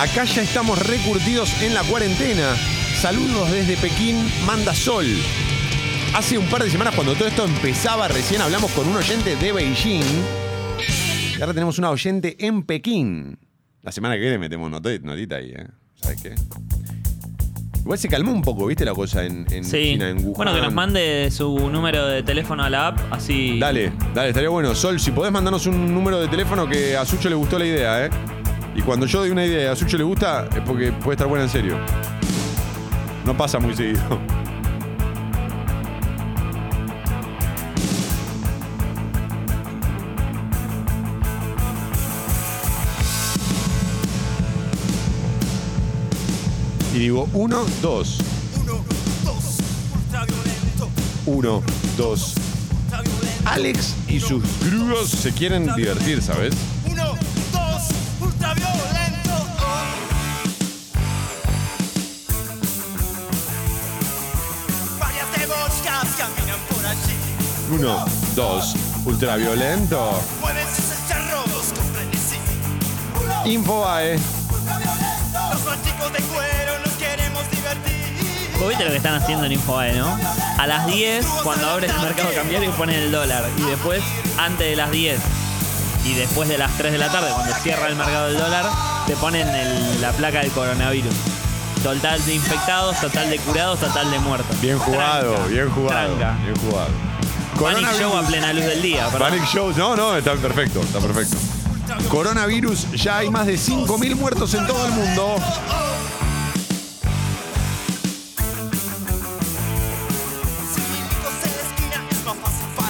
Acá 0.01 0.23
ya 0.25 0.41
estamos 0.41 0.79
recurtidos 0.87 1.61
en 1.61 1.73
la 1.75 1.83
cuarentena. 1.83 2.55
Saludos 2.99 3.51
desde 3.51 3.77
Pekín, 3.77 4.17
manda 4.47 4.73
sol. 4.73 5.05
Hace 6.15 6.37
un 6.37 6.45
par 6.47 6.63
de 6.63 6.69
semanas, 6.71 6.95
cuando 6.95 7.13
todo 7.13 7.27
esto 7.27 7.45
empezaba, 7.45 8.07
recién 8.07 8.41
hablamos 8.41 8.71
con 8.71 8.87
un 8.87 8.97
oyente 8.97 9.35
de 9.35 9.51
Beijing. 9.51 10.01
Y 11.37 11.41
ahora 11.41 11.53
tenemos 11.53 11.77
una 11.77 11.91
oyente 11.91 12.35
en 12.39 12.63
Pekín. 12.63 13.37
La 13.83 13.91
semana 13.91 14.15
que 14.15 14.21
viene 14.21 14.37
metemos 14.39 14.71
noti- 14.71 15.01
notita 15.01 15.35
ahí, 15.37 15.51
¿eh? 15.51 15.67
¿Sabes 16.01 16.21
qué? 16.21 16.35
Igual 17.81 17.97
se 17.97 18.07
calmó 18.09 18.31
un 18.31 18.41
poco, 18.41 18.65
¿viste 18.67 18.85
la 18.85 18.93
cosa 18.93 19.23
en, 19.25 19.45
en 19.51 19.63
Sí. 19.63 19.93
China, 19.93 20.09
en 20.09 20.17
Wuhan? 20.23 20.33
Bueno, 20.33 20.53
que 20.53 20.61
nos 20.61 20.73
mande 20.73 21.29
su 21.31 21.69
número 21.69 22.07
de 22.07 22.21
teléfono 22.23 22.63
a 22.63 22.69
la 22.69 22.87
app, 22.87 22.99
así. 23.11 23.59
Dale, 23.59 23.91
dale, 24.13 24.29
estaría 24.29 24.49
bueno. 24.49 24.73
Sol, 24.75 24.99
si 24.99 25.11
podés 25.11 25.31
mandarnos 25.31 25.65
un 25.67 25.93
número 25.93 26.19
de 26.19 26.27
teléfono 26.27 26.67
que 26.67 26.95
a 26.97 27.05
Sucho 27.05 27.29
le 27.29 27.35
gustó 27.35 27.57
la 27.57 27.65
idea, 27.65 28.05
¿eh? 28.05 28.09
Y 28.73 28.81
cuando 28.81 29.05
yo 29.05 29.19
doy 29.19 29.29
una 29.31 29.45
idea 29.45 29.63
y 29.63 29.65
a 29.67 29.75
Sucho 29.75 29.97
le 29.97 30.03
gusta, 30.03 30.47
es 30.55 30.61
porque 30.61 30.91
puede 30.91 31.15
estar 31.15 31.27
buena 31.27 31.43
en 31.43 31.49
serio. 31.49 31.77
No 33.25 33.35
pasa 33.35 33.59
muy 33.59 33.75
seguido. 33.75 34.01
Y 46.93 46.99
digo, 46.99 47.29
uno, 47.33 47.65
dos. 47.81 48.17
Uno, 51.25 51.63
dos. 51.97 52.35
Alex 53.45 53.95
y 54.07 54.19
sus 54.19 54.43
grúos 54.59 55.09
se 55.09 55.31
quieren 55.31 55.73
divertir, 55.75 56.21
¿sabes? 56.21 56.53
Uno, 67.71 68.05
dos. 68.35 68.75
Ultraviolento. 69.05 70.19
Infobae. 73.45 74.15
Los 74.15 75.83
chicos 75.83 76.13
de 76.13 76.19
cuero 76.19 76.79
nos 76.85 76.93
queremos 76.95 77.43
divertir. 77.49 78.51
Vos 78.59 78.69
viste 78.69 78.83
lo 78.85 78.91
que 78.91 78.97
están 78.97 79.15
haciendo 79.15 79.45
en 79.45 79.53
Infobae, 79.53 79.93
¿no? 79.93 80.17
A 80.59 80.67
las 80.67 80.85
10, 80.85 81.25
cuando 81.43 81.69
abres 81.69 81.91
el 81.91 81.99
mercado 82.01 82.29
cambiario, 82.35 82.71
ponen 82.73 82.95
el 82.97 83.11
dólar. 83.11 83.45
Y 83.57 83.61
después, 83.63 84.01
antes 84.37 84.69
de 84.69 84.75
las 84.75 84.91
10 84.91 85.19
y 86.05 86.13
después 86.13 86.49
de 86.49 86.57
las 86.57 86.71
3 86.77 86.91
de 86.91 86.97
la 86.99 87.09
tarde, 87.11 87.31
cuando 87.33 87.53
cierra 87.55 87.87
el 87.87 87.95
mercado 87.95 88.27
del 88.27 88.37
dólar, 88.37 88.65
te 89.07 89.15
ponen 89.15 89.47
el- 89.47 90.01
la 90.01 90.11
placa 90.11 90.39
del 90.39 90.51
coronavirus. 90.51 91.13
Total 91.83 92.23
de 92.23 92.35
infectados, 92.35 92.99
total 93.01 93.29
de 93.31 93.39
curados, 93.39 93.79
total 93.79 94.11
de 94.11 94.19
muertos. 94.19 94.61
Bien 94.61 94.77
jugado, 94.77 95.31
Tranca. 95.33 95.47
bien 95.49 95.69
jugado. 95.71 96.15
Tranca. 96.15 96.37
Bien 96.43 96.55
jugado. 96.57 97.10
Panic 97.61 97.85
Coronavirus- 97.85 97.99
Show 97.99 98.17
a 98.17 98.21
plena 98.27 98.53
luz 98.53 98.65
del 98.65 98.81
día. 98.81 99.05
perdón. 99.09 99.29
Panic 99.29 99.45
Shows, 99.53 99.77
no, 99.77 99.95
no, 99.95 100.17
está 100.17 100.35
perfecto, 100.35 100.81
está 100.81 100.99
perfecto. 100.99 101.37
Coronavirus, 102.09 102.91
ya 102.93 103.19
hay 103.19 103.29
más 103.29 103.45
de 103.47 103.55
5.000 103.57 104.15
muertos 104.15 104.53
en 104.53 104.65
todo 104.65 104.85
el 104.85 104.91
mundo. 104.93 105.35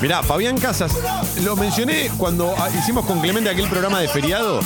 Mirá, 0.01 0.23
Fabián 0.23 0.57
Casas, 0.57 0.91
lo 1.43 1.55
mencioné 1.55 2.09
cuando 2.17 2.55
ah, 2.57 2.69
hicimos 2.75 3.05
con 3.05 3.19
Clemente 3.21 3.49
aquel 3.51 3.67
programa 3.69 3.99
de 3.99 4.07
feriado. 4.07 4.61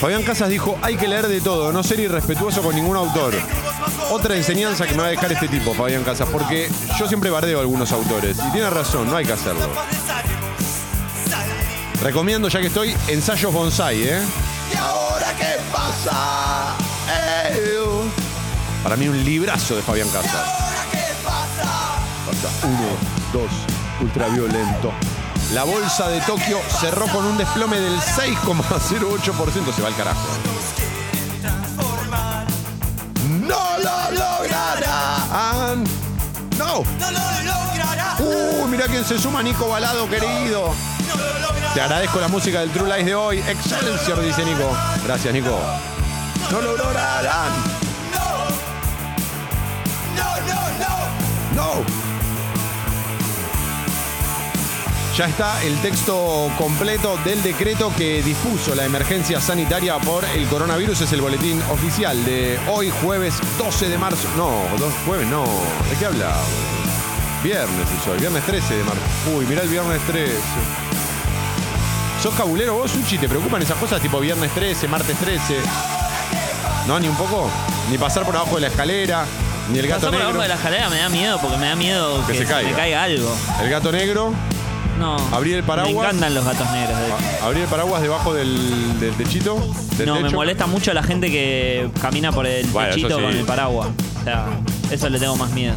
Fabián 0.00 0.22
Casas 0.22 0.48
dijo, 0.48 0.78
hay 0.80 0.96
que 0.96 1.06
leer 1.08 1.28
de 1.28 1.42
todo, 1.42 1.72
no 1.72 1.82
ser 1.82 2.00
irrespetuoso 2.00 2.62
con 2.62 2.74
ningún 2.74 2.96
autor. 2.96 3.34
Otra 4.10 4.36
enseñanza 4.36 4.86
que 4.86 4.92
me 4.94 5.02
va 5.02 5.06
a 5.06 5.10
dejar 5.10 5.32
este 5.32 5.48
tipo, 5.48 5.74
Fabián 5.74 6.04
Casas, 6.04 6.28
porque 6.30 6.70
yo 6.98 7.08
siempre 7.08 7.30
bardeo 7.30 7.58
a 7.58 7.60
algunos 7.62 7.90
autores. 7.92 8.38
Y 8.48 8.52
tiene 8.52 8.70
razón, 8.70 9.10
no 9.10 9.16
hay 9.16 9.24
que 9.24 9.32
hacerlo. 9.32 9.68
Recomiendo, 12.02 12.48
ya 12.48 12.60
que 12.60 12.68
estoy, 12.68 12.94
Ensayos 13.08 13.52
Bonsai, 13.52 14.02
¿eh? 14.02 14.20
¿Y 14.72 14.76
ahora 14.76 15.34
qué 15.38 15.56
pasa? 15.72 16.74
Eh, 17.10 18.10
Para 18.82 18.96
mí 18.96 19.08
un 19.08 19.24
librazo 19.24 19.74
de 19.76 19.82
Fabián 19.82 20.08
Casas. 20.10 20.46
Pasa 21.24 22.66
uno, 22.66 22.88
dos, 23.32 23.50
ultraviolento. 24.00 24.92
La 25.52 25.64
bolsa 25.64 26.08
de 26.08 26.20
Tokio 26.22 26.60
cerró 26.80 27.06
con 27.06 27.24
un 27.24 27.38
desplome 27.38 27.78
del 27.78 27.98
6,08%. 28.00 29.72
Se 29.74 29.82
va 29.82 29.88
al 29.88 29.96
carajo. 29.96 30.26
Lo 34.10 34.18
logrará. 34.38 35.70
And- 35.70 35.88
no. 36.58 36.82
No 36.98 37.10
lo 37.10 37.20
logrará. 37.44 38.16
Uh, 38.18 38.66
mira 38.68 38.86
quién 38.86 39.04
se 39.04 39.18
suma, 39.18 39.42
Nico 39.42 39.68
Balado, 39.68 40.08
querido. 40.08 40.74
Te 41.74 41.80
agradezco 41.82 42.20
la 42.20 42.28
música 42.28 42.60
del 42.60 42.70
True 42.70 42.94
Lies 42.94 43.06
de 43.06 43.14
hoy. 43.14 43.38
Excelsior, 43.40 44.20
dice 44.22 44.44
Nico. 44.44 44.70
Gracias, 45.04 45.32
Nico. 45.34 45.58
No 46.50 46.60
lo 46.60 46.76
lograrán. 46.76 47.50
No. 51.54 52.05
Ya 55.16 55.24
está 55.26 55.62
el 55.62 55.80
texto 55.80 56.50
completo 56.58 57.18
del 57.24 57.42
decreto 57.42 57.90
que 57.96 58.22
dispuso 58.22 58.74
la 58.74 58.84
emergencia 58.84 59.40
sanitaria 59.40 59.98
por 59.98 60.22
el 60.26 60.46
coronavirus. 60.46 61.00
Es 61.00 61.12
el 61.12 61.22
boletín 61.22 61.58
oficial 61.70 62.22
de 62.26 62.58
hoy, 62.68 62.90
jueves 63.02 63.34
12 63.56 63.88
de 63.88 63.96
marzo. 63.96 64.28
No, 64.36 64.50
dos 64.78 64.92
jueves, 65.06 65.26
no. 65.28 65.44
¿De 65.88 65.96
qué 65.98 66.04
habla? 66.04 66.34
Viernes 67.42 67.88
es 67.98 68.06
hoy, 68.08 68.18
viernes 68.18 68.44
13 68.44 68.76
de 68.76 68.84
marzo. 68.84 69.00
Uy, 69.34 69.46
mirá 69.46 69.62
el 69.62 69.68
viernes 69.70 70.02
13. 70.06 70.34
¿Sos 72.22 72.34
cabulero 72.34 72.74
vos, 72.74 72.90
Suchi? 72.90 73.16
¿Te 73.16 73.28
preocupan 73.28 73.62
esas 73.62 73.78
cosas 73.78 74.02
tipo 74.02 74.20
viernes 74.20 74.50
13, 74.52 74.86
martes 74.86 75.16
13? 75.16 75.60
¿No? 76.86 77.00
¿Ni 77.00 77.08
un 77.08 77.16
poco? 77.16 77.50
¿Ni 77.90 77.96
pasar 77.96 78.24
por 78.24 78.36
abajo 78.36 78.56
de 78.56 78.62
la 78.62 78.66
escalera? 78.66 79.24
¿Ni 79.72 79.78
el 79.78 79.86
gato 79.86 80.00
Pasar 80.00 80.10
por 80.10 80.18
negro? 80.18 80.28
abajo 80.28 80.42
de 80.42 80.48
la 80.48 80.54
escalera 80.56 80.90
me 80.90 80.98
da 80.98 81.08
miedo 81.08 81.38
porque 81.40 81.56
me 81.56 81.68
da 81.68 81.74
miedo 81.74 82.20
Que 82.26 82.32
que, 82.32 82.38
se 82.40 82.46
se, 82.46 82.52
caiga 82.74 83.02
algo. 83.02 83.34
El 83.62 83.70
gato 83.70 83.90
negro. 83.90 84.34
No. 84.98 85.16
Abrir 85.34 85.56
el 85.56 85.62
paraguas. 85.64 85.92
Me 85.94 86.00
encantan 86.00 86.34
los 86.34 86.44
gatos 86.44 86.70
negros. 86.70 86.98
de 86.98 87.06
hecho. 87.06 87.16
A- 87.42 87.46
Abrir 87.46 87.62
el 87.62 87.68
paraguas 87.68 88.02
debajo 88.02 88.34
del, 88.34 88.98
del 89.00 89.14
techito. 89.14 89.56
Del 89.98 90.06
No, 90.06 90.20
me 90.20 90.30
molesta 90.30 90.66
mucho 90.66 90.92
la 90.94 91.02
gente 91.02 91.30
que 91.30 91.90
camina 92.00 92.32
por 92.32 92.46
el 92.46 92.66
Bueno, 92.68 92.90
techito 92.90 93.16
sí. 93.16 93.22
con 93.22 93.24
el 93.32 93.44
paraguas. 93.44 93.88
O 94.20 94.24
sea, 94.24 94.46
eso 94.90 95.08
le 95.08 95.18
tengo 95.18 95.36
más 95.36 95.50
miedo. 95.50 95.74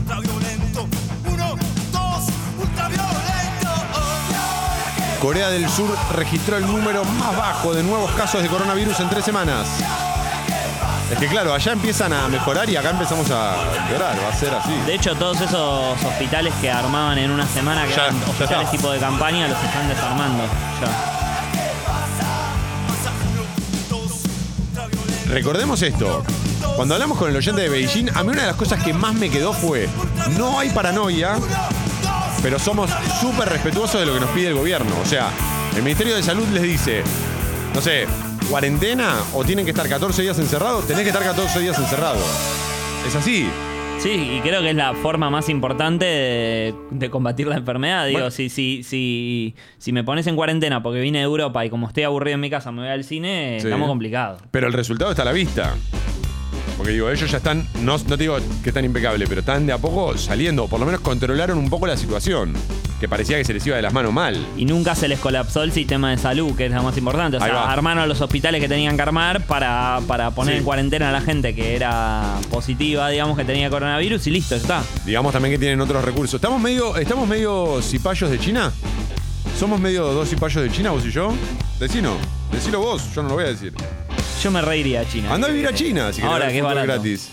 Corea 5.22 5.50
del 5.50 5.70
Sur 5.70 5.90
registró 6.16 6.56
el 6.58 6.66
número 6.66 7.04
más 7.04 7.36
bajo 7.36 7.74
de 7.74 7.84
nuevos 7.84 8.10
casos 8.12 8.42
de 8.42 8.48
coronavirus 8.48 9.00
en 9.02 9.10
tres 9.10 9.26
semanas. 9.26 9.68
Es 11.12 11.18
que 11.18 11.28
claro, 11.28 11.54
allá 11.54 11.72
empiezan 11.72 12.14
a 12.14 12.28
mejorar 12.28 12.70
y 12.70 12.76
acá 12.76 12.92
empezamos 12.92 13.30
a 13.32 13.56
llorar, 13.92 14.16
va 14.24 14.30
a 14.30 14.36
ser 14.36 14.54
así. 14.54 14.72
De 14.86 14.94
hecho, 14.94 15.16
todos 15.16 15.42
esos 15.42 16.04
hospitales 16.04 16.54
que 16.62 16.70
armaban 16.70 17.18
en 17.18 17.32
una 17.32 17.48
semana, 17.48 17.84
que 17.86 17.96
Ya- 17.96 18.04
eran 18.06 18.20
ya 18.20 18.26
hospitales 18.28 18.66
está. 18.66 18.72
tipo 18.72 18.92
de 18.92 19.00
campaña, 19.00 19.48
los 19.48 19.58
están 19.64 19.88
desarmando. 19.88 20.44
Ya. 20.82 21.16
Recordemos 25.34 25.82
esto. 25.82 26.24
Cuando 26.76 26.94
hablamos 26.96 27.18
con 27.18 27.30
el 27.30 27.36
oyente 27.36 27.62
de 27.62 27.70
Beijing, 27.70 28.10
a 28.16 28.24
mí 28.24 28.30
una 28.32 28.42
de 28.42 28.48
las 28.48 28.56
cosas 28.56 28.82
que 28.84 28.94
más 28.94 29.14
me 29.14 29.30
quedó 29.30 29.54
fue, 29.54 29.88
no 30.38 30.60
hay 30.60 30.70
paranoia, 30.70 31.36
pero 32.42 32.58
somos 32.58 32.90
súper 33.20 33.50
respetuosos 33.50 34.00
de 34.00 34.06
lo 34.06 34.14
que 34.14 34.20
nos 34.22 34.30
pide 34.30 34.48
el 34.50 34.56
gobierno. 34.56 34.92
O 35.04 35.06
sea, 35.06 35.30
el 35.76 35.84
Ministerio 35.84 36.16
de 36.16 36.24
Salud 36.24 36.48
les 36.50 36.64
dice, 36.64 37.04
no 37.76 37.82
sé, 37.82 38.08
cuarentena 38.50 39.16
o 39.34 39.44
tienen 39.44 39.66
que 39.66 39.72
estar 39.72 39.88
14 39.88 40.22
días 40.22 40.40
encerrados, 40.40 40.86
tenés 40.88 41.04
que 41.04 41.10
estar 41.10 41.24
14 41.24 41.60
días 41.60 41.78
encerrados. 41.78 42.24
Es 43.08 43.16
así. 43.16 43.48
Sí, 44.00 44.38
y 44.38 44.40
creo 44.42 44.62
que 44.62 44.70
es 44.70 44.76
la 44.76 44.94
forma 44.94 45.30
más 45.30 45.50
importante 45.50 46.06
de, 46.06 46.76
de 46.90 47.10
combatir 47.10 47.48
la 47.48 47.58
enfermedad. 47.58 48.08
Digo, 48.08 48.20
Bueno. 48.20 48.32
si, 48.32 48.50
si, 48.50 48.82
si, 48.82 49.56
si 49.78 49.92
me 49.92 50.04
pones 50.06 50.26
en 50.28 50.36
cuarentena 50.38 50.82
porque 50.82 51.02
vine 51.02 51.20
de 51.20 51.26
Europa 51.26 51.66
y 51.66 51.70
como 51.70 51.88
estoy 51.88 52.04
aburrido 52.04 52.36
en 52.36 52.40
mi 52.42 52.50
casa 52.50 52.72
me 52.72 52.82
voy 52.82 52.90
al 52.90 53.04
cine, 53.04 53.58
Sí. 53.60 53.68
estamos 53.68 53.88
complicados. 53.90 54.42
Pero 54.52 54.68
el 54.68 54.74
resultado 54.74 55.12
está 55.12 55.24
a 55.24 55.26
la 55.26 55.32
vista. 55.34 55.76
Porque 56.78 56.94
digo, 56.94 57.10
ellos 57.10 57.30
ya 57.30 57.38
están, 57.38 57.68
no, 57.82 57.98
no 57.98 58.04
te 58.18 58.18
digo 58.18 58.38
que 58.64 58.70
están 58.70 58.86
impecables, 58.86 59.28
pero 59.28 59.42
están 59.42 59.66
de 59.68 59.74
a 59.74 59.78
poco 59.78 60.18
saliendo, 60.18 60.68
por 60.68 60.80
lo 60.80 60.86
menos 60.86 61.02
controlaron 61.02 61.58
un 61.58 61.70
poco 61.70 61.86
la 61.86 61.98
situación, 61.98 62.54
que 63.00 63.08
parecía 63.08 63.38
que 63.38 63.46
se 63.46 63.54
les 63.54 63.66
iba 63.66 63.76
de 63.76 63.82
las 63.82 63.94
manos 63.94 64.12
mal. 64.14 64.46
Y 64.58 64.66
nunca 64.66 64.94
se 64.96 65.08
les 65.08 65.20
colapsó 65.20 65.64
el 65.64 65.72
sistema 65.72 66.12
de 66.12 66.18
salud, 66.18 66.56
que 66.56 66.66
es 66.66 66.72
lo 66.72 66.84
más 66.84 66.98
importante. 66.98 67.38
O 67.38 67.40
sea, 67.40 67.72
armaron 67.72 68.08
los 68.10 68.20
hospitales 68.22 68.62
que 68.62 68.68
tenían 68.68 68.96
que 68.96 69.02
armar 69.02 69.46
para, 69.46 70.00
para 70.08 70.32
poner 70.32 70.56
Sí. 70.56 70.58
en 70.60 70.64
cuarentena 70.66 71.10
a 71.10 71.12
la 71.12 71.22
gente 71.22 71.54
que 71.56 71.76
era 71.76 72.36
positiva, 72.50 73.10
digamos, 73.10 73.38
que 73.38 73.46
tenía 73.46 73.70
coronavirus 73.70 74.26
y 74.28 74.32
listo, 74.32 74.56
ya 74.56 74.62
está. 74.62 74.84
Digamos 75.06 75.32
también 75.34 75.54
que 75.54 75.60
tienen 75.60 75.80
otros 75.82 76.04
recursos. 76.04 76.36
¿Estamos 76.36 76.60
medio, 76.62 76.98
estamos 76.98 77.28
medio 77.28 77.82
cipayos 77.82 78.30
de 78.30 78.40
China? 78.40 78.72
¿Somos 79.58 79.80
medio 79.80 80.06
dos 80.14 80.30
cipayos 80.30 80.64
de 80.64 80.72
China, 80.72 80.92
vos 80.92 81.06
y 81.06 81.12
yo? 81.12 81.34
Decino, 81.80 82.16
decilo 82.52 82.80
vos, 82.80 83.04
yo 83.14 83.24
no 83.24 83.30
lo 83.30 83.36
voy 83.36 83.44
a 83.46 83.48
decir. 83.48 83.74
Yo 84.44 84.52
me 84.52 84.62
reiría 84.62 85.02
a 85.02 85.06
China. 85.08 85.34
Anda 85.34 85.48
a 85.48 85.52
vivir 85.52 85.68
a 85.68 85.74
China, 85.74 86.14
si 86.14 86.22
Ahora 86.22 86.48
que 86.50 86.58
es 86.58 86.64
barato. 86.64 86.88
gratis. 86.88 87.30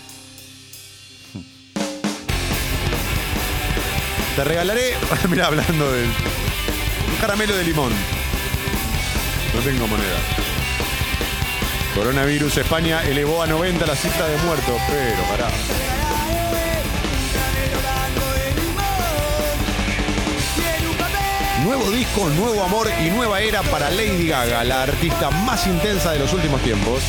Te 4.37 4.43
regalaré, 4.43 4.95
mira, 5.29 5.47
hablando 5.47 5.91
del 5.91 6.05
un 6.05 7.15
caramelo 7.19 7.57
de 7.57 7.63
limón. 7.63 7.91
No 7.91 9.61
tengo 9.61 9.87
moneda. 9.87 10.19
Coronavirus, 11.95 12.57
España 12.57 13.01
elevó 13.01 13.41
a 13.41 13.47
90 13.47 13.87
la 13.87 13.95
cifra 13.95 14.27
de 14.27 14.37
muertos, 14.43 14.79
pero 14.87 15.23
pará. 15.23 15.49
Nuevo 21.63 21.89
disco, 21.89 22.29
nuevo 22.29 22.63
amor 22.63 22.91
y 23.03 23.09
nueva 23.09 23.41
era 23.41 23.63
para 23.63 23.89
Lady 23.89 24.27
Gaga, 24.27 24.63
la 24.63 24.83
artista 24.83 25.31
más 25.31 25.65
intensa 25.65 26.11
de 26.11 26.19
los 26.19 26.31
últimos 26.31 26.61
tiempos. 26.61 27.01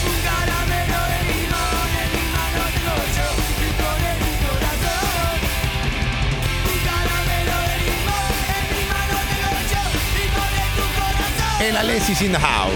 El 11.61 11.77
Alesis 11.77 12.23
in 12.23 12.31
the 12.31 12.39
house. 12.39 12.73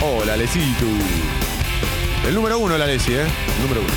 Hola, 0.00 0.32
Alecito. 0.32 0.86
El 2.26 2.34
número 2.34 2.58
uno, 2.58 2.74
el 2.74 2.82
Alessi, 2.82 3.12
¿eh? 3.12 3.20
El 3.20 3.62
número 3.62 3.82
uno. 3.82 3.92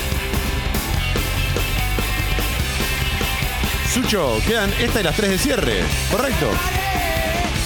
Sucho, 3.92 4.38
quedan 4.46 4.70
esta 4.78 5.00
y 5.00 5.02
las 5.02 5.16
tres 5.16 5.30
de 5.30 5.38
cierre, 5.38 5.82
¿correcto? 6.10 6.50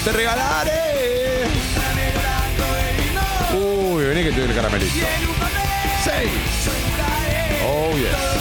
Te 0.04 0.12
regalaré. 0.12 1.48
Uy, 3.54 4.04
vení 4.04 4.22
que 4.22 4.30
te 4.30 4.40
doy 4.40 4.48
el 4.50 4.54
caramelito. 4.54 5.06
Seis. 6.04 6.30
Oh, 7.66 7.96
yeah. 7.96 8.33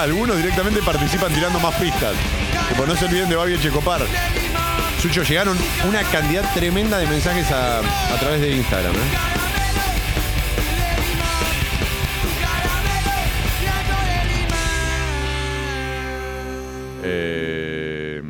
Algunos 0.00 0.38
directamente 0.38 0.80
participan 0.80 1.30
tirando 1.30 1.60
más 1.60 1.74
pistas. 1.74 2.14
Tipo, 2.70 2.86
no 2.86 2.96
se 2.96 3.04
olviden 3.04 3.28
de 3.28 3.36
Babi 3.36 3.60
Checopar. 3.60 4.00
Sucho, 4.98 5.22
llegaron 5.22 5.58
una 5.86 6.02
cantidad 6.04 6.42
tremenda 6.54 6.96
de 6.96 7.06
mensajes 7.06 7.46
a, 7.52 7.82
través 8.18 8.40
de 8.40 8.56
Instagram. 8.56 8.94
¿eh? 8.94 8.98
Eh, 17.02 18.22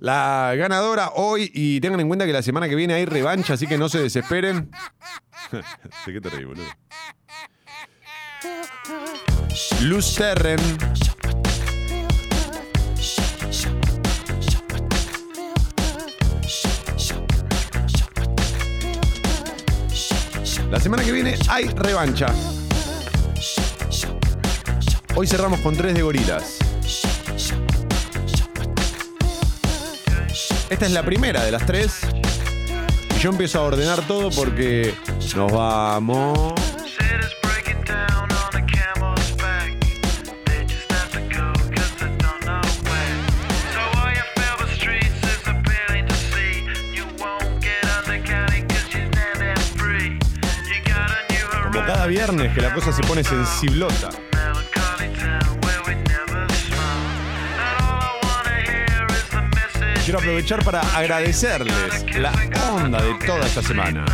la 0.00 0.54
ganadora 0.56 1.10
hoy, 1.16 1.50
y 1.52 1.82
tengan 1.82 2.00
en 2.00 2.08
cuenta 2.08 2.24
que 2.24 2.32
la 2.32 2.42
semana 2.42 2.66
que 2.66 2.76
viene 2.76 2.94
hay 2.94 3.04
revancha, 3.04 3.54
así 3.54 3.66
que 3.66 3.76
no 3.76 3.90
se 3.90 3.98
desesperen. 4.00 4.70
¿De 6.06 6.12
qué 6.14 6.20
te 6.22 6.30
reí, 6.30 6.44
boludo? 6.46 6.64
Luz 9.82 10.14
Terren. 10.14 10.58
La 20.70 20.80
semana 20.80 21.04
que 21.04 21.12
viene 21.12 21.38
hay 21.48 21.68
revancha. 21.68 22.26
Hoy 25.14 25.26
cerramos 25.26 25.60
con 25.60 25.76
tres 25.76 25.94
de 25.94 26.02
gorilas. 26.02 26.56
Esta 30.70 30.86
es 30.86 30.92
la 30.92 31.02
primera 31.02 31.44
de 31.44 31.50
las 31.50 31.66
tres. 31.66 32.00
Yo 33.20 33.30
empiezo 33.30 33.58
a 33.60 33.64
ordenar 33.64 34.00
todo 34.06 34.30
porque 34.30 34.94
nos 35.36 35.52
vamos. 35.52 36.61
Cada 52.02 52.10
viernes 52.10 52.52
que 52.52 52.60
la 52.60 52.74
cosa 52.74 52.92
se 52.92 53.00
pone 53.02 53.22
sensiblota. 53.22 54.08
Quiero 60.04 60.18
aprovechar 60.18 60.64
para 60.64 60.80
agradecerles 60.96 62.16
la 62.16 62.32
onda 62.72 63.00
de 63.00 63.14
toda 63.24 63.46
esta 63.46 63.62
semana. 63.62 64.04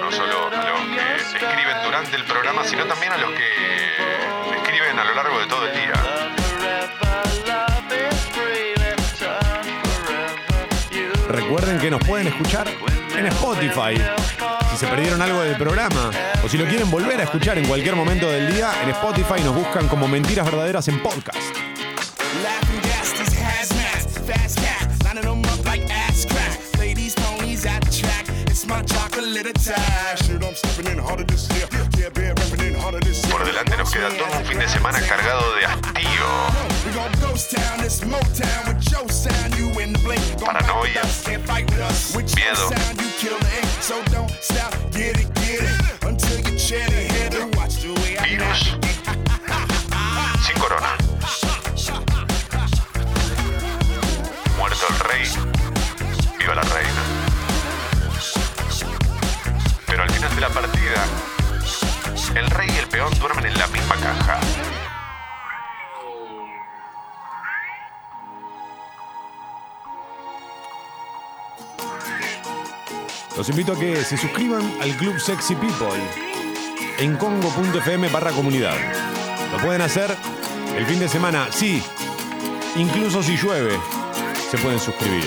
No 0.00 0.10
solo 0.10 0.48
a 0.48 0.70
los 0.70 0.80
que 0.88 1.16
escriben 1.16 1.76
durante 1.84 2.16
el 2.16 2.24
programa, 2.24 2.64
sino 2.64 2.86
también 2.86 3.12
a 3.12 3.18
los 3.18 3.30
que 3.32 4.41
a 4.98 5.04
lo 5.04 5.14
largo 5.14 5.38
de 5.40 5.46
todo 5.46 5.66
el 5.66 5.72
día. 5.72 5.92
Recuerden 11.28 11.78
que 11.78 11.90
nos 11.90 12.04
pueden 12.04 12.26
escuchar 12.26 12.68
en 13.16 13.26
Spotify. 13.26 13.96
Si 14.70 14.76
se 14.76 14.86
perdieron 14.86 15.22
algo 15.22 15.40
del 15.40 15.56
programa 15.56 16.10
o 16.44 16.48
si 16.48 16.58
lo 16.58 16.66
quieren 16.66 16.90
volver 16.90 17.20
a 17.20 17.24
escuchar 17.24 17.58
en 17.58 17.66
cualquier 17.66 17.96
momento 17.96 18.28
del 18.28 18.52
día, 18.52 18.70
en 18.82 18.90
Spotify 18.90 19.42
nos 19.42 19.54
buscan 19.54 19.88
como 19.88 20.08
Mentiras 20.08 20.44
Verdaderas 20.44 20.88
en 20.88 21.02
Podcast. 21.02 21.38
Laughing 22.42 22.80
gas, 22.82 23.12
these 23.12 23.36
hazmats, 23.38 24.18
fast 24.26 24.58
cat, 24.60 24.90
lining 25.04 25.22
them 25.22 25.40
up 25.52 25.64
like 25.64 25.84
ass 25.90 26.26
crack. 26.26 26.58
Play 26.72 26.94
these 26.94 27.14
ponies 27.14 27.64
at 27.66 27.82
the 27.84 27.90
track. 27.90 28.26
It's 28.46 28.66
my 28.66 28.82
chocolate 28.82 29.46
attack. 29.46 30.18
Shit, 30.18 30.42
I'm 30.42 30.54
stepping 30.54 30.92
in 30.92 30.98
harder 30.98 31.24
this 31.24 31.48
year. 31.50 31.71
Queda 33.92 34.08
todo 34.08 34.38
un 34.38 34.44
fin 34.46 34.58
de 34.58 34.68
semana 34.68 34.98
cargado 35.06 35.54
de 35.56 35.66
hastío, 35.66 36.26
Paranoia. 40.44 41.02
Miedo. 42.34 42.70
Virus. 48.22 48.78
sin 50.46 50.58
corona. 50.58 50.96
Muerto 54.56 54.86
el 54.88 54.98
rey, 55.00 55.28
viva 56.38 56.54
la 56.54 56.62
reina. 56.62 57.02
Pero 59.86 60.02
al 60.02 60.10
final 60.10 60.34
de 60.34 60.40
la 60.40 60.48
partida, 60.48 61.04
el 62.36 62.50
rey 62.50 62.68
y 62.74 62.78
el 62.78 62.88
peón 62.88 63.12
duermen 63.18 63.46
en 63.46 63.58
la 63.58 63.66
misma 63.68 63.96
caja. 63.96 64.40
Los 73.36 73.48
invito 73.48 73.72
a 73.72 73.78
que 73.78 74.04
se 74.04 74.16
suscriban 74.16 74.62
al 74.80 74.96
Club 74.96 75.18
Sexy 75.18 75.54
People 75.54 75.88
en 76.98 77.16
congo.fm 77.16 78.08
barra 78.08 78.30
comunidad. 78.32 78.76
Lo 79.52 79.58
pueden 79.58 79.82
hacer 79.82 80.14
el 80.76 80.86
fin 80.86 81.00
de 81.00 81.08
semana, 81.08 81.48
sí, 81.50 81.82
incluso 82.76 83.22
si 83.22 83.36
llueve, 83.36 83.78
se 84.50 84.58
pueden 84.58 84.78
suscribir. 84.78 85.24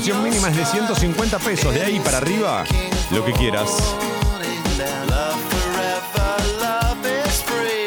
Suscripción 0.00 0.24
mínima 0.24 0.48
es 0.48 0.56
de 0.56 0.64
150 0.64 1.38
pesos, 1.40 1.74
de 1.74 1.82
ahí 1.82 2.00
para 2.00 2.16
arriba, 2.16 2.64
lo 3.10 3.22
que 3.22 3.32
quieras. 3.32 3.70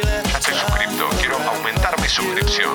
Ya 0.04 0.38
estoy 0.38 0.54
suscripto, 0.54 1.10
quiero 1.20 1.38
aumentar 1.50 2.00
mi 2.00 2.08
suscripción. 2.08 2.70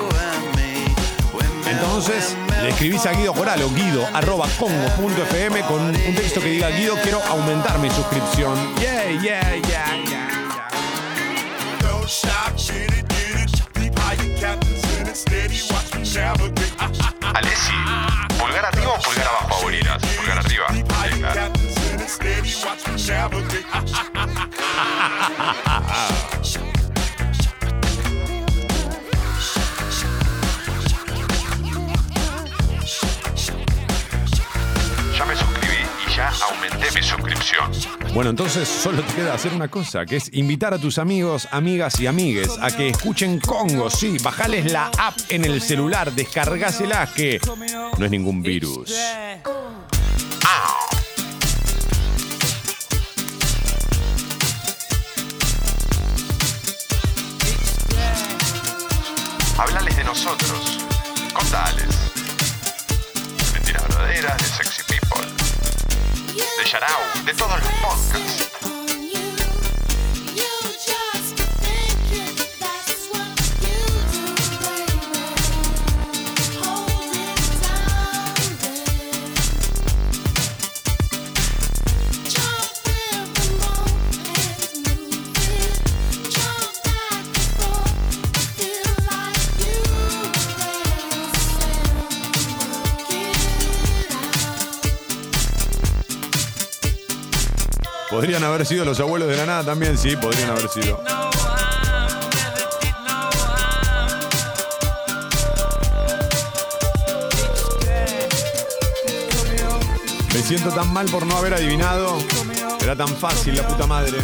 Entonces, 1.65 2.35
le 2.61 2.69
escribís 2.69 3.05
a 3.05 3.13
Guido 3.13 3.33
Coralo, 3.33 3.69
guido 3.69 4.05
arroba 4.13 4.45
congo.fm 4.59 5.61
con 5.61 5.83
un 5.83 6.15
texto 6.15 6.41
que 6.41 6.49
diga 6.49 6.69
Guido, 6.71 6.95
quiero 7.01 7.23
aumentar 7.23 7.79
mi 7.79 7.89
suscripción. 7.89 8.57
Yeah, 8.75 9.09
yeah, 9.21 9.55
yeah, 9.55 9.95
yeah. 10.05 10.39
It, 13.81 14.21
your 14.21 14.37
captain's 14.37 14.83
in 14.99 15.07
it. 15.07 15.15
Steady, 15.15 15.55
navigate. 15.55 15.78
Alessi, 17.35 17.71
pulgar 18.39 18.65
arriba 18.65 18.93
o 18.93 18.99
pulgar 18.99 19.27
abajo, 19.27 19.53
aborinas. 19.59 20.01
Pulgar 20.17 20.39
arriba. 20.39 20.65
Aumenté 36.41 36.91
mi 36.95 37.01
suscripción. 37.01 37.71
Bueno, 38.13 38.29
entonces 38.29 38.67
solo 38.67 39.01
te 39.01 39.13
queda 39.13 39.33
hacer 39.33 39.53
una 39.53 39.67
cosa, 39.67 40.05
que 40.05 40.17
es 40.17 40.29
invitar 40.33 40.73
a 40.73 40.77
tus 40.77 40.97
amigos, 40.97 41.47
amigas 41.51 41.99
y 41.99 42.07
amigues 42.07 42.49
a 42.61 42.75
que 42.75 42.89
escuchen 42.89 43.39
Congo. 43.39 43.89
Sí, 43.89 44.17
bajales 44.23 44.71
la 44.71 44.91
app 44.97 45.15
en 45.29 45.45
el 45.45 45.61
celular, 45.61 46.11
descargásela, 46.11 47.11
que 47.13 47.39
no 47.97 48.05
es 48.05 48.11
ningún 48.11 48.41
virus. 48.41 48.93
Háblales 59.57 59.95
de 59.97 60.03
nosotros. 60.05 60.79
Contales. 61.33 61.85
Mentiras 63.53 63.87
verdaderas, 63.87 64.37
de 64.37 64.45
Sexy 64.45 64.78
People. 66.59 66.69
De 67.25 67.33
Yarao, 67.33 67.59
de 68.51 68.58
Haber 98.43 98.65
sido 98.65 98.85
los 98.85 98.99
abuelos 98.99 99.27
de 99.27 99.37
la 99.37 99.45
nada 99.45 99.63
también, 99.63 99.97
sí, 99.97 100.15
podrían 100.15 100.49
haber 100.49 100.69
sido. 100.69 101.01
Me 110.33 110.41
siento 110.41 110.69
tan 110.71 110.91
mal 110.93 111.07
por 111.07 111.25
no 111.25 111.35
haber 111.35 111.53
adivinado. 111.53 112.17
Era 112.81 112.95
tan 112.95 113.09
fácil, 113.09 113.55
la 113.55 113.67
puta 113.67 113.85
madre. 113.85 114.17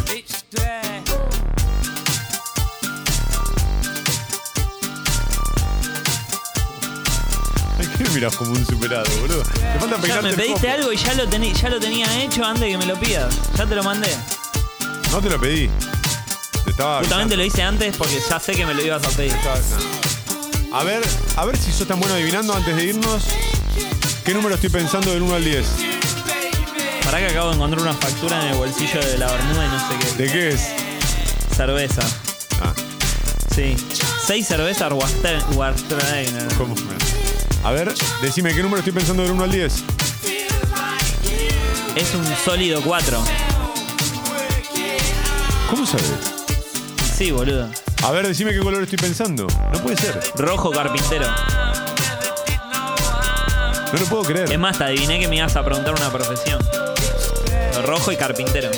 Miras 8.16 8.34
como 8.34 8.52
un 8.52 8.66
superado, 8.66 9.04
boludo? 9.20 9.42
Te 9.42 9.78
falta 9.78 10.06
Ya 10.08 10.22
me 10.22 10.30
el 10.30 10.36
pediste 10.36 10.70
algo 10.70 10.90
y 10.92 10.96
ya 10.96 11.12
lo, 11.14 11.28
tení- 11.28 11.52
ya 11.52 11.68
lo 11.68 11.78
tenía 11.78 12.22
hecho 12.22 12.42
antes 12.44 12.62
de 12.62 12.68
que 12.70 12.78
me 12.78 12.86
lo 12.86 12.98
pidas. 12.98 13.34
Ya 13.56 13.66
te 13.66 13.74
lo 13.74 13.84
mandé. 13.84 14.08
No 15.10 15.20
te 15.20 15.28
lo 15.28 15.38
pedí. 15.38 15.68
Te 16.64 16.70
estaba 16.70 17.00
Justamente 17.00 17.36
lo 17.36 17.44
hice 17.44 17.62
antes 17.62 17.94
porque 17.96 18.18
ya 18.28 18.40
sé 18.40 18.54
que 18.54 18.64
me 18.64 18.72
lo 18.74 18.82
ibas 18.82 19.04
a 19.06 19.10
pedir. 19.10 19.34
A 20.72 20.82
ver, 20.82 21.02
a 21.36 21.44
ver 21.44 21.56
si 21.58 21.70
sos 21.72 21.86
tan 21.86 22.00
bueno 22.00 22.14
adivinando 22.14 22.54
antes 22.54 22.74
de 22.74 22.84
irnos. 22.84 23.22
¿Qué 24.24 24.32
número 24.34 24.54
estoy 24.54 24.70
pensando 24.70 25.12
del 25.12 25.22
1 25.22 25.34
al 25.34 25.44
10? 25.44 25.66
Para 27.04 27.18
que 27.18 27.26
acabo 27.26 27.50
de 27.50 27.54
encontrar 27.56 27.82
una 27.82 27.92
factura 27.94 28.40
en 28.42 28.48
el 28.52 28.56
bolsillo 28.56 29.00
de 29.00 29.18
la 29.18 29.30
bermuda 29.30 29.66
y 29.66 29.68
no 29.68 29.78
sé 29.78 29.94
qué. 30.16 30.22
¿De 30.24 30.32
qué 30.32 30.48
es? 30.48 30.60
Cerveza. 31.54 32.02
Ah. 32.62 32.72
Sí. 33.54 33.76
Seis 34.26 34.48
cervezas 34.48 34.90
Warste- 34.92 35.54
Warsteiner. 35.54 36.48
¿Cómo? 36.56 36.74
A 37.66 37.72
ver, 37.72 37.92
decime 38.22 38.54
qué 38.54 38.62
número 38.62 38.78
estoy 38.78 38.92
pensando 38.92 39.24
del 39.24 39.32
1 39.32 39.42
al 39.42 39.50
10. 39.50 39.74
Es 41.96 42.14
un 42.14 42.24
sólido 42.44 42.80
4. 42.80 43.24
¿Cómo 45.68 45.84
sabes? 45.84 46.12
Sí, 47.12 47.32
boludo. 47.32 47.68
A 48.04 48.12
ver, 48.12 48.24
decime 48.24 48.52
qué 48.52 48.60
color 48.60 48.84
estoy 48.84 48.98
pensando. 48.98 49.48
No 49.72 49.80
puede 49.80 49.96
ser. 49.96 50.16
Rojo 50.36 50.70
carpintero. 50.70 51.26
No 53.92 53.98
lo 53.98 54.06
puedo 54.06 54.22
creer. 54.22 54.52
Es 54.52 54.58
más, 54.60 54.78
te 54.78 54.84
adiviné 54.84 55.18
que 55.18 55.26
me 55.26 55.34
ibas 55.34 55.56
a 55.56 55.64
preguntar 55.64 55.92
una 55.92 56.12
profesión. 56.12 56.60
Rojo 57.84 58.12
y 58.12 58.16
carpintero. 58.16 58.70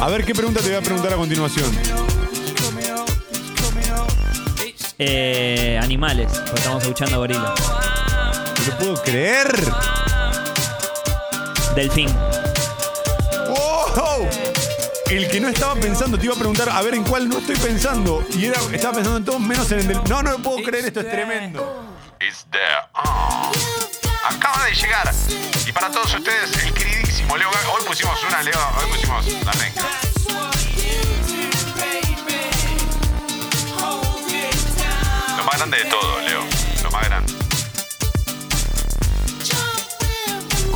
A 0.00 0.10
ver, 0.10 0.26
¿qué 0.26 0.34
pregunta 0.34 0.60
te 0.60 0.66
voy 0.66 0.76
a 0.76 0.82
preguntar 0.82 1.14
a 1.14 1.16
continuación? 1.16 1.70
Eh, 4.98 5.80
animales, 5.82 6.30
porque 6.44 6.56
estamos 6.56 6.82
escuchando 6.82 7.14
a 7.14 7.18
gorila. 7.20 7.54
No 7.54 7.87
lo 8.68 8.78
puedo 8.78 9.02
creer. 9.02 9.48
Delfín. 11.74 12.08
¡Wow! 13.48 14.28
El 15.06 15.28
que 15.28 15.40
no 15.40 15.48
estaba 15.48 15.74
pensando, 15.74 16.18
te 16.18 16.26
iba 16.26 16.34
a 16.34 16.38
preguntar, 16.38 16.68
a 16.68 16.82
ver 16.82 16.94
en 16.94 17.04
cuál 17.04 17.28
no 17.28 17.38
estoy 17.38 17.56
pensando. 17.56 18.24
Y 18.34 18.46
era, 18.46 18.60
estaba 18.72 18.94
pensando 18.94 19.16
en 19.16 19.24
todos 19.24 19.40
menos 19.40 19.70
en 19.72 19.80
el 19.80 19.88
del. 19.88 20.04
No, 20.04 20.22
no 20.22 20.32
lo 20.32 20.38
puedo 20.38 20.62
creer, 20.62 20.86
esto 20.86 21.00
es 21.00 21.10
tremendo. 21.10 21.86
It's 22.20 22.46
there. 22.50 22.62
Oh. 22.94 23.52
Acaba 24.28 24.64
de 24.66 24.74
llegar. 24.74 25.14
Y 25.66 25.72
para 25.72 25.90
todos 25.90 26.12
ustedes, 26.12 26.64
el 26.64 26.74
queridísimo 26.74 27.36
Leo 27.36 27.50
Gávez. 27.50 27.68
Hoy 27.74 27.86
pusimos 27.86 28.22
una, 28.24 28.42
Leo. 28.42 28.60
Hoy 28.78 28.90
pusimos 28.90 29.26
la 29.44 29.52
renga. 29.52 29.82
Lo 35.38 35.44
más 35.44 35.56
grande 35.56 35.78
de 35.78 35.84
todo, 35.84 36.20
Leo. 36.20 36.40
Lo 36.82 36.90
más 36.90 37.04
grande. 37.04 37.37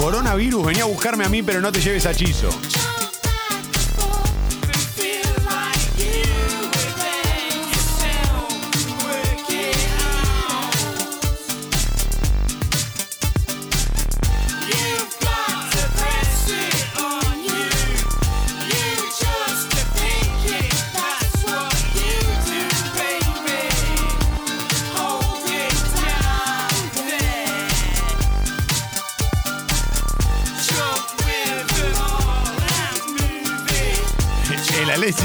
Coronavirus, 0.02 0.66
venía 0.66 0.82
a 0.82 0.86
buscarme 0.86 1.24
a 1.24 1.28
mí, 1.28 1.44
pero 1.44 1.60
no 1.60 1.70
te 1.70 1.80
lleves 1.80 2.06
a 2.06 2.12
Chizo. 2.12 2.48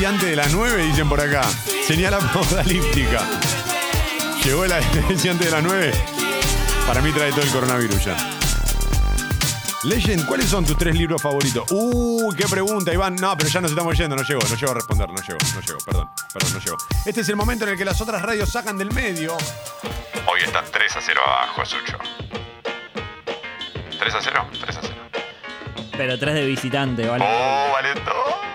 Antes 0.08 0.30
de 0.30 0.36
las 0.36 0.54
9, 0.54 0.84
dicen 0.84 1.10
por 1.10 1.20
acá. 1.20 1.44
Señal 1.86 2.14
apocalíptica. 2.14 3.22
Llegó 4.44 4.64
el 4.64 4.72
Alessi 4.72 5.30
antes 5.30 5.48
de 5.48 5.52
las 5.52 5.64
9. 5.64 5.92
Para 6.88 7.02
mí 7.02 7.12
trae 7.12 7.32
todo 7.32 7.42
el 7.42 7.50
coronavirus 7.50 8.06
ya. 8.06 8.16
Legend, 9.84 10.26
¿cuáles 10.26 10.48
son 10.48 10.66
tus 10.66 10.78
tres 10.78 10.96
libros 10.96 11.22
favoritos? 11.22 11.66
Uy, 11.72 12.36
qué 12.36 12.46
pregunta, 12.48 12.94
Iván. 12.94 13.16
No, 13.16 13.38
pero 13.38 13.50
ya 13.50 13.62
nos 13.62 13.72
estamos 13.72 13.98
yendo, 13.98 14.16
no 14.16 14.24
llego, 14.24 14.42
no 14.50 14.56
llego 14.56 14.72
a 14.72 14.76
responder, 14.76 15.10
no 15.10 15.16
llego, 15.16 15.38
no 15.54 15.62
llego, 15.62 15.80
perdón, 15.86 16.10
perdón, 16.34 16.54
no 16.54 16.60
llego. 16.60 16.78
Este 17.06 17.22
es 17.22 17.30
el 17.30 17.36
momento 17.36 17.66
en 17.66 17.72
el 17.72 17.78
que 17.78 17.86
las 17.86 18.00
otras 18.02 18.22
radios 18.22 18.50
sacan 18.50 18.78
del 18.78 18.92
medio. 18.92 19.38
Hoy 20.26 20.42
está 20.44 20.64
3 20.64 20.96
a 20.96 21.02
0 21.02 21.22
abajo, 21.26 21.66
Sucho. 21.66 21.98
3 24.00 24.14
a 24.16 24.22
0, 24.22 24.48
3 24.62 24.78
a 24.78 24.82
0. 24.82 24.94
Pero 25.96 26.20
tres 26.20 26.36
de 26.36 26.46
visitante, 26.46 27.08
¿vale? 27.08 27.26
Oh, 27.28 27.72
vale 27.74 27.94
todo. 28.02 28.47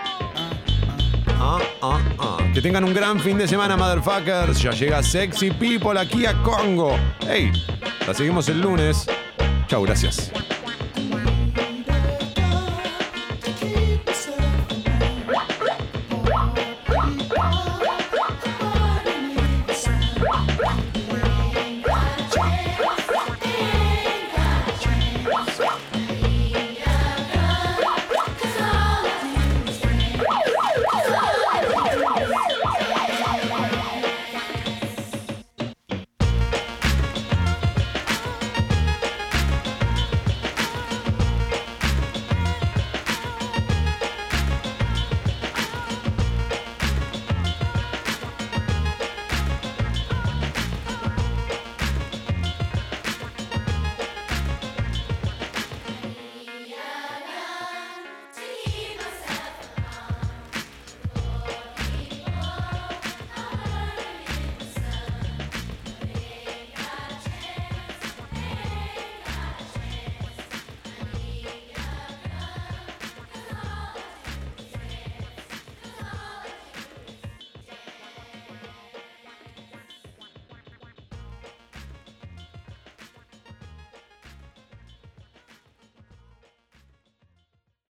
Que 2.53 2.61
tengan 2.61 2.83
un 2.83 2.93
gran 2.93 3.19
fin 3.19 3.37
de 3.37 3.47
semana, 3.47 3.75
motherfuckers. 3.75 4.61
Ya 4.61 4.71
llega 4.71 5.01
Sexy 5.01 5.51
People 5.51 5.99
aquí 5.99 6.25
a 6.25 6.33
Congo. 6.43 6.95
Hey, 7.27 7.51
la 8.05 8.13
seguimos 8.13 8.47
el 8.49 8.61
lunes. 8.61 9.07
Chau, 9.67 9.83
gracias. 9.83 10.31